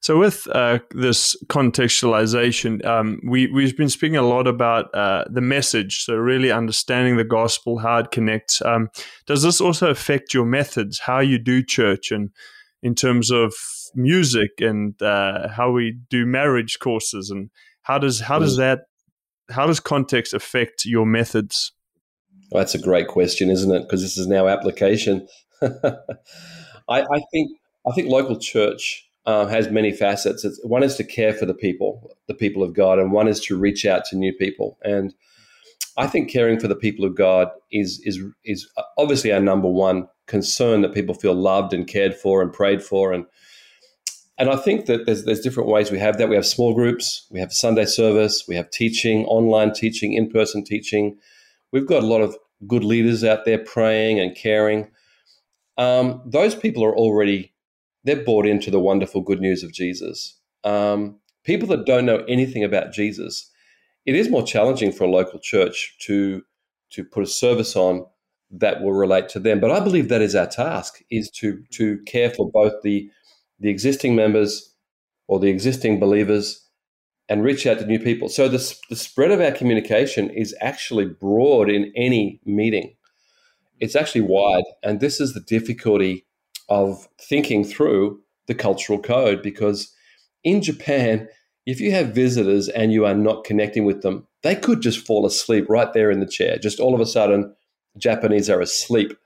So, 0.00 0.18
with 0.18 0.46
uh, 0.52 0.80
this 0.90 1.34
contextualization, 1.46 2.84
um, 2.84 3.20
we 3.26 3.46
we've 3.46 3.74
been 3.74 3.88
speaking 3.88 4.18
a 4.18 4.22
lot 4.22 4.46
about 4.46 4.94
uh, 4.94 5.24
the 5.30 5.40
message. 5.40 6.04
So, 6.04 6.14
really 6.14 6.50
understanding 6.50 7.16
the 7.16 7.24
gospel, 7.24 7.78
how 7.78 7.98
it 7.98 8.10
connects. 8.10 8.60
Um, 8.60 8.90
does 9.26 9.42
this 9.42 9.62
also 9.62 9.88
affect 9.88 10.34
your 10.34 10.44
methods, 10.44 11.00
how 11.00 11.20
you 11.20 11.38
do 11.38 11.62
church, 11.62 12.10
and 12.10 12.30
in 12.82 12.94
terms 12.94 13.30
of 13.30 13.54
music 13.94 14.50
and 14.58 15.00
uh, 15.00 15.48
how 15.48 15.70
we 15.70 15.96
do 16.10 16.26
marriage 16.26 16.78
courses, 16.78 17.30
and 17.30 17.48
how 17.84 17.98
does 17.98 18.20
how 18.20 18.38
does 18.38 18.56
that 18.56 18.86
how 19.50 19.66
does 19.66 19.78
context 19.78 20.34
affect 20.34 20.84
your 20.84 21.06
methods? 21.06 21.72
Well, 22.50 22.60
that's 22.60 22.74
a 22.74 22.78
great 22.78 23.08
question, 23.08 23.50
isn't 23.50 23.70
it? 23.70 23.82
Because 23.82 24.02
this 24.02 24.18
is 24.18 24.26
now 24.26 24.48
application. 24.48 25.28
I, 25.62 25.72
I 26.88 27.22
think 27.30 27.52
I 27.86 27.92
think 27.94 28.08
local 28.08 28.38
church 28.38 29.06
um, 29.26 29.48
has 29.48 29.70
many 29.70 29.92
facets. 29.92 30.44
It's, 30.44 30.60
one 30.64 30.82
is 30.82 30.96
to 30.96 31.04
care 31.04 31.34
for 31.34 31.46
the 31.46 31.54
people, 31.54 32.10
the 32.26 32.34
people 32.34 32.62
of 32.62 32.74
God, 32.74 32.98
and 32.98 33.12
one 33.12 33.28
is 33.28 33.40
to 33.42 33.58
reach 33.58 33.84
out 33.84 34.04
to 34.06 34.16
new 34.16 34.32
people. 34.32 34.78
And 34.82 35.14
I 35.96 36.06
think 36.06 36.30
caring 36.30 36.58
for 36.58 36.68
the 36.68 36.74
people 36.74 37.04
of 37.04 37.14
God 37.14 37.50
is 37.70 38.00
is 38.04 38.20
is 38.44 38.66
obviously 38.96 39.30
our 39.30 39.40
number 39.40 39.68
one 39.68 40.08
concern 40.26 40.80
that 40.80 40.94
people 40.94 41.14
feel 41.14 41.34
loved 41.34 41.74
and 41.74 41.86
cared 41.86 42.14
for 42.14 42.40
and 42.40 42.50
prayed 42.50 42.82
for 42.82 43.12
and 43.12 43.26
and 44.36 44.50
I 44.50 44.56
think 44.56 44.86
that 44.86 45.06
there's 45.06 45.24
there's 45.24 45.40
different 45.40 45.68
ways 45.68 45.90
we 45.90 45.98
have 45.98 46.18
that. 46.18 46.28
We 46.28 46.34
have 46.34 46.46
small 46.46 46.74
groups, 46.74 47.26
we 47.30 47.40
have 47.40 47.52
Sunday 47.52 47.84
service, 47.84 48.44
we 48.48 48.56
have 48.56 48.70
teaching, 48.70 49.24
online 49.26 49.72
teaching, 49.72 50.12
in 50.14 50.30
person 50.30 50.64
teaching. 50.64 51.18
We've 51.72 51.86
got 51.86 52.02
a 52.02 52.06
lot 52.06 52.20
of 52.20 52.36
good 52.66 52.84
leaders 52.84 53.22
out 53.22 53.44
there 53.44 53.58
praying 53.58 54.20
and 54.20 54.36
caring. 54.36 54.90
Um, 55.76 56.22
those 56.24 56.54
people 56.54 56.84
are 56.84 56.96
already 56.96 57.52
they're 58.04 58.24
bought 58.24 58.46
into 58.46 58.70
the 58.70 58.80
wonderful 58.80 59.20
good 59.20 59.40
news 59.40 59.62
of 59.62 59.72
Jesus. 59.72 60.38
Um, 60.62 61.18
people 61.44 61.68
that 61.68 61.86
don't 61.86 62.06
know 62.06 62.24
anything 62.28 62.64
about 62.64 62.92
Jesus, 62.92 63.50
it 64.04 64.14
is 64.14 64.28
more 64.28 64.42
challenging 64.42 64.92
for 64.92 65.04
a 65.04 65.10
local 65.10 65.38
church 65.38 65.94
to 66.00 66.42
to 66.90 67.04
put 67.04 67.22
a 67.22 67.26
service 67.26 67.76
on 67.76 68.04
that 68.50 68.82
will 68.82 68.92
relate 68.92 69.28
to 69.28 69.40
them. 69.40 69.58
But 69.60 69.70
I 69.70 69.80
believe 69.80 70.08
that 70.08 70.22
is 70.22 70.34
our 70.34 70.46
task: 70.46 71.02
is 71.10 71.30
to 71.36 71.62
to 71.72 71.98
care 72.06 72.30
for 72.30 72.50
both 72.50 72.82
the 72.82 73.08
the 73.64 73.70
existing 73.70 74.14
members 74.14 74.74
or 75.26 75.40
the 75.40 75.48
existing 75.48 75.98
believers 75.98 76.68
and 77.30 77.42
reach 77.42 77.66
out 77.66 77.78
to 77.78 77.86
new 77.86 77.98
people. 77.98 78.28
So 78.28 78.46
the, 78.46 78.76
the 78.90 78.96
spread 78.96 79.30
of 79.30 79.40
our 79.40 79.52
communication 79.52 80.28
is 80.28 80.54
actually 80.60 81.06
broad 81.06 81.70
in 81.70 81.90
any 81.96 82.42
meeting. 82.44 82.94
It's 83.80 83.96
actually 83.96 84.20
wide, 84.20 84.64
and 84.82 85.00
this 85.00 85.18
is 85.18 85.32
the 85.32 85.40
difficulty 85.40 86.26
of 86.68 87.08
thinking 87.18 87.64
through 87.64 88.20
the 88.48 88.54
cultural 88.54 88.98
code 88.98 89.42
because 89.42 89.90
in 90.44 90.60
Japan, 90.60 91.26
if 91.64 91.80
you 91.80 91.90
have 91.92 92.14
visitors 92.14 92.68
and 92.68 92.92
you 92.92 93.06
are 93.06 93.14
not 93.14 93.44
connecting 93.44 93.86
with 93.86 94.02
them, 94.02 94.26
they 94.42 94.54
could 94.54 94.82
just 94.82 95.06
fall 95.06 95.24
asleep 95.24 95.64
right 95.70 95.90
there 95.94 96.10
in 96.10 96.20
the 96.20 96.26
chair. 96.26 96.58
Just 96.58 96.80
all 96.80 96.94
of 96.94 97.00
a 97.00 97.06
sudden, 97.06 97.56
Japanese 97.96 98.50
are 98.50 98.60
asleep. 98.60 99.16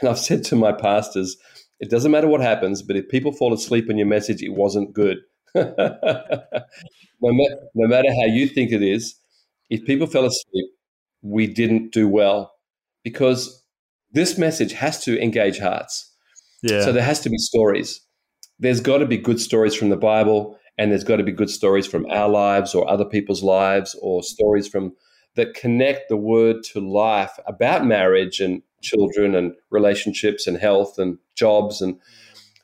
And 0.00 0.08
I've 0.08 0.20
said 0.20 0.44
to 0.44 0.54
my 0.54 0.70
pastors, 0.70 1.36
it 1.80 1.90
doesn't 1.90 2.10
matter 2.10 2.28
what 2.28 2.40
happens, 2.40 2.82
but 2.82 2.96
if 2.96 3.08
people 3.08 3.32
fall 3.32 3.52
asleep 3.54 3.88
in 3.88 3.96
your 3.96 4.06
message, 4.06 4.42
it 4.42 4.52
wasn't 4.52 4.92
good. 4.92 5.18
no, 5.54 5.72
ma- 7.22 7.56
no 7.74 7.88
matter 7.88 8.08
how 8.08 8.26
you 8.26 8.46
think 8.46 8.70
it 8.70 8.82
is, 8.82 9.16
if 9.70 9.84
people 9.86 10.06
fell 10.06 10.26
asleep, 10.26 10.66
we 11.22 11.46
didn't 11.46 11.92
do 11.92 12.06
well 12.06 12.52
because 13.02 13.64
this 14.12 14.36
message 14.36 14.72
has 14.72 15.02
to 15.04 15.20
engage 15.20 15.58
hearts. 15.58 16.12
Yeah. 16.62 16.82
So 16.82 16.92
there 16.92 17.02
has 17.02 17.20
to 17.20 17.30
be 17.30 17.38
stories. 17.38 18.00
There's 18.58 18.80
got 18.80 18.98
to 18.98 19.06
be 19.06 19.16
good 19.16 19.40
stories 19.40 19.74
from 19.74 19.88
the 19.88 19.96
Bible, 19.96 20.58
and 20.76 20.90
there's 20.90 21.04
got 21.04 21.16
to 21.16 21.24
be 21.24 21.32
good 21.32 21.50
stories 21.50 21.86
from 21.86 22.04
our 22.10 22.28
lives 22.28 22.74
or 22.74 22.88
other 22.88 23.06
people's 23.06 23.42
lives, 23.42 23.96
or 24.02 24.22
stories 24.22 24.68
from 24.68 24.92
that 25.36 25.54
connect 25.54 26.08
the 26.10 26.16
word 26.16 26.56
to 26.72 26.80
life 26.80 27.38
about 27.46 27.86
marriage 27.86 28.40
and 28.40 28.62
children 28.80 29.34
and 29.34 29.54
relationships 29.70 30.46
and 30.46 30.56
health 30.56 30.98
and 30.98 31.18
jobs. 31.36 31.80
And 31.80 31.98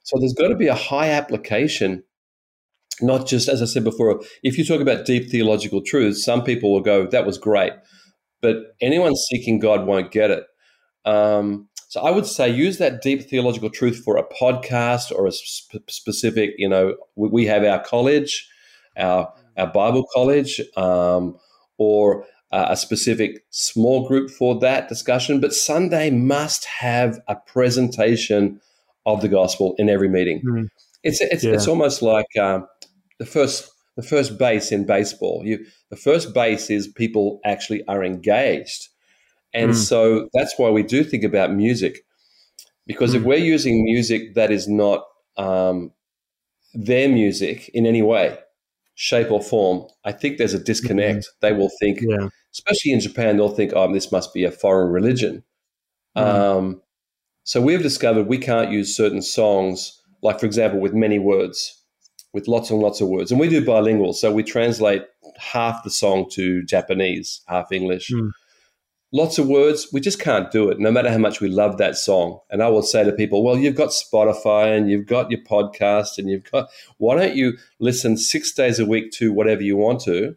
so 0.02 0.18
there's 0.18 0.35
got 0.35 0.48
to 0.48 0.57
be 0.57 0.68
a 0.68 0.74
high 0.74 1.11
application 1.11 2.02
not 3.02 3.26
just 3.26 3.46
as 3.46 3.61
i 3.61 3.66
said 3.66 3.85
before 3.85 4.22
if 4.42 4.57
you 4.57 4.64
talk 4.64 4.81
about 4.81 5.05
deep 5.05 5.29
theological 5.29 5.83
truths 5.83 6.24
some 6.24 6.42
people 6.42 6.72
will 6.72 6.81
go 6.81 7.07
that 7.07 7.26
was 7.26 7.37
great 7.37 7.74
but 8.40 8.76
anyone 8.81 9.16
seeking 9.16 9.59
god 9.59 9.87
won't 9.87 10.12
get 10.12 10.31
it. 10.31 10.44
Um, 11.05 11.68
so 11.88 12.00
I 12.00 12.11
would 12.11 12.26
say 12.26 12.48
use 12.48 12.79
that 12.79 13.02
deep 13.02 13.29
theological 13.29 13.70
truth 13.70 14.02
for 14.05 14.16
a 14.16 14.24
podcast 14.24 15.12
or 15.12 15.26
a 15.26 15.33
sp- 15.33 15.87
specific, 15.88 16.50
you 16.59 16.68
know, 16.68 16.96
we, 17.14 17.29
we, 17.29 17.46
have 17.46 17.64
our 17.64 17.83
college, 17.83 18.48
our, 18.96 19.33
our 19.57 19.68
Bible 19.68 20.05
college, 20.12 20.61
um, 20.76 21.37
or 21.79 22.24
uh, 22.52 22.66
a 22.70 22.76
specific 22.76 23.44
small 23.50 24.06
group 24.06 24.30
for 24.30 24.59
that 24.61 24.88
discussion. 24.88 25.40
But 25.40 25.54
Sunday 25.54 26.11
must 26.11 26.64
have 26.64 27.18
a 27.28 27.37
presentation 27.37 28.61
of 29.04 29.20
the 29.20 29.28
gospel 29.28 29.74
in 29.78 29.88
every 29.88 30.09
meeting. 30.09 30.42
Mm. 30.44 30.68
It's, 31.02 31.20
it's, 31.20 31.44
yeah. 31.44 31.52
it's 31.52 31.68
almost 31.68 32.02
like 32.02 32.26
uh, 32.40 32.61
the 33.18 33.26
first 33.26 33.70
the 33.96 34.02
first 34.02 34.38
base 34.38 34.72
in 34.72 34.85
baseball. 34.85 35.42
You 35.44 35.64
the 35.88 35.96
first 35.96 36.35
base 36.35 36.68
is 36.68 36.87
people 36.87 37.40
actually 37.44 37.87
are 37.88 38.04
engaged 38.04 38.88
and 39.56 39.70
mm. 39.70 39.74
so 39.74 40.28
that's 40.35 40.59
why 40.59 40.68
we 40.68 40.82
do 40.82 41.02
think 41.02 41.24
about 41.24 41.50
music. 41.50 42.04
Because 42.87 43.12
mm. 43.12 43.16
if 43.16 43.22
we're 43.22 43.38
using 43.38 43.85
music 43.85 44.35
that 44.35 44.50
is 44.50 44.68
not 44.68 45.04
um, 45.38 45.92
their 46.74 47.09
music 47.09 47.70
in 47.70 47.87
any 47.87 48.02
way, 48.02 48.38
shape, 48.96 49.30
or 49.30 49.42
form, 49.42 49.87
I 50.04 50.12
think 50.12 50.38
there's 50.38 50.54
a 50.54 50.59
disconnect. 50.59 51.20
Mm. 51.20 51.40
They 51.40 51.52
will 51.52 51.70
think, 51.80 52.00
yeah. 52.02 52.28
especially 52.52 52.92
in 52.92 53.00
Japan, 53.00 53.37
they'll 53.37 53.48
think, 53.48 53.72
oh, 53.74 53.92
this 53.92 54.11
must 54.11 54.35
be 54.35 54.44
a 54.44 54.50
foreign 54.50 54.90
religion. 54.90 55.44
Mm. 56.16 56.22
Um, 56.22 56.82
so 57.44 57.61
we've 57.61 57.82
discovered 57.82 58.26
we 58.26 58.38
can't 58.38 58.72
use 58.72 58.96
certain 58.96 59.22
songs, 59.22 60.02
like, 60.22 60.40
for 60.40 60.46
example, 60.46 60.80
with 60.80 60.94
many 60.94 61.20
words, 61.20 61.80
with 62.32 62.48
lots 62.48 62.70
and 62.70 62.80
lots 62.80 63.00
of 63.00 63.09
words. 63.09 63.30
And 63.30 63.38
we 63.38 63.48
do 63.48 63.64
bilingual. 63.64 64.12
So 64.12 64.32
we 64.32 64.42
translate 64.42 65.04
half 65.38 65.85
the 65.85 65.90
song 65.90 66.28
to 66.32 66.64
Japanese, 66.64 67.42
half 67.46 67.70
English. 67.70 68.11
Mm 68.11 68.32
lots 69.12 69.38
of 69.38 69.47
words. 69.47 69.88
We 69.92 70.01
just 70.01 70.21
can't 70.21 70.51
do 70.51 70.69
it, 70.69 70.79
no 70.79 70.90
matter 70.90 71.11
how 71.11 71.19
much 71.19 71.40
we 71.40 71.49
love 71.49 71.79
that 71.79 71.97
song. 71.97 72.40
And 72.51 72.62
I 72.62 72.69
will 72.69 72.83
say 72.83 73.05
to 73.05 73.12
people, 73.12 73.45
well, 73.45 73.57
you've 73.57 73.77
got 73.77 73.90
Spotify 73.90 74.77
and 74.77 74.90
you've 74.90 75.07
got 75.07 75.31
your 75.31 75.40
podcast 75.40 76.19
and 76.19 76.29
you've 76.29 76.51
got, 76.51 76.69
why 76.99 77.16
don't 77.16 77.37
you 77.37 77.55
listen 77.79 78.16
six 78.16 78.53
days 78.53 78.79
a 78.79 78.87
week 78.87 79.12
to 79.12 79.33
whatever 79.33 79.62
you 79.62 79.77
want 79.77 80.01
to? 80.03 80.37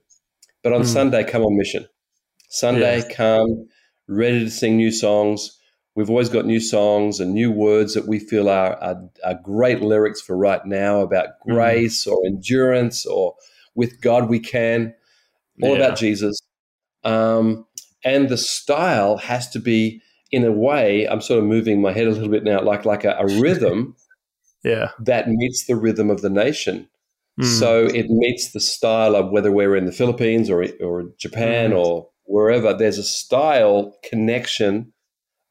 But 0.64 0.74
on 0.74 0.82
mm. 0.82 0.86
Sunday, 0.86 1.24
come 1.24 1.44
on 1.44 1.58
mission. 1.58 1.88
Sunday, 2.50 3.04
come 3.14 3.68
ready 4.08 4.40
to 4.40 4.52
sing 4.52 4.78
new 4.78 4.92
songs. 4.92 5.58
We've 5.96 6.10
always 6.10 6.30
got 6.30 6.46
new 6.46 6.60
songs 6.60 7.20
and 7.20 7.34
new 7.34 7.52
words 7.52 7.94
that 7.94 8.08
we 8.08 8.20
feel 8.20 8.50
are, 8.50 8.76
are, 8.82 9.02
are 9.24 9.40
great 9.44 9.82
lyrics 9.82 10.22
for 10.22 10.38
right 10.38 10.66
now 10.66 11.02
about 11.02 11.28
hmm. 11.44 11.54
grace 11.54 12.06
mm. 12.06 12.12
or 12.12 12.26
endurance 12.26 13.06
or 13.06 13.36
with 13.76 14.02
God 14.02 14.30
we 14.30 14.40
can, 14.40 14.94
all 15.62 15.78
yeah. 15.78 15.86
about 15.86 15.98
Jesus. 15.98 16.40
Um, 17.04 17.66
and 18.04 18.30
the 18.30 18.38
style 18.38 19.18
has 19.18 19.50
to 19.50 19.60
be 19.60 20.02
in 20.32 20.44
a 20.44 20.52
way 20.52 21.08
i'm 21.08 21.22
sort 21.22 21.40
of 21.40 21.46
moving 21.46 21.82
my 21.82 21.92
head 21.92 22.08
a 22.08 22.12
little 22.12 22.30
bit 22.30 22.44
now 22.44 22.62
like 22.62 22.86
like 22.86 23.04
a, 23.04 23.16
a 23.20 23.28
rhythm 23.42 23.96
yeah 24.64 24.90
that 25.00 25.28
meets 25.28 25.66
the 25.66 25.76
rhythm 25.76 26.10
of 26.10 26.22
the 26.22 26.30
nation 26.30 26.88
mm. 27.40 27.46
so 27.46 27.86
it 27.86 28.08
meets 28.10 28.52
the 28.52 28.60
style 28.60 29.16
of 29.16 29.32
whether 29.32 29.52
we're 29.52 29.76
in 29.76 29.86
the 29.86 29.92
philippines 29.92 30.50
or 30.50 30.66
or 30.82 31.06
japan 31.18 31.72
mm. 31.72 31.78
or 31.78 32.08
wherever 32.26 32.74
there's 32.74 32.98
a 32.98 33.04
style 33.04 33.98
connection 34.04 34.92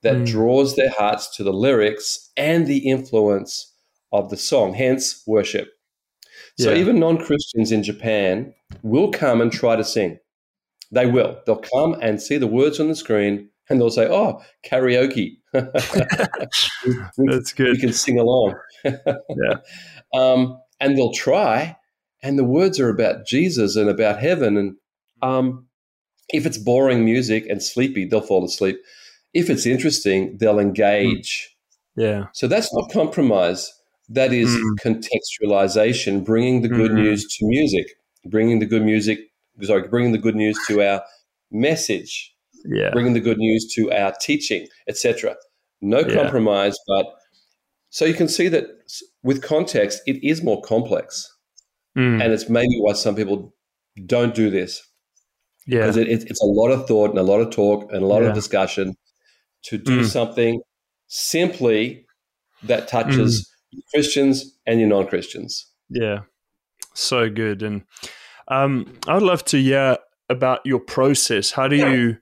that 0.03 0.15
mm. 0.15 0.27
draws 0.27 0.77
their 0.77 0.91
hearts 0.91 1.35
to 1.37 1.43
the 1.43 1.53
lyrics 1.53 2.31
and 2.37 2.67
the 2.67 2.89
influence 2.89 3.75
of 4.13 4.31
the 4.31 4.37
song 4.37 4.75
hence 4.75 5.23
worship 5.27 5.73
so 6.59 6.71
yeah. 6.71 6.79
even 6.79 7.01
non-christians 7.01 7.73
in 7.73 7.83
japan 7.83 8.55
will 8.83 9.11
come 9.11 9.41
and 9.41 9.51
try 9.51 9.75
to 9.75 9.85
sing 9.85 10.19
they 10.91 11.07
will. 11.07 11.41
They'll 11.47 11.57
come 11.57 11.97
and 12.01 12.21
see 12.21 12.39
the 12.39 12.47
words 12.47 12.81
on 12.81 12.89
the 12.89 12.95
screen 12.95 13.51
and 13.69 13.81
they'll 13.81 13.91
say, 13.91 14.09
"Oh, 14.09 14.43
karaoke." 14.65 15.39
That's 15.53 17.53
good. 17.53 17.73
We 17.73 17.79
can 17.79 17.93
sing 17.93 18.19
along. 18.19 18.55
yeah. 18.85 19.57
Um, 20.15 20.61
and 20.81 20.97
they'll 20.97 21.13
try, 21.13 21.77
and 22.23 22.39
the 22.39 22.45
words 22.45 22.81
are 22.81 22.89
about 22.89 23.27
Jesus 23.27 23.77
and 23.77 23.89
about 23.89 24.21
heaven. 24.21 24.57
And 24.57 24.77
um, 25.23 25.67
if 26.31 26.47
it's 26.47 26.59
boring 26.59 27.05
music 27.05 27.47
and 27.49 27.63
sleepy, 27.63 28.05
they'll 28.05 28.21
fall 28.21 28.45
asleep. 28.45 28.79
If 29.35 29.51
it's 29.51 29.67
interesting, 29.67 30.39
they'll 30.39 30.59
engage. 30.59 31.55
Yeah. 31.97 32.27
So 32.33 32.49
that's 32.49 32.73
not 32.75 32.91
compromise. 32.91 33.73
That 34.09 34.33
is 34.33 34.49
mm. 34.49 34.79
contextualization, 34.83 36.25
bringing 36.25 36.63
the 36.63 36.69
good 36.69 36.93
mm. 36.93 37.03
news 37.03 37.27
to 37.27 37.47
music, 37.47 37.87
bringing 38.25 38.59
the 38.59 38.67
good 38.67 38.83
music 38.83 39.19
sorry, 39.63 39.89
bringing 39.89 40.13
the 40.13 40.19
good 40.19 40.37
news 40.37 40.59
to 40.69 40.83
our 40.83 41.03
message, 41.51 42.35
yeah. 42.65 42.91
bringing 42.91 43.15
the 43.15 43.21
good 43.21 43.39
news 43.39 43.73
to 43.75 43.91
our 43.93 44.13
teaching, 44.21 44.67
etc. 44.89 45.37
No 45.81 46.01
yeah. 46.01 46.15
compromise, 46.15 46.77
but 46.87 47.07
so 47.91 48.05
you 48.05 48.15
can 48.15 48.29
see 48.29 48.49
that 48.49 48.67
with 49.23 49.43
context, 49.43 50.03
it 50.07 50.23
is 50.27 50.43
more 50.43 50.61
complex. 50.63 51.33
Mm. 51.97 52.23
And 52.23 52.33
it's 52.33 52.49
maybe 52.49 52.79
why 52.81 52.93
some 52.93 53.17
people 53.17 53.55
don't 54.07 54.35
do 54.35 54.51
this. 54.51 54.83
Yeah. 55.67 55.81
Because 55.81 55.97
it, 55.97 56.09
it, 56.09 56.25
it's 56.31 56.43
a 56.43 56.47
lot 56.47 56.71
of 56.71 56.87
thought 56.87 57.11
and 57.11 57.19
a 57.19 57.23
lot 57.23 57.41
of 57.41 57.51
talk 57.51 57.91
and 57.93 58.03
a 58.03 58.07
lot 58.07 58.23
yeah. 58.23 58.29
of 58.29 58.35
discussion 58.35 58.95
to 59.65 59.79
do 59.79 60.01
mm. 60.01 60.05
something 60.05 60.61
simply 61.09 62.07
that 62.63 62.89
touches 62.89 63.49
mm. 63.75 63.81
Christians 63.93 64.59
and 64.67 64.81
your 64.81 64.89
non 64.89 65.07
Christians. 65.07 65.67
Yeah. 65.89 66.21
So 66.95 67.29
good. 67.31 67.63
And 67.63 67.83
um, 68.49 68.93
I'd 69.07 69.23
love 69.23 69.45
to 69.47 69.61
hear 69.61 69.99
about 70.29 70.61
your 70.65 70.81
process. 70.81 71.51
How 71.51 71.69
do 71.69 71.77
you 71.77 72.17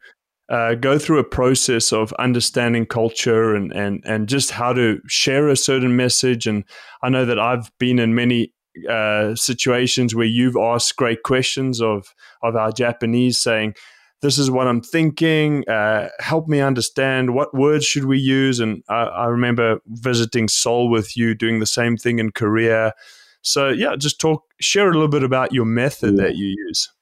uh, 0.49 0.75
go 0.75 0.99
through 0.99 1.19
a 1.19 1.25
process 1.25 1.93
of 1.93 2.13
understanding 2.15 2.87
culture 2.87 3.55
and, 3.55 3.73
and, 3.73 4.03
and 4.05 4.29
just 4.29 4.53
how 4.53 4.73
to 4.73 5.01
share 5.07 5.49
a 5.49 5.57
certain 5.57 5.97
message? 5.97 6.47
And 6.47 6.65
I 7.03 7.09
know 7.09 7.25
that 7.25 7.39
I've 7.39 7.71
been 7.79 7.99
in 7.99 8.15
many 8.15 8.53
uh, 8.89 9.35
situations 9.35 10.15
where 10.15 10.27
you've 10.27 10.57
asked 10.57 10.97
great 10.97 11.23
questions 11.23 11.81
of, 11.81 12.15
of 12.43 12.57
our 12.57 12.71
Japanese 12.71 13.39
saying, 13.39 13.75
this 14.23 14.39
is 14.39 14.51
what 14.51 14.67
I'm 14.67 14.81
thinking. 14.81 15.69
Uh, 15.69 16.09
help 16.21 16.49
me 16.49 16.61
understand 16.61 17.35
what 17.35 17.55
words 17.55 17.85
should 17.85 18.07
we 18.07 18.19
use. 18.19 18.61
And 18.61 18.83
I, 18.89 19.03
I, 19.03 19.27
remember 19.27 19.81
visiting 19.87 20.49
Seoul 20.49 20.91
with 20.91 21.17
you, 21.17 21.35
doing 21.35 21.61
the 21.61 21.67
same 21.67 21.97
thing 21.97 22.19
in 22.19 22.31
Korea. 22.31 22.93
So 23.47 23.69
yeah, 23.69 23.95
just 23.97 24.21
talk, 24.21 24.43
share 24.61 24.89
a 24.91 24.93
little 24.93 25.09
bit 25.09 25.23
about 25.23 25.53
your 25.53 25.65
method 25.65 26.17
that 26.17 26.35
you 26.35 26.47
use. 26.67 26.93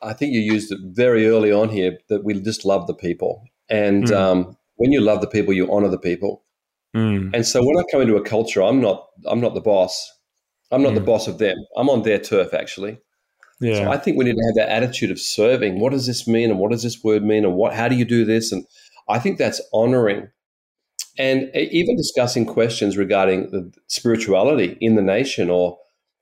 I 0.00 0.14
think 0.14 0.32
you 0.32 0.40
used 0.40 0.72
it 0.72 0.78
very 0.82 1.26
early 1.26 1.52
on 1.52 1.68
here 1.68 1.98
that 2.08 2.24
we 2.24 2.40
just 2.40 2.64
love 2.64 2.86
the 2.86 2.94
people, 2.94 3.44
and 3.68 4.04
mm. 4.04 4.16
um, 4.16 4.56
when 4.76 4.92
you 4.92 5.02
love 5.02 5.20
the 5.20 5.26
people, 5.26 5.52
you 5.52 5.70
honor 5.70 5.88
the 5.88 5.98
people. 5.98 6.42
Mm. 6.96 7.34
And 7.34 7.46
so 7.46 7.62
when 7.62 7.76
I 7.76 7.82
come 7.90 8.00
into 8.00 8.16
a 8.16 8.22
culture, 8.22 8.62
I'm 8.62 8.80
not 8.80 9.06
I'm 9.26 9.40
not 9.40 9.54
the 9.54 9.60
boss. 9.60 10.10
I'm 10.70 10.82
not 10.82 10.92
mm. 10.92 10.96
the 10.96 11.02
boss 11.02 11.28
of 11.28 11.36
them. 11.36 11.56
I'm 11.76 11.90
on 11.90 12.02
their 12.02 12.18
turf 12.18 12.54
actually. 12.54 12.98
Yeah. 13.60 13.74
So 13.74 13.90
I 13.90 13.98
think 13.98 14.16
we 14.16 14.24
need 14.24 14.36
to 14.36 14.44
have 14.46 14.54
that 14.56 14.74
attitude 14.74 15.10
of 15.10 15.20
serving. 15.20 15.78
What 15.78 15.92
does 15.92 16.06
this 16.06 16.26
mean, 16.26 16.50
and 16.50 16.58
what 16.58 16.70
does 16.70 16.82
this 16.82 17.04
word 17.04 17.22
mean, 17.22 17.44
and 17.44 17.54
what? 17.54 17.74
How 17.74 17.88
do 17.88 17.94
you 17.94 18.06
do 18.06 18.24
this? 18.24 18.52
And 18.52 18.64
I 19.06 19.18
think 19.18 19.36
that's 19.36 19.60
honoring, 19.74 20.30
and 21.18 21.50
even 21.54 21.96
discussing 21.96 22.46
questions 22.46 22.96
regarding 22.96 23.72
spirituality 23.86 24.78
in 24.80 24.94
the 24.94 25.02
nation 25.02 25.50
or 25.50 25.78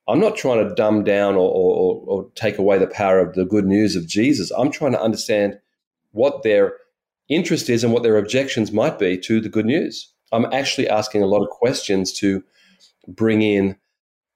I'm 0.09 0.19
not 0.19 0.37
trying 0.37 0.67
to 0.67 0.75
dumb 0.75 1.05
down 1.05 1.37
or, 1.37 1.49
or, 1.49 2.03
or, 2.07 2.31
take 2.35 2.59
away 2.59 2.79
the 2.79 2.89
power 2.89 3.21
of 3.21 3.35
the 3.35 3.45
good 3.45 3.65
news 3.65 3.95
of 3.95 4.09
Jesus. 4.09 4.51
I'm 4.51 4.73
trying 4.73 4.91
to 4.93 5.01
understand 5.01 5.61
what 6.11 6.43
their 6.43 6.75
interest 7.29 7.71
is 7.71 7.85
and 7.85 7.93
what 7.93 8.03
their 8.03 8.19
objections 8.19 8.73
might 8.73 8.99
be 8.99 9.17
to 9.19 9.41
the 9.41 9.49
good 9.49 9.67
news. 9.67 10.13
I'm 10.33 10.47
actually 10.47 10.89
asking 10.89 11.23
a 11.23 11.27
lot 11.27 11.43
of 11.43 11.51
questions 11.51 12.13
to 12.15 12.43
bring 13.07 13.43
in 13.43 13.77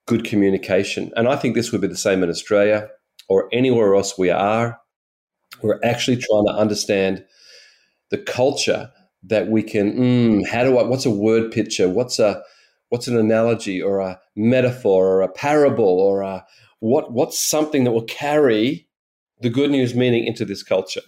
good 0.07 0.25
communication. 0.25 1.11
And 1.17 1.29
I 1.29 1.35
think 1.35 1.55
this 1.55 1.73
would 1.73 1.81
be 1.81 1.88
the 1.88 1.97
same 1.97 2.23
in 2.23 2.31
Australia 2.31 2.88
or 3.29 3.49
anywhere 3.53 3.95
else 3.95 4.17
we 4.17 4.31
are. 4.31 4.79
We're 5.62 5.81
actually 5.83 6.19
trying 6.19 6.47
to 6.47 6.53
understand 6.53 7.25
the 8.11 8.19
culture 8.19 8.93
that 9.27 9.49
we 9.49 9.63
can, 9.63 9.93
mm, 9.93 10.47
how 10.47 10.65
do 10.65 10.79
I, 10.79 10.83
what's 10.83 11.07
a 11.07 11.11
word 11.11 11.51
picture? 11.51 11.89
What's 11.89 12.19
a, 12.19 12.43
what's 12.89 13.09
an 13.09 13.17
analogy 13.17 13.81
or 13.81 14.01
a 14.01 14.21
metaphor 14.37 15.07
or 15.07 15.23
a 15.23 15.33
parable 15.33 15.85
or 15.85 16.23
a 16.23 16.45
what 16.81 17.13
what's 17.13 17.39
something 17.39 17.85
that 17.85 17.93
will 17.93 18.05
carry 18.05 18.87
the 19.41 19.49
good 19.49 19.71
news 19.71 19.95
meaning 19.95 20.27
into 20.27 20.45
this 20.45 20.63
culture? 20.63 21.01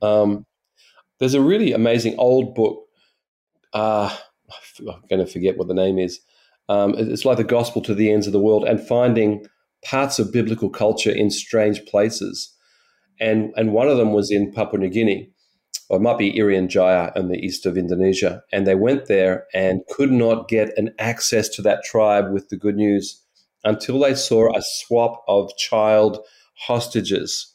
Um, 0.00 0.46
there's 1.18 1.34
a 1.34 1.40
really 1.40 1.72
amazing 1.72 2.14
old 2.18 2.54
book 2.54 2.84
uh, 3.72 4.14
i'm 4.80 5.02
going 5.08 5.24
to 5.24 5.30
forget 5.30 5.56
what 5.56 5.68
the 5.68 5.74
name 5.74 5.98
is. 5.98 6.20
Um, 6.68 6.94
it's 6.96 7.24
like 7.24 7.36
the 7.36 7.44
gospel 7.44 7.82
to 7.82 7.94
the 7.94 8.10
ends 8.10 8.26
of 8.26 8.32
the 8.32 8.40
world 8.40 8.64
and 8.64 8.80
finding 8.80 9.44
parts 9.84 10.18
of 10.18 10.32
biblical 10.32 10.70
culture 10.70 11.10
in 11.10 11.30
strange 11.30 11.84
places. 11.86 12.54
And 13.20 13.52
and 13.56 13.72
one 13.72 13.88
of 13.88 13.98
them 13.98 14.12
was 14.12 14.30
in 14.30 14.52
papua 14.52 14.80
new 14.80 14.88
guinea 14.88 15.31
or 15.92 15.98
it 15.98 16.00
might 16.00 16.16
be 16.16 16.32
Irian 16.32 16.68
Jaya 16.68 17.12
in 17.14 17.28
the 17.28 17.36
east 17.36 17.66
of 17.66 17.76
Indonesia. 17.76 18.42
And 18.50 18.66
they 18.66 18.74
went 18.74 19.08
there 19.08 19.44
and 19.52 19.82
could 19.90 20.10
not 20.10 20.48
get 20.48 20.72
an 20.78 20.94
access 20.98 21.50
to 21.50 21.62
that 21.62 21.84
tribe 21.84 22.32
with 22.32 22.48
the 22.48 22.56
good 22.56 22.76
news 22.76 23.22
until 23.62 24.00
they 24.00 24.14
saw 24.14 24.56
a 24.56 24.62
swap 24.62 25.22
of 25.28 25.54
child 25.58 26.20
hostages. 26.56 27.54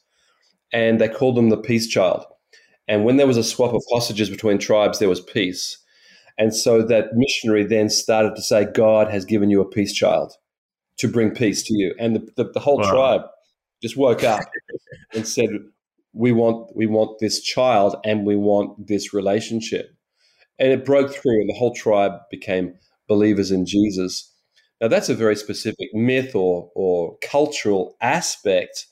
And 0.72 1.02
they 1.02 1.10
called 1.10 1.36
them 1.36 1.50
the 1.50 1.58
peace 1.58 1.88
child. 1.88 2.26
And 2.88 3.06
when 3.06 3.18
there 3.18 3.26
was 3.26 3.38
a 3.38 3.44
swap 3.44 3.74
of 3.74 3.82
hostages 3.92 4.30
between 4.30 4.60
tribes, 4.60 5.00
there 5.00 5.10
was 5.10 5.20
peace. 5.20 5.80
And 6.38 6.54
so 6.56 6.84
that 6.84 7.16
missionary 7.16 7.64
then 7.64 7.90
started 7.90 8.36
to 8.36 8.44
say, 8.44 8.66
God 8.66 9.10
has 9.10 9.26
given 9.26 9.50
you 9.50 9.62
a 9.62 9.68
peace 9.68 9.94
child 9.94 10.34
to 11.00 11.08
bring 11.08 11.32
peace 11.32 11.64
to 11.64 11.74
you. 11.74 11.96
And 11.98 12.16
the, 12.16 12.44
the, 12.44 12.52
the 12.52 12.60
whole 12.60 12.78
wow. 12.78 12.92
tribe 12.92 13.22
just 13.82 13.98
woke 13.98 14.24
up 14.24 14.42
and 15.12 15.28
said, 15.28 15.50
we 16.18 16.32
want 16.32 16.76
we 16.76 16.88
want 16.88 17.20
this 17.20 17.42
child 17.42 17.96
and 18.04 18.26
we 18.26 18.36
want 18.36 18.88
this 18.88 19.14
relationship. 19.14 19.90
And 20.60 20.72
it 20.72 20.86
broke 20.86 21.14
through 21.14 21.42
and 21.42 21.50
the 21.50 21.58
whole 21.58 21.74
tribe 21.74 22.14
became 22.32 22.74
believers 23.08 23.52
in 23.52 23.66
jesus. 23.66 24.34
Now 24.82 24.88
that's 24.88 25.10
a 25.10 25.16
very 25.16 25.36
specific 25.36 25.90
myth 25.94 26.36
or 26.36 26.72
or 26.76 27.18
cultural 27.22 27.96
aspect 28.02 28.88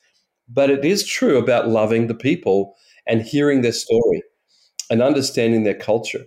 but 0.47 0.69
it 0.69 0.85
is 0.85 1.05
true 1.05 1.38
about 1.38 1.69
loving 1.69 2.07
the 2.07 2.15
people 2.15 2.75
and 3.07 3.21
hearing 3.21 3.61
their 3.61 3.71
story 3.71 4.23
and 4.89 5.01
understanding 5.01 5.63
their 5.63 5.77
culture 5.77 6.25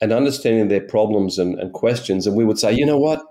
and 0.00 0.12
understanding 0.12 0.68
their 0.68 0.80
problems 0.80 1.38
and, 1.38 1.58
and 1.58 1.72
questions. 1.72 2.26
And 2.26 2.36
we 2.36 2.44
would 2.44 2.58
say 2.58 2.72
you 2.72 2.86
know 2.86 2.98
what? 2.98 3.22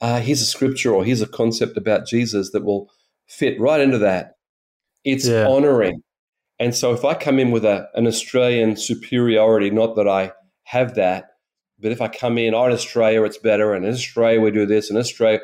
Uh, 0.00 0.20
here's 0.20 0.40
a 0.40 0.46
scripture 0.46 0.94
or 0.94 1.04
here's 1.04 1.20
a 1.20 1.26
concept 1.26 1.76
about 1.76 2.06
jesus 2.06 2.52
that 2.52 2.64
will 2.64 2.90
fit 3.26 3.60
right 3.60 3.80
into 3.80 3.98
that. 3.98 4.36
It's 5.04 5.26
yeah. 5.26 5.46
honoring 5.46 6.02
and 6.60 6.76
so 6.76 6.92
if 6.92 7.06
I 7.06 7.14
come 7.14 7.38
in 7.38 7.50
with 7.50 7.64
a, 7.64 7.88
an 7.94 8.06
Australian 8.06 8.76
superiority, 8.76 9.70
not 9.70 9.96
that 9.96 10.06
I 10.06 10.32
have 10.64 10.94
that, 10.94 11.30
but 11.80 11.90
if 11.90 12.02
I 12.02 12.08
come 12.08 12.36
in, 12.36 12.54
oh, 12.54 12.66
in 12.66 12.72
Australia 12.72 13.22
it's 13.22 13.38
better, 13.38 13.72
and 13.72 13.86
in 13.86 13.92
Australia 13.92 14.42
we 14.42 14.50
do 14.50 14.66
this, 14.66 14.90
and 14.90 14.98
Australia, 14.98 15.40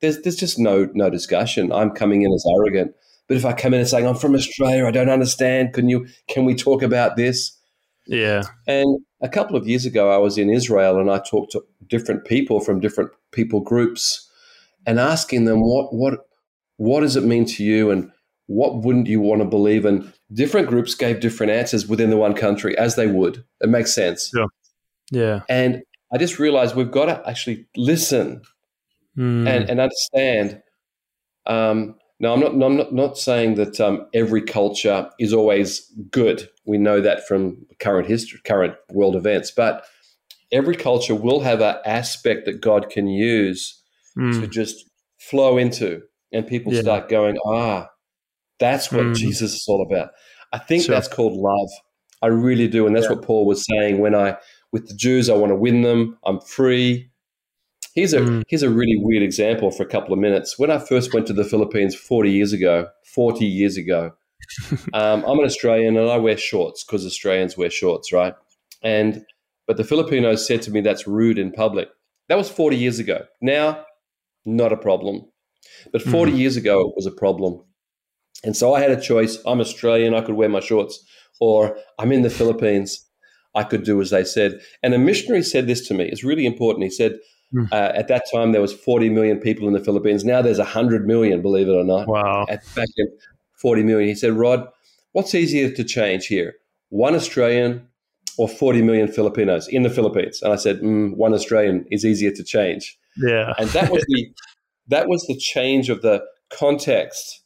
there's 0.00 0.22
there's 0.22 0.36
just 0.36 0.58
no 0.58 0.88
no 0.94 1.10
discussion. 1.10 1.72
I'm 1.72 1.90
coming 1.90 2.22
in 2.22 2.32
as 2.32 2.46
arrogant. 2.56 2.92
But 3.26 3.36
if 3.36 3.44
I 3.44 3.52
come 3.52 3.74
in 3.74 3.80
and 3.80 3.88
saying 3.88 4.06
I'm 4.06 4.14
from 4.14 4.34
Australia, 4.34 4.86
I 4.86 4.92
don't 4.92 5.08
understand. 5.08 5.72
Can 5.72 5.88
you 5.88 6.06
can 6.28 6.44
we 6.44 6.54
talk 6.54 6.82
about 6.82 7.16
this? 7.16 7.58
Yeah. 8.06 8.42
And 8.68 9.00
a 9.22 9.28
couple 9.28 9.56
of 9.56 9.66
years 9.66 9.86
ago, 9.86 10.12
I 10.12 10.18
was 10.18 10.38
in 10.38 10.50
Israel 10.50 11.00
and 11.00 11.10
I 11.10 11.18
talked 11.18 11.52
to 11.52 11.64
different 11.88 12.26
people 12.26 12.60
from 12.60 12.80
different 12.80 13.10
people 13.32 13.60
groups, 13.60 14.30
and 14.86 15.00
asking 15.00 15.46
them 15.46 15.62
what 15.62 15.92
what 15.92 16.20
what 16.76 17.00
does 17.00 17.16
it 17.16 17.24
mean 17.24 17.44
to 17.46 17.64
you, 17.64 17.90
and 17.90 18.12
what 18.46 18.82
wouldn't 18.82 19.06
you 19.06 19.20
want 19.20 19.40
to 19.40 19.46
believe? 19.46 19.84
in? 19.84 20.12
different 20.34 20.68
groups 20.68 20.94
gave 20.94 21.20
different 21.20 21.52
answers 21.52 21.86
within 21.86 22.10
the 22.10 22.16
one 22.16 22.34
country, 22.34 22.76
as 22.76 22.96
they 22.96 23.06
would. 23.06 23.44
It 23.60 23.68
makes 23.68 23.94
sense. 23.94 24.30
Yeah. 24.34 24.46
Yeah. 25.10 25.40
And 25.48 25.82
I 26.12 26.18
just 26.18 26.38
realized 26.38 26.74
we've 26.74 26.90
got 26.90 27.06
to 27.06 27.28
actually 27.28 27.66
listen 27.76 28.42
mm. 29.16 29.48
and, 29.48 29.70
and 29.70 29.80
understand. 29.80 30.62
Um, 31.46 31.96
now, 32.20 32.32
I'm 32.32 32.40
not, 32.40 32.52
I'm 32.52 32.76
not, 32.76 32.92
not 32.92 33.18
saying 33.18 33.56
that 33.56 33.80
um, 33.80 34.06
every 34.14 34.42
culture 34.42 35.10
is 35.18 35.32
always 35.32 35.92
good. 36.10 36.48
We 36.64 36.78
know 36.78 37.00
that 37.00 37.26
from 37.26 37.66
current 37.80 38.08
history, 38.08 38.40
current 38.44 38.74
world 38.90 39.16
events. 39.16 39.50
But 39.50 39.84
every 40.52 40.76
culture 40.76 41.14
will 41.14 41.40
have 41.40 41.60
an 41.60 41.76
aspect 41.84 42.46
that 42.46 42.60
God 42.60 42.88
can 42.88 43.08
use 43.08 43.82
mm. 44.16 44.40
to 44.40 44.46
just 44.46 44.88
flow 45.18 45.58
into, 45.58 46.02
and 46.32 46.46
people 46.46 46.72
yeah. 46.72 46.82
start 46.82 47.08
going, 47.08 47.36
ah, 47.46 47.88
that's 48.64 48.90
what 48.90 49.04
mm. 49.04 49.14
Jesus 49.14 49.52
is 49.54 49.64
all 49.68 49.82
about. 49.82 50.10
I 50.52 50.58
think 50.58 50.84
sure. 50.84 50.94
that's 50.94 51.08
called 51.08 51.34
love. 51.34 51.68
I 52.22 52.28
really 52.28 52.68
do. 52.68 52.86
And 52.86 52.96
that's 52.96 53.06
yeah. 53.06 53.12
what 53.12 53.22
Paul 53.22 53.44
was 53.44 53.64
saying 53.66 53.98
when 53.98 54.14
I, 54.14 54.36
with 54.72 54.88
the 54.88 54.94
Jews, 54.94 55.28
I 55.28 55.34
want 55.34 55.50
to 55.50 55.56
win 55.56 55.82
them. 55.82 56.18
I'm 56.24 56.40
free. 56.40 57.10
Here's 57.94 58.14
a, 58.14 58.20
mm. 58.20 58.42
here's 58.48 58.62
a 58.62 58.70
really 58.70 58.96
weird 58.96 59.22
example 59.22 59.70
for 59.70 59.82
a 59.82 59.88
couple 59.88 60.14
of 60.14 60.18
minutes. 60.18 60.58
When 60.58 60.70
I 60.70 60.78
first 60.78 61.12
went 61.12 61.26
to 61.26 61.32
the 61.32 61.44
Philippines 61.44 61.94
40 61.94 62.30
years 62.30 62.52
ago, 62.52 62.88
40 63.14 63.44
years 63.44 63.76
ago, 63.76 64.12
um, 64.94 65.24
I'm 65.24 65.38
an 65.38 65.44
Australian 65.44 65.96
and 65.96 66.10
I 66.10 66.16
wear 66.16 66.36
shorts 66.36 66.84
because 66.84 67.04
Australians 67.04 67.56
wear 67.56 67.70
shorts, 67.70 68.12
right? 68.12 68.34
And, 68.82 69.24
but 69.66 69.76
the 69.76 69.84
Filipinos 69.84 70.46
said 70.46 70.62
to 70.62 70.70
me, 70.70 70.80
that's 70.80 71.06
rude 71.06 71.38
in 71.38 71.52
public. 71.52 71.88
That 72.28 72.38
was 72.38 72.50
40 72.50 72.76
years 72.76 72.98
ago. 72.98 73.26
Now, 73.42 73.84
not 74.46 74.72
a 74.72 74.76
problem. 74.76 75.26
But 75.92 76.02
40 76.02 76.32
mm. 76.32 76.38
years 76.38 76.56
ago, 76.56 76.80
it 76.80 76.94
was 76.96 77.06
a 77.06 77.10
problem. 77.10 77.62
And 78.44 78.56
so 78.56 78.74
I 78.74 78.80
had 78.80 78.90
a 78.90 79.00
choice. 79.00 79.38
I'm 79.46 79.60
Australian, 79.60 80.14
I 80.14 80.20
could 80.20 80.34
wear 80.34 80.48
my 80.48 80.60
shorts, 80.60 81.04
or 81.40 81.76
I'm 81.98 82.12
in 82.12 82.22
the 82.22 82.30
Philippines, 82.30 83.04
I 83.54 83.64
could 83.64 83.84
do 83.84 84.00
as 84.00 84.10
they 84.10 84.24
said. 84.24 84.60
And 84.82 84.94
a 84.94 84.98
missionary 84.98 85.42
said 85.42 85.66
this 85.66 85.86
to 85.88 85.94
me. 85.94 86.04
It's 86.04 86.24
really 86.24 86.46
important. 86.46 86.84
He 86.84 86.90
said, 86.90 87.18
mm. 87.54 87.70
uh, 87.72 87.92
at 87.94 88.08
that 88.08 88.24
time 88.32 88.52
there 88.52 88.60
was 88.60 88.72
40 88.72 89.10
million 89.10 89.38
people 89.38 89.66
in 89.66 89.74
the 89.74 89.84
Philippines. 89.84 90.24
Now 90.24 90.42
there's 90.42 90.58
100 90.58 91.06
million, 91.06 91.42
believe 91.42 91.68
it 91.68 91.72
or 91.72 91.84
not. 91.84 92.08
Wow. 92.08 92.46
At 92.48 92.62
back 92.74 92.88
in 92.96 93.08
40 93.60 93.82
million. 93.84 94.08
He 94.08 94.14
said, 94.14 94.32
Rod, 94.32 94.68
what's 95.12 95.34
easier 95.34 95.70
to 95.70 95.84
change 95.84 96.26
here? 96.26 96.54
One 96.90 97.14
Australian 97.14 97.88
or 98.36 98.48
40 98.48 98.82
million 98.82 99.08
Filipinos 99.08 99.68
in 99.68 99.82
the 99.84 99.90
Philippines? 99.90 100.42
And 100.42 100.52
I 100.52 100.56
said, 100.56 100.80
mm, 100.80 101.16
one 101.16 101.32
Australian 101.32 101.86
is 101.90 102.04
easier 102.04 102.32
to 102.32 102.44
change. 102.44 102.98
Yeah. 103.16 103.54
And 103.58 103.70
that 103.70 103.90
was 103.90 104.04
the 104.08 104.30
that 104.88 105.08
was 105.08 105.24
the 105.26 105.36
change 105.36 105.88
of 105.88 106.02
the 106.02 106.22
context 106.50 107.43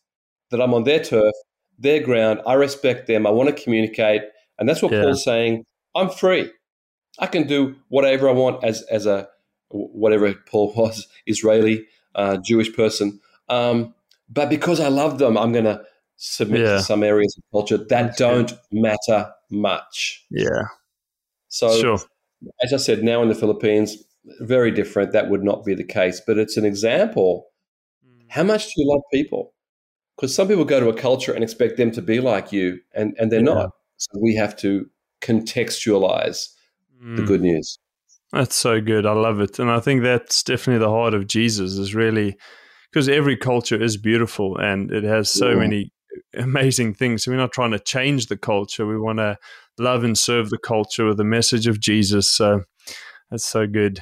that 0.50 0.60
I'm 0.60 0.74
on 0.74 0.84
their 0.84 1.02
turf, 1.02 1.34
their 1.78 2.00
ground. 2.00 2.40
I 2.46 2.54
respect 2.54 3.06
them. 3.06 3.26
I 3.26 3.30
want 3.30 3.54
to 3.54 3.62
communicate. 3.62 4.22
And 4.58 4.68
that's 4.68 4.82
what 4.82 4.92
yeah. 4.92 5.02
Paul's 5.02 5.24
saying. 5.24 5.64
I'm 5.94 6.10
free. 6.10 6.50
I 7.18 7.26
can 7.26 7.46
do 7.46 7.76
whatever 7.88 8.28
I 8.28 8.32
want 8.32 8.62
as, 8.64 8.82
as 8.82 9.06
a, 9.06 9.28
whatever 9.70 10.32
Paul 10.34 10.72
was, 10.76 11.06
Israeli, 11.26 11.86
uh, 12.14 12.38
Jewish 12.38 12.74
person. 12.74 13.20
Um, 13.48 13.94
but 14.28 14.50
because 14.50 14.80
I 14.80 14.88
love 14.88 15.18
them, 15.18 15.36
I'm 15.36 15.52
going 15.52 15.64
to 15.64 15.82
submit 16.16 16.60
yeah. 16.60 16.74
to 16.74 16.82
some 16.82 17.02
areas 17.02 17.36
of 17.38 17.44
culture 17.52 17.78
that 17.78 17.88
that's 17.88 18.18
don't 18.18 18.48
good. 18.48 18.58
matter 18.72 19.32
much. 19.50 20.26
Yeah. 20.30 20.64
So, 21.48 21.80
sure. 21.80 21.98
as 22.62 22.72
I 22.72 22.76
said, 22.76 23.02
now 23.02 23.22
in 23.22 23.28
the 23.28 23.34
Philippines, 23.34 23.96
very 24.40 24.70
different. 24.70 25.12
That 25.12 25.30
would 25.30 25.42
not 25.42 25.64
be 25.64 25.74
the 25.74 25.84
case. 25.84 26.20
But 26.24 26.38
it's 26.38 26.56
an 26.56 26.64
example. 26.64 27.46
Hmm. 28.04 28.26
How 28.28 28.42
much 28.42 28.66
do 28.66 28.72
you 28.76 28.90
love 28.90 29.02
people? 29.12 29.54
Because 30.18 30.34
some 30.34 30.48
people 30.48 30.64
go 30.64 30.80
to 30.80 30.88
a 30.88 30.94
culture 30.94 31.32
and 31.32 31.44
expect 31.44 31.76
them 31.76 31.92
to 31.92 32.02
be 32.02 32.18
like 32.18 32.50
you, 32.50 32.80
and, 32.92 33.14
and 33.20 33.30
they're 33.30 33.38
yeah. 33.38 33.54
not. 33.54 33.70
So 33.98 34.18
we 34.20 34.34
have 34.34 34.56
to 34.56 34.86
contextualize 35.20 36.48
mm. 37.02 37.16
the 37.16 37.22
good 37.22 37.40
news. 37.40 37.78
That's 38.32 38.56
so 38.56 38.80
good. 38.80 39.06
I 39.06 39.12
love 39.12 39.40
it. 39.40 39.58
And 39.58 39.70
I 39.70 39.80
think 39.80 40.02
that's 40.02 40.42
definitely 40.42 40.80
the 40.80 40.90
heart 40.90 41.14
of 41.14 41.26
Jesus 41.26 41.78
is 41.78 41.94
really 41.94 42.36
because 42.90 43.08
every 43.08 43.36
culture 43.36 43.80
is 43.80 43.96
beautiful 43.96 44.56
and 44.58 44.90
it 44.90 45.04
has 45.04 45.30
so 45.30 45.50
yeah. 45.50 45.56
many 45.56 45.92
amazing 46.34 46.94
things. 46.94 47.24
So 47.24 47.30
we're 47.30 47.38
not 47.38 47.52
trying 47.52 47.70
to 47.70 47.78
change 47.78 48.26
the 48.26 48.36
culture. 48.36 48.86
We 48.86 48.98
want 48.98 49.18
to 49.18 49.38
love 49.78 50.04
and 50.04 50.16
serve 50.16 50.50
the 50.50 50.58
culture 50.58 51.06
with 51.06 51.16
the 51.16 51.24
message 51.24 51.66
of 51.66 51.80
Jesus. 51.80 52.28
So 52.28 52.62
that's 53.30 53.44
so 53.44 53.66
good. 53.66 54.00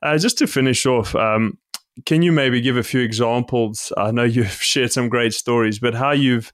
Uh, 0.00 0.16
just 0.16 0.38
to 0.38 0.46
finish 0.46 0.86
off, 0.86 1.14
um, 1.16 1.58
can 2.04 2.22
you 2.22 2.32
maybe 2.32 2.60
give 2.60 2.76
a 2.76 2.82
few 2.82 3.00
examples? 3.00 3.92
I 3.96 4.10
know 4.10 4.24
you've 4.24 4.52
shared 4.62 4.92
some 4.92 5.08
great 5.08 5.32
stories, 5.32 5.78
but 5.78 5.94
how 5.94 6.12
you've 6.12 6.52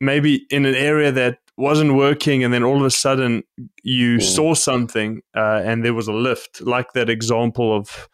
maybe 0.00 0.46
in 0.50 0.66
an 0.66 0.74
area 0.74 1.10
that 1.12 1.38
wasn't 1.56 1.94
working 1.94 2.44
and 2.44 2.52
then 2.52 2.62
all 2.62 2.76
of 2.76 2.84
a 2.84 2.90
sudden 2.90 3.42
you 3.82 4.18
mm. 4.18 4.22
saw 4.22 4.52
something 4.52 5.22
uh, 5.34 5.62
and 5.64 5.84
there 5.84 5.94
was 5.94 6.06
a 6.06 6.12
lift, 6.12 6.60
like 6.60 6.92
that 6.92 7.08
example 7.08 7.74
of 7.74 8.08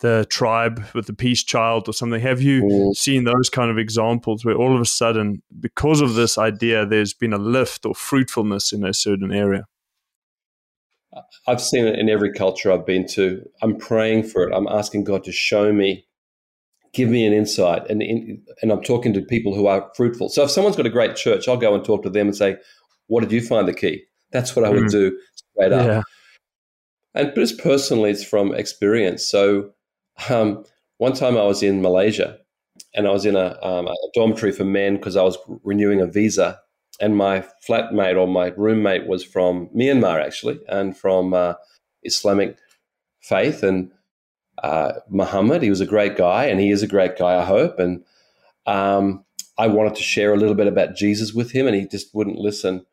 the 0.00 0.26
tribe 0.30 0.82
with 0.94 1.06
the 1.06 1.12
peace 1.12 1.42
child 1.42 1.88
or 1.88 1.92
something. 1.92 2.20
Have 2.20 2.40
you 2.40 2.62
mm. 2.62 2.96
seen 2.96 3.24
those 3.24 3.50
kind 3.50 3.70
of 3.70 3.78
examples 3.78 4.44
where 4.44 4.56
all 4.56 4.74
of 4.74 4.80
a 4.80 4.86
sudden, 4.86 5.42
because 5.60 6.00
of 6.00 6.14
this 6.14 6.38
idea, 6.38 6.86
there's 6.86 7.14
been 7.14 7.32
a 7.32 7.38
lift 7.38 7.84
or 7.84 7.94
fruitfulness 7.94 8.72
in 8.72 8.84
a 8.84 8.94
certain 8.94 9.32
area? 9.32 9.64
I've 11.46 11.60
seen 11.60 11.86
it 11.86 11.98
in 11.98 12.08
every 12.08 12.32
culture 12.32 12.72
I've 12.72 12.86
been 12.86 13.06
to. 13.08 13.42
I'm 13.62 13.76
praying 13.76 14.24
for 14.24 14.42
it. 14.42 14.54
I'm 14.54 14.68
asking 14.68 15.04
God 15.04 15.24
to 15.24 15.32
show 15.32 15.72
me, 15.72 16.06
give 16.92 17.08
me 17.08 17.26
an 17.26 17.32
insight, 17.32 17.88
and 17.88 18.02
in, 18.02 18.42
and 18.62 18.70
I'm 18.70 18.82
talking 18.82 19.12
to 19.14 19.22
people 19.22 19.54
who 19.54 19.66
are 19.66 19.90
fruitful. 19.96 20.28
So 20.28 20.44
if 20.44 20.50
someone's 20.50 20.76
got 20.76 20.86
a 20.86 20.90
great 20.90 21.16
church, 21.16 21.48
I'll 21.48 21.56
go 21.56 21.74
and 21.74 21.84
talk 21.84 22.02
to 22.02 22.10
them 22.10 22.28
and 22.28 22.36
say, 22.36 22.56
"What 23.06 23.20
did 23.20 23.32
you 23.32 23.40
find 23.40 23.66
the 23.66 23.74
key?" 23.74 24.04
That's 24.32 24.54
what 24.54 24.64
I 24.64 24.70
would 24.70 24.84
mm. 24.84 24.90
do 24.90 25.18
straight 25.34 25.72
up. 25.72 25.86
Yeah. 25.86 26.02
And 27.14 27.34
just 27.34 27.58
personally, 27.58 28.10
it's 28.10 28.24
from 28.24 28.54
experience. 28.54 29.26
So 29.26 29.70
um, 30.28 30.64
one 30.98 31.14
time 31.14 31.36
I 31.36 31.44
was 31.44 31.62
in 31.62 31.80
Malaysia, 31.80 32.38
and 32.94 33.06
I 33.06 33.10
was 33.10 33.24
in 33.24 33.36
a, 33.36 33.58
um, 33.62 33.86
a 33.86 33.94
dormitory 34.14 34.52
for 34.52 34.64
men 34.64 34.96
because 34.96 35.16
I 35.16 35.22
was 35.22 35.38
renewing 35.64 36.00
a 36.00 36.06
visa 36.06 36.58
and 37.00 37.16
my 37.16 37.44
flatmate 37.68 38.18
or 38.18 38.26
my 38.26 38.48
roommate 38.56 39.06
was 39.06 39.24
from 39.24 39.68
Myanmar 39.68 40.24
actually, 40.24 40.60
and 40.68 40.96
from 40.96 41.34
uh, 41.34 41.54
Islamic 42.02 42.56
faith. 43.20 43.62
And 43.62 43.90
uh, 44.62 44.92
Muhammad, 45.08 45.62
he 45.62 45.70
was 45.70 45.80
a 45.80 45.86
great 45.86 46.16
guy, 46.16 46.44
and 46.46 46.60
he 46.60 46.70
is 46.70 46.82
a 46.82 46.88
great 46.88 47.16
guy, 47.18 47.40
I 47.40 47.44
hope. 47.44 47.78
And 47.78 48.04
um, 48.66 49.24
I 49.58 49.66
wanted 49.66 49.94
to 49.96 50.02
share 50.02 50.32
a 50.32 50.36
little 50.36 50.54
bit 50.54 50.66
about 50.66 50.96
Jesus 50.96 51.32
with 51.32 51.52
him, 51.52 51.66
and 51.66 51.76
he 51.76 51.86
just 51.86 52.14
wouldn't 52.14 52.38
listen. 52.38 52.84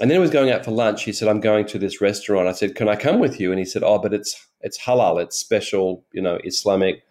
And 0.00 0.10
then 0.10 0.16
he 0.16 0.20
was 0.22 0.30
going 0.30 0.50
out 0.50 0.64
for 0.64 0.72
lunch. 0.72 1.04
He 1.04 1.12
said, 1.12 1.28
"I'm 1.28 1.40
going 1.40 1.66
to 1.66 1.78
this 1.78 2.00
restaurant." 2.00 2.48
I 2.48 2.52
said, 2.52 2.74
"Can 2.74 2.88
I 2.88 2.96
come 2.96 3.20
with 3.20 3.40
you?" 3.40 3.50
And 3.50 3.58
he 3.58 3.64
said, 3.64 3.82
"Oh, 3.84 3.98
but 3.98 4.12
it's 4.12 4.34
it's 4.60 4.78
halal. 4.78 5.22
It's 5.22 5.38
special, 5.38 6.04
you 6.12 6.22
know, 6.22 6.38
Islamic 6.44 7.04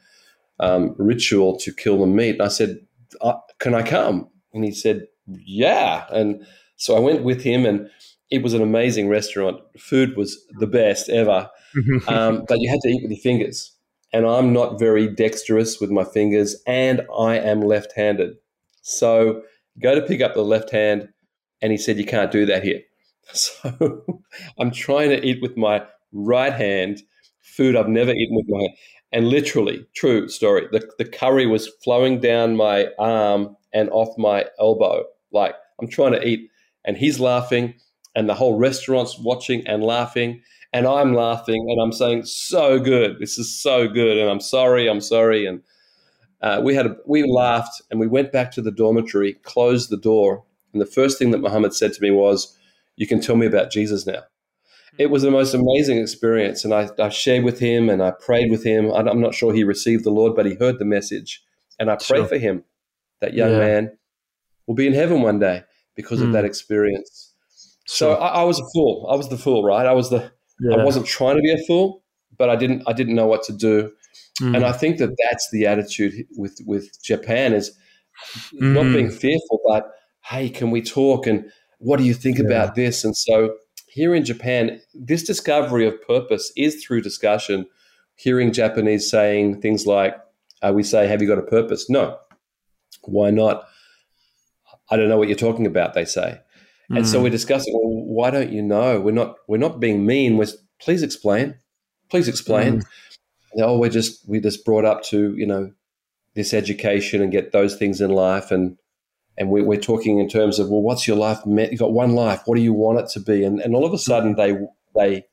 um, 0.60 0.96
ritual 0.98 1.58
to 1.60 1.74
kill 1.74 2.00
the 2.00 2.08
meat." 2.08 2.32
And 2.32 2.42
I 2.42 2.50
said, 2.50 2.80
uh, 3.22 3.36
"Can 3.60 3.74
I 3.74 3.84
come?" 3.84 4.30
And 4.54 4.64
he 4.66 4.72
said, 4.72 5.08
yeah. 5.28 6.06
And 6.12 6.46
so 6.76 6.96
I 6.96 7.00
went 7.00 7.24
with 7.24 7.42
him, 7.42 7.66
and 7.66 7.90
it 8.30 8.44
was 8.44 8.54
an 8.54 8.62
amazing 8.62 9.10
restaurant. 9.10 9.62
Food 9.78 10.16
was 10.18 10.38
the 10.60 10.68
best 10.68 11.10
ever, 11.10 11.50
um, 12.08 12.46
but 12.48 12.60
you 12.60 12.70
had 12.70 12.82
to 12.82 12.90
eat 12.90 13.04
with 13.04 13.12
your 13.12 13.20
fingers. 13.20 13.72
And 14.12 14.28
I'm 14.28 14.54
not 14.54 14.78
very 14.78 15.08
dexterous 15.08 15.80
with 15.80 15.90
my 15.90 16.04
fingers, 16.04 16.56
and 16.68 17.02
I 17.18 17.38
am 17.38 17.62
left 17.62 17.94
handed. 17.96 18.36
So 18.82 19.42
go 19.82 19.96
to 19.96 20.02
pick 20.02 20.22
up 20.22 20.34
the 20.36 20.44
left 20.44 20.72
hand, 20.72 21.10
and 21.62 21.72
he 21.72 21.78
said, 21.78 21.98
You 21.98 22.06
can't 22.06 22.32
do 22.32 22.46
that 22.46 22.64
here. 22.64 22.82
So 23.34 24.04
I'm 24.60 24.70
trying 24.70 25.10
to 25.12 25.26
eat 25.26 25.42
with 25.42 25.56
my 25.56 25.84
right 26.12 26.52
hand 26.52 27.02
food 27.54 27.76
I've 27.76 27.88
never 27.88 28.12
eaten 28.12 28.36
with 28.36 28.48
my 28.50 28.60
hand. 28.60 28.74
And 29.12 29.28
literally, 29.28 29.86
true 29.94 30.28
story, 30.28 30.68
the, 30.72 30.90
the 30.98 31.06
curry 31.06 31.46
was 31.46 31.70
flowing 31.84 32.20
down 32.20 32.56
my 32.56 32.88
arm 32.98 33.56
and 33.72 33.90
off 33.92 34.18
my 34.18 34.46
elbow. 34.60 35.06
Like 35.34 35.56
I'm 35.80 35.88
trying 35.88 36.14
to 36.14 36.26
eat, 36.26 36.50
and 36.86 36.96
he's 36.96 37.20
laughing, 37.20 37.76
and 38.16 38.30
the 38.30 38.36
whole 38.36 38.58
restaurant's 38.58 39.18
watching 39.20 39.66
and 39.68 39.84
laughing, 39.84 40.42
and 40.72 40.88
I'm 40.88 41.14
laughing, 41.14 41.66
and 41.70 41.82
I'm 41.82 41.92
saying, 41.92 42.24
"So 42.26 42.80
good, 42.80 43.20
this 43.20 43.38
is 43.38 43.62
so 43.62 43.88
good," 43.88 44.18
and 44.18 44.30
I'm 44.30 44.40
sorry, 44.40 44.88
I'm 44.88 45.02
sorry, 45.02 45.46
and 45.46 45.62
uh, 46.42 46.62
we 46.64 46.76
had 46.76 46.86
a, 46.86 46.96
we 47.06 47.24
laughed, 47.24 47.82
and 47.90 48.00
we 48.00 48.08
went 48.08 48.32
back 48.32 48.52
to 48.52 48.62
the 48.62 48.72
dormitory, 48.72 49.34
closed 49.44 49.90
the 49.90 49.98
door, 49.98 50.44
and 50.72 50.82
the 50.82 50.86
first 50.86 51.18
thing 51.18 51.32
that 51.32 51.42
Muhammad 51.42 51.74
said 51.74 51.94
to 51.94 52.02
me 52.02 52.12
was, 52.12 52.58
"You 52.96 53.08
can 53.08 53.20
tell 53.20 53.36
me 53.36 53.48
about 53.48 53.72
Jesus 53.72 54.06
now." 54.06 54.24
It 55.00 55.10
was 55.10 55.24
the 55.24 55.32
most 55.32 55.56
amazing 55.56 55.98
experience, 55.98 56.64
and 56.64 56.72
I, 56.72 56.88
I 57.00 57.10
shared 57.10 57.44
with 57.44 57.60
him, 57.60 57.90
and 57.90 58.04
I 58.04 58.12
prayed 58.12 58.52
with 58.52 58.64
him. 58.64 58.92
I'm 58.92 59.22
not 59.22 59.34
sure 59.34 59.52
he 59.52 59.64
received 59.64 60.04
the 60.04 60.12
Lord, 60.12 60.36
but 60.36 60.46
he 60.46 60.54
heard 60.54 60.78
the 60.78 60.86
message, 60.86 61.44
and 61.80 61.90
I 61.90 61.96
pray 61.96 62.20
sure. 62.20 62.28
for 62.28 62.38
him, 62.38 62.64
that 63.20 63.34
young 63.34 63.54
yeah. 63.54 63.60
man 63.60 63.98
will 64.68 64.76
be 64.76 64.88
in 64.88 64.94
heaven 64.94 65.22
one 65.22 65.40
day 65.40 65.64
because 65.96 66.20
mm. 66.20 66.28
of 66.28 66.32
that 66.34 66.42
hmm. 66.42 66.48
experience. 66.48 67.34
So 67.86 68.14
I, 68.14 68.42
I, 68.42 68.44
was 68.44 68.60
a 68.60 68.66
fool. 68.74 69.08
I 69.12 69.16
was 69.16 69.30
the 69.30 69.38
fool, 69.38 69.64
right? 69.64 69.86
I 69.86 69.94
was 69.94 70.10
the. 70.10 70.32
Yeah. 70.60 70.78
I 70.78 70.84
wasn't 70.84 71.06
trying 71.06 71.36
to 71.36 71.42
be 71.42 71.52
a 71.52 71.66
fool, 71.68 72.04
but 72.38 72.50
I 72.50 72.56
didn't. 72.56 72.84
I 72.88 72.94
didn't 72.94 73.16
know 73.16 73.28
what 73.28 73.44
to 73.44 73.54
do, 73.54 73.92
mm. 74.42 74.56
and 74.56 74.66
I 74.66 74.72
think 74.72 74.98
that 75.00 75.16
that's 75.28 75.50
the 75.52 75.66
attitude 75.66 76.26
with 76.38 76.60
with 76.66 77.04
Japan 77.04 77.54
is 77.54 77.78
mm. 78.54 78.74
not 78.74 78.84
being 78.84 79.10
hmm. 79.10 79.16
fearful, 79.16 79.60
but 79.68 79.92
hey, 80.26 80.50
can 80.50 80.72
we 80.72 80.82
talk? 80.82 81.28
And 81.28 81.52
what 81.80 81.98
do 81.98 82.06
you 82.06 82.14
think 82.14 82.38
yeah. 82.38 82.46
about 82.46 82.76
this? 82.76 83.04
And 83.04 83.18
so 83.18 83.56
here 83.88 84.16
in 84.16 84.24
Japan, 84.24 84.80
this 84.94 85.24
discovery 85.24 85.86
of 85.86 86.02
purpose 86.08 86.52
is 86.56 86.84
through 86.84 87.02
discussion. 87.02 87.66
Hearing 88.16 88.54
Japanese 88.54 89.10
saying 89.10 89.62
things 89.62 89.86
like, 89.86 90.16
uh, 90.62 90.72
"We 90.74 90.84
say, 90.84 91.08
have 91.08 91.22
you 91.22 91.28
got 91.28 91.40
a 91.40 91.44
purpose?" 91.44 91.90
No. 91.90 92.18
Why 93.04 93.32
not? 93.32 93.66
I 94.94 94.98
don't 94.98 95.10
know 95.10 95.18
what 95.18 95.28
you're 95.28 95.38
talking 95.38 95.66
about, 95.66 95.96
they 95.96 96.06
say. 96.06 96.40
Mm. 96.92 96.98
And 96.98 97.08
so 97.08 97.20
we're 97.20 97.30
hmm. 97.30 97.32
discussing, 97.32 97.74
well, 97.74 98.06
why 98.06 98.30
don't 98.30 98.52
you 98.52 98.62
know? 98.62 99.00
We're 99.02 99.12
not 99.12 99.38
we're 99.48 99.58
not 99.58 99.80
being 99.80 100.06
mean. 100.06 100.38
We're 100.38 100.48
please 100.80 101.02
explain. 101.02 101.56
Please 102.10 102.28
explain. 102.28 102.82
Mm. 102.82 103.64
oh, 103.64 103.78
we're 103.78 103.90
just 103.90 104.28
we 104.30 104.40
just 104.40 104.64
brought 104.64 104.86
up 104.86 105.02
to, 105.06 105.34
you 105.36 105.48
know, 105.48 105.72
this 106.36 106.54
education 106.54 107.22
and 107.22 107.32
get 107.32 107.52
those 107.52 107.76
things 107.76 108.02
in 108.02 108.12
life 108.12 108.52
and 108.52 108.78
and 109.36 109.50
we, 109.50 109.64
we're 109.64 109.80
talking 109.80 110.20
in 110.20 110.30
terms 110.30 110.60
of 110.60 110.70
well 110.70 110.82
what's 110.82 111.08
your 111.08 111.18
life 111.18 111.44
meant 111.46 111.72
you've 111.72 111.80
got 111.80 111.94
one 111.94 112.14
life 112.14 112.42
what 112.46 112.56
do 112.56 112.62
you 112.62 112.74
want 112.74 113.00
it 113.00 113.10
to 113.10 113.20
be 113.20 113.44
and, 113.44 113.60
and 113.62 113.76
all 113.76 113.86
of 113.86 113.94
a 113.94 113.98
sudden 113.98 114.36
they 114.36 114.56
they 114.96 115.24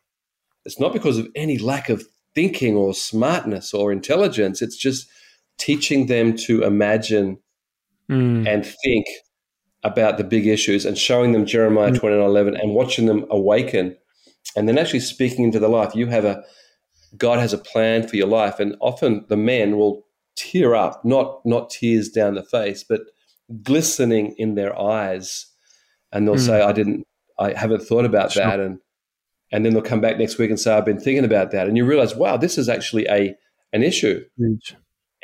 it's 0.64 0.81
not 0.81 0.92
because 0.92 1.18
of 1.18 1.29
any 1.35 1.59
lack 1.59 1.88
of 1.88 2.05
thinking 2.35 2.77
or 2.77 2.94
smartness 2.94 3.75
or 3.75 3.92
intelligence 3.92 4.62
it's 4.62 4.77
just 4.77 5.07
teaching 5.59 6.07
them 6.07 6.35
to 6.35 6.62
imagine 6.62 7.38
mm. 8.11 8.46
and 8.48 8.67
think 8.83 9.06
about 9.83 10.18
the 10.18 10.24
big 10.24 10.46
issues 10.46 10.85
and 10.85 10.98
showing 10.98 11.33
them 11.33 11.46
Jeremiah 11.46 11.90
mm. 11.90 11.98
29 11.98 12.24
11 12.24 12.56
and 12.56 12.74
watching 12.74 13.06
them 13.06 13.24
awaken 13.31 13.96
and 14.56 14.68
then 14.68 14.78
actually 14.78 15.00
speaking 15.00 15.44
into 15.44 15.58
the 15.58 15.68
life. 15.68 15.94
You 15.94 16.06
have 16.06 16.24
a, 16.24 16.42
God 17.16 17.38
has 17.38 17.52
a 17.52 17.58
plan 17.58 18.06
for 18.06 18.16
your 18.16 18.26
life. 18.26 18.60
And 18.60 18.76
often 18.81 19.24
the 19.28 19.37
men 19.37 19.76
will 19.76 20.04
tear 20.37 20.74
up, 20.74 21.04
not, 21.04 21.40
not 21.44 21.70
tears 21.70 22.08
down 22.08 22.35
the 22.35 22.42
face, 22.42 22.85
but 22.85 23.02
glistening 23.62 24.35
in 24.38 24.54
their 24.54 24.78
eyes. 24.78 25.46
And 26.12 26.26
they'll 26.26 26.37
mm. 26.37 26.46
say, 26.46 26.62
I 26.62 26.72
didn't, 26.72 27.06
I 27.38 27.52
haven't 27.52 27.83
thought 27.83 28.04
about 28.04 28.33
sure. 28.33 28.44
that. 28.44 28.60
And, 28.60 28.78
and 29.52 29.64
then 29.64 29.72
they'll 29.72 29.83
come 29.83 30.00
back 30.00 30.18
next 30.18 30.38
week 30.38 30.50
and 30.50 30.60
say, 30.60 30.72
I've 30.72 30.85
been 30.85 31.00
thinking 31.00 31.24
about 31.24 31.50
that. 31.52 31.66
And 31.66 31.76
you 31.76 31.85
realize, 31.85 32.14
wow, 32.14 32.37
this 32.37 32.58
is 32.58 32.68
actually 32.68 33.06
a, 33.06 33.35
an 33.72 33.83
issue. 33.83 34.24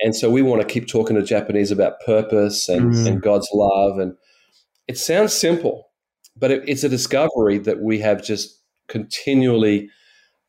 And 0.00 0.14
so 0.14 0.30
we 0.30 0.42
want 0.42 0.60
to 0.60 0.68
keep 0.68 0.88
talking 0.88 1.16
to 1.16 1.22
Japanese 1.22 1.70
about 1.70 2.00
purpose 2.04 2.68
and, 2.68 2.92
mm. 2.92 3.06
and 3.06 3.22
God's 3.22 3.48
love. 3.52 3.98
And 3.98 4.16
it 4.88 4.98
sounds 4.98 5.32
simple, 5.32 5.90
but 6.36 6.50
it, 6.50 6.64
it's 6.66 6.84
a 6.84 6.88
discovery 6.88 7.58
that 7.58 7.80
we 7.80 7.98
have 8.00 8.22
just 8.22 8.62
continually 8.88 9.90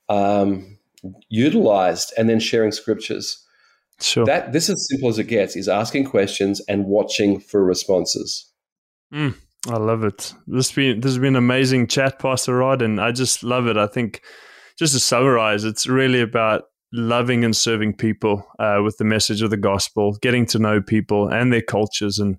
um, 0.09 0.77
utilized 1.29 2.13
and 2.17 2.29
then 2.29 2.39
sharing 2.39 2.71
scriptures. 2.71 3.43
Sure. 3.99 4.25
That 4.25 4.53
this 4.53 4.65
is 4.65 4.75
as 4.75 4.88
simple 4.91 5.09
as 5.09 5.17
it 5.17 5.25
gets 5.25 5.55
is 5.55 5.67
asking 5.67 6.05
questions 6.05 6.61
and 6.67 6.85
watching 6.85 7.39
for 7.39 7.63
responses. 7.63 8.51
Mm, 9.11 9.35
I 9.67 9.77
love 9.77 10.03
it. 10.03 10.33
This 10.45 10.71
been 10.71 10.99
this 10.99 11.13
has 11.13 11.17
been 11.17 11.35
an 11.35 11.43
amazing 11.43 11.88
chat, 11.88 12.19
Pastor 12.19 12.57
Rod, 12.57 12.83
and 12.83 13.01
I 13.01 13.11
just 13.11 13.43
love 13.43 13.65
it. 13.65 13.75
I 13.75 13.88
think 13.88 14.21
just 14.77 14.93
to 14.93 14.99
summarize, 14.99 15.63
it's 15.63 15.88
really 15.88 16.21
about 16.21 16.65
loving 16.93 17.43
and 17.43 17.55
serving 17.55 17.95
people 17.95 18.47
uh, 18.59 18.81
with 18.83 18.97
the 18.97 19.03
message 19.03 19.41
of 19.41 19.49
the 19.49 19.57
gospel, 19.57 20.15
getting 20.21 20.45
to 20.47 20.59
know 20.59 20.79
people 20.79 21.27
and 21.27 21.51
their 21.51 21.63
cultures, 21.63 22.19
and 22.19 22.38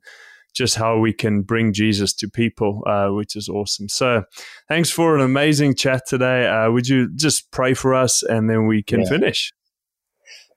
just 0.55 0.77
how 0.77 0.99
we 0.99 1.13
can 1.13 1.43
bring 1.43 1.73
Jesus 1.73 2.13
to 2.15 2.29
people, 2.29 2.83
uh, 2.87 3.09
which 3.09 3.37
is 3.37 3.49
awesome. 3.49 3.89
So, 3.89 4.25
thanks 4.69 4.91
for 4.91 5.15
an 5.15 5.21
amazing 5.21 5.75
chat 5.75 6.07
today. 6.07 6.47
Uh, 6.47 6.71
would 6.71 6.89
you 6.89 7.09
just 7.15 7.51
pray 7.51 7.75
for 7.75 7.95
us 7.95 8.23
and 8.23 8.49
then 8.49 8.67
we 8.67 8.83
can 8.83 9.01
yeah. 9.01 9.09
finish? 9.09 9.53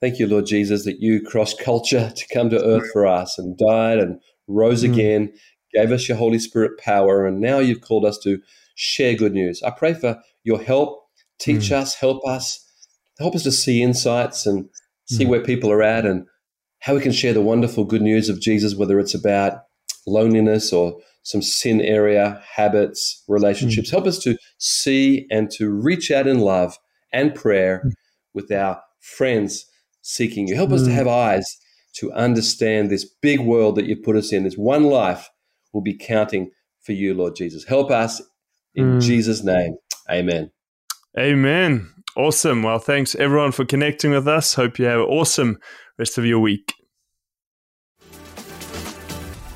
Thank 0.02 0.18
you, 0.18 0.28
Lord 0.28 0.48
Jesus, 0.48 0.84
that 0.86 1.00
you 1.00 1.22
crossed 1.22 1.60
culture 1.60 2.12
to 2.16 2.28
come 2.34 2.50
to 2.50 2.64
earth 2.64 2.90
for 2.92 3.06
us 3.06 3.38
and 3.38 3.56
died 3.58 4.00
and 4.00 4.20
rose 4.48 4.84
mm. 4.84 4.92
again, 4.92 5.34
gave 5.74 5.92
us 5.92 6.08
your 6.08 6.18
Holy 6.18 6.40
Spirit 6.40 6.80
power, 6.80 7.28
and 7.28 7.40
now 7.40 7.60
you've 7.60 7.82
called 7.82 8.04
us 8.04 8.18
to 8.24 8.40
share 8.76 9.14
good 9.14 9.34
news. 9.34 9.62
I 9.64 9.70
pray 9.70 9.94
for 9.94 10.20
your 10.44 10.60
help. 10.60 11.04
Teach 11.40 11.70
mm. 11.70 11.74
us, 11.74 11.94
help 11.96 12.26
us, 12.26 12.66
help 13.20 13.36
us 13.36 13.44
to 13.44 13.52
see 13.52 13.84
insights 13.84 14.48
and 14.48 14.70
see 15.06 15.26
mm. 15.26 15.28
where 15.28 15.44
people 15.44 15.72
are 15.72 15.84
at 15.84 16.06
and 16.06 16.26
how 16.80 16.96
we 16.96 17.02
can 17.02 17.12
share 17.12 17.34
the 17.34 17.42
wonderful 17.42 17.86
good 17.86 18.02
news 18.02 18.28
of 18.28 18.42
Jesus, 18.42 18.76
whether 18.76 19.00
it's 19.00 19.14
about 19.14 19.62
loneliness 20.08 20.74
or 20.74 21.00
some 21.24 21.42
sin 21.42 21.82
area, 21.82 22.42
habits, 22.56 23.24
relationships. 23.28 23.90
Mm. 23.90 23.92
Help 23.92 24.08
us 24.08 24.20
to 24.20 24.38
see 24.58 25.28
and 25.30 25.52
to 25.52 25.70
reach 25.70 26.12
out 26.12 26.28
in 26.28 26.40
love 26.40 26.78
and 27.14 27.36
prayer 27.36 27.84
mm. 27.86 27.92
with 28.34 28.52
our 28.52 28.82
friends 29.00 29.66
seeking 30.02 30.48
you. 30.48 30.56
Help 30.56 30.72
us 30.72 30.84
to 30.84 30.90
mm. 30.90 30.94
have 30.94 31.08
eyes 31.08 31.58
to 31.94 32.12
understand 32.14 32.90
this 32.90 33.06
big 33.22 33.40
world 33.40 33.76
that 33.76 33.86
you've 33.86 34.04
put 34.04 34.16
us 34.16 34.32
in. 34.32 34.44
This 34.44 34.56
one 34.56 34.84
life 34.84 35.30
will 35.74 35.82
be 35.82 35.98
counting 35.98 36.52
for 36.82 36.94
you, 36.94 37.14
Lord 37.14 37.36
Jesus. 37.36 37.66
Help 37.66 37.92
us 37.92 38.22
in 38.74 38.98
mm. 38.98 39.02
Jesus' 39.02 39.44
name. 39.44 39.76
Amen. 40.10 40.52
Amen. 41.20 41.94
Awesome. 42.16 42.64
Well, 42.64 42.80
thanks 42.80 43.16
everyone 43.16 43.52
for 43.52 43.66
connecting 43.66 44.12
with 44.12 44.28
us. 44.28 44.54
Hope 44.54 44.80
you 44.80 44.86
have 44.86 45.00
an 45.00 45.06
awesome 45.06 45.58
rest 45.98 46.18
of 46.18 46.26
your 46.26 46.40
week. 46.40 46.74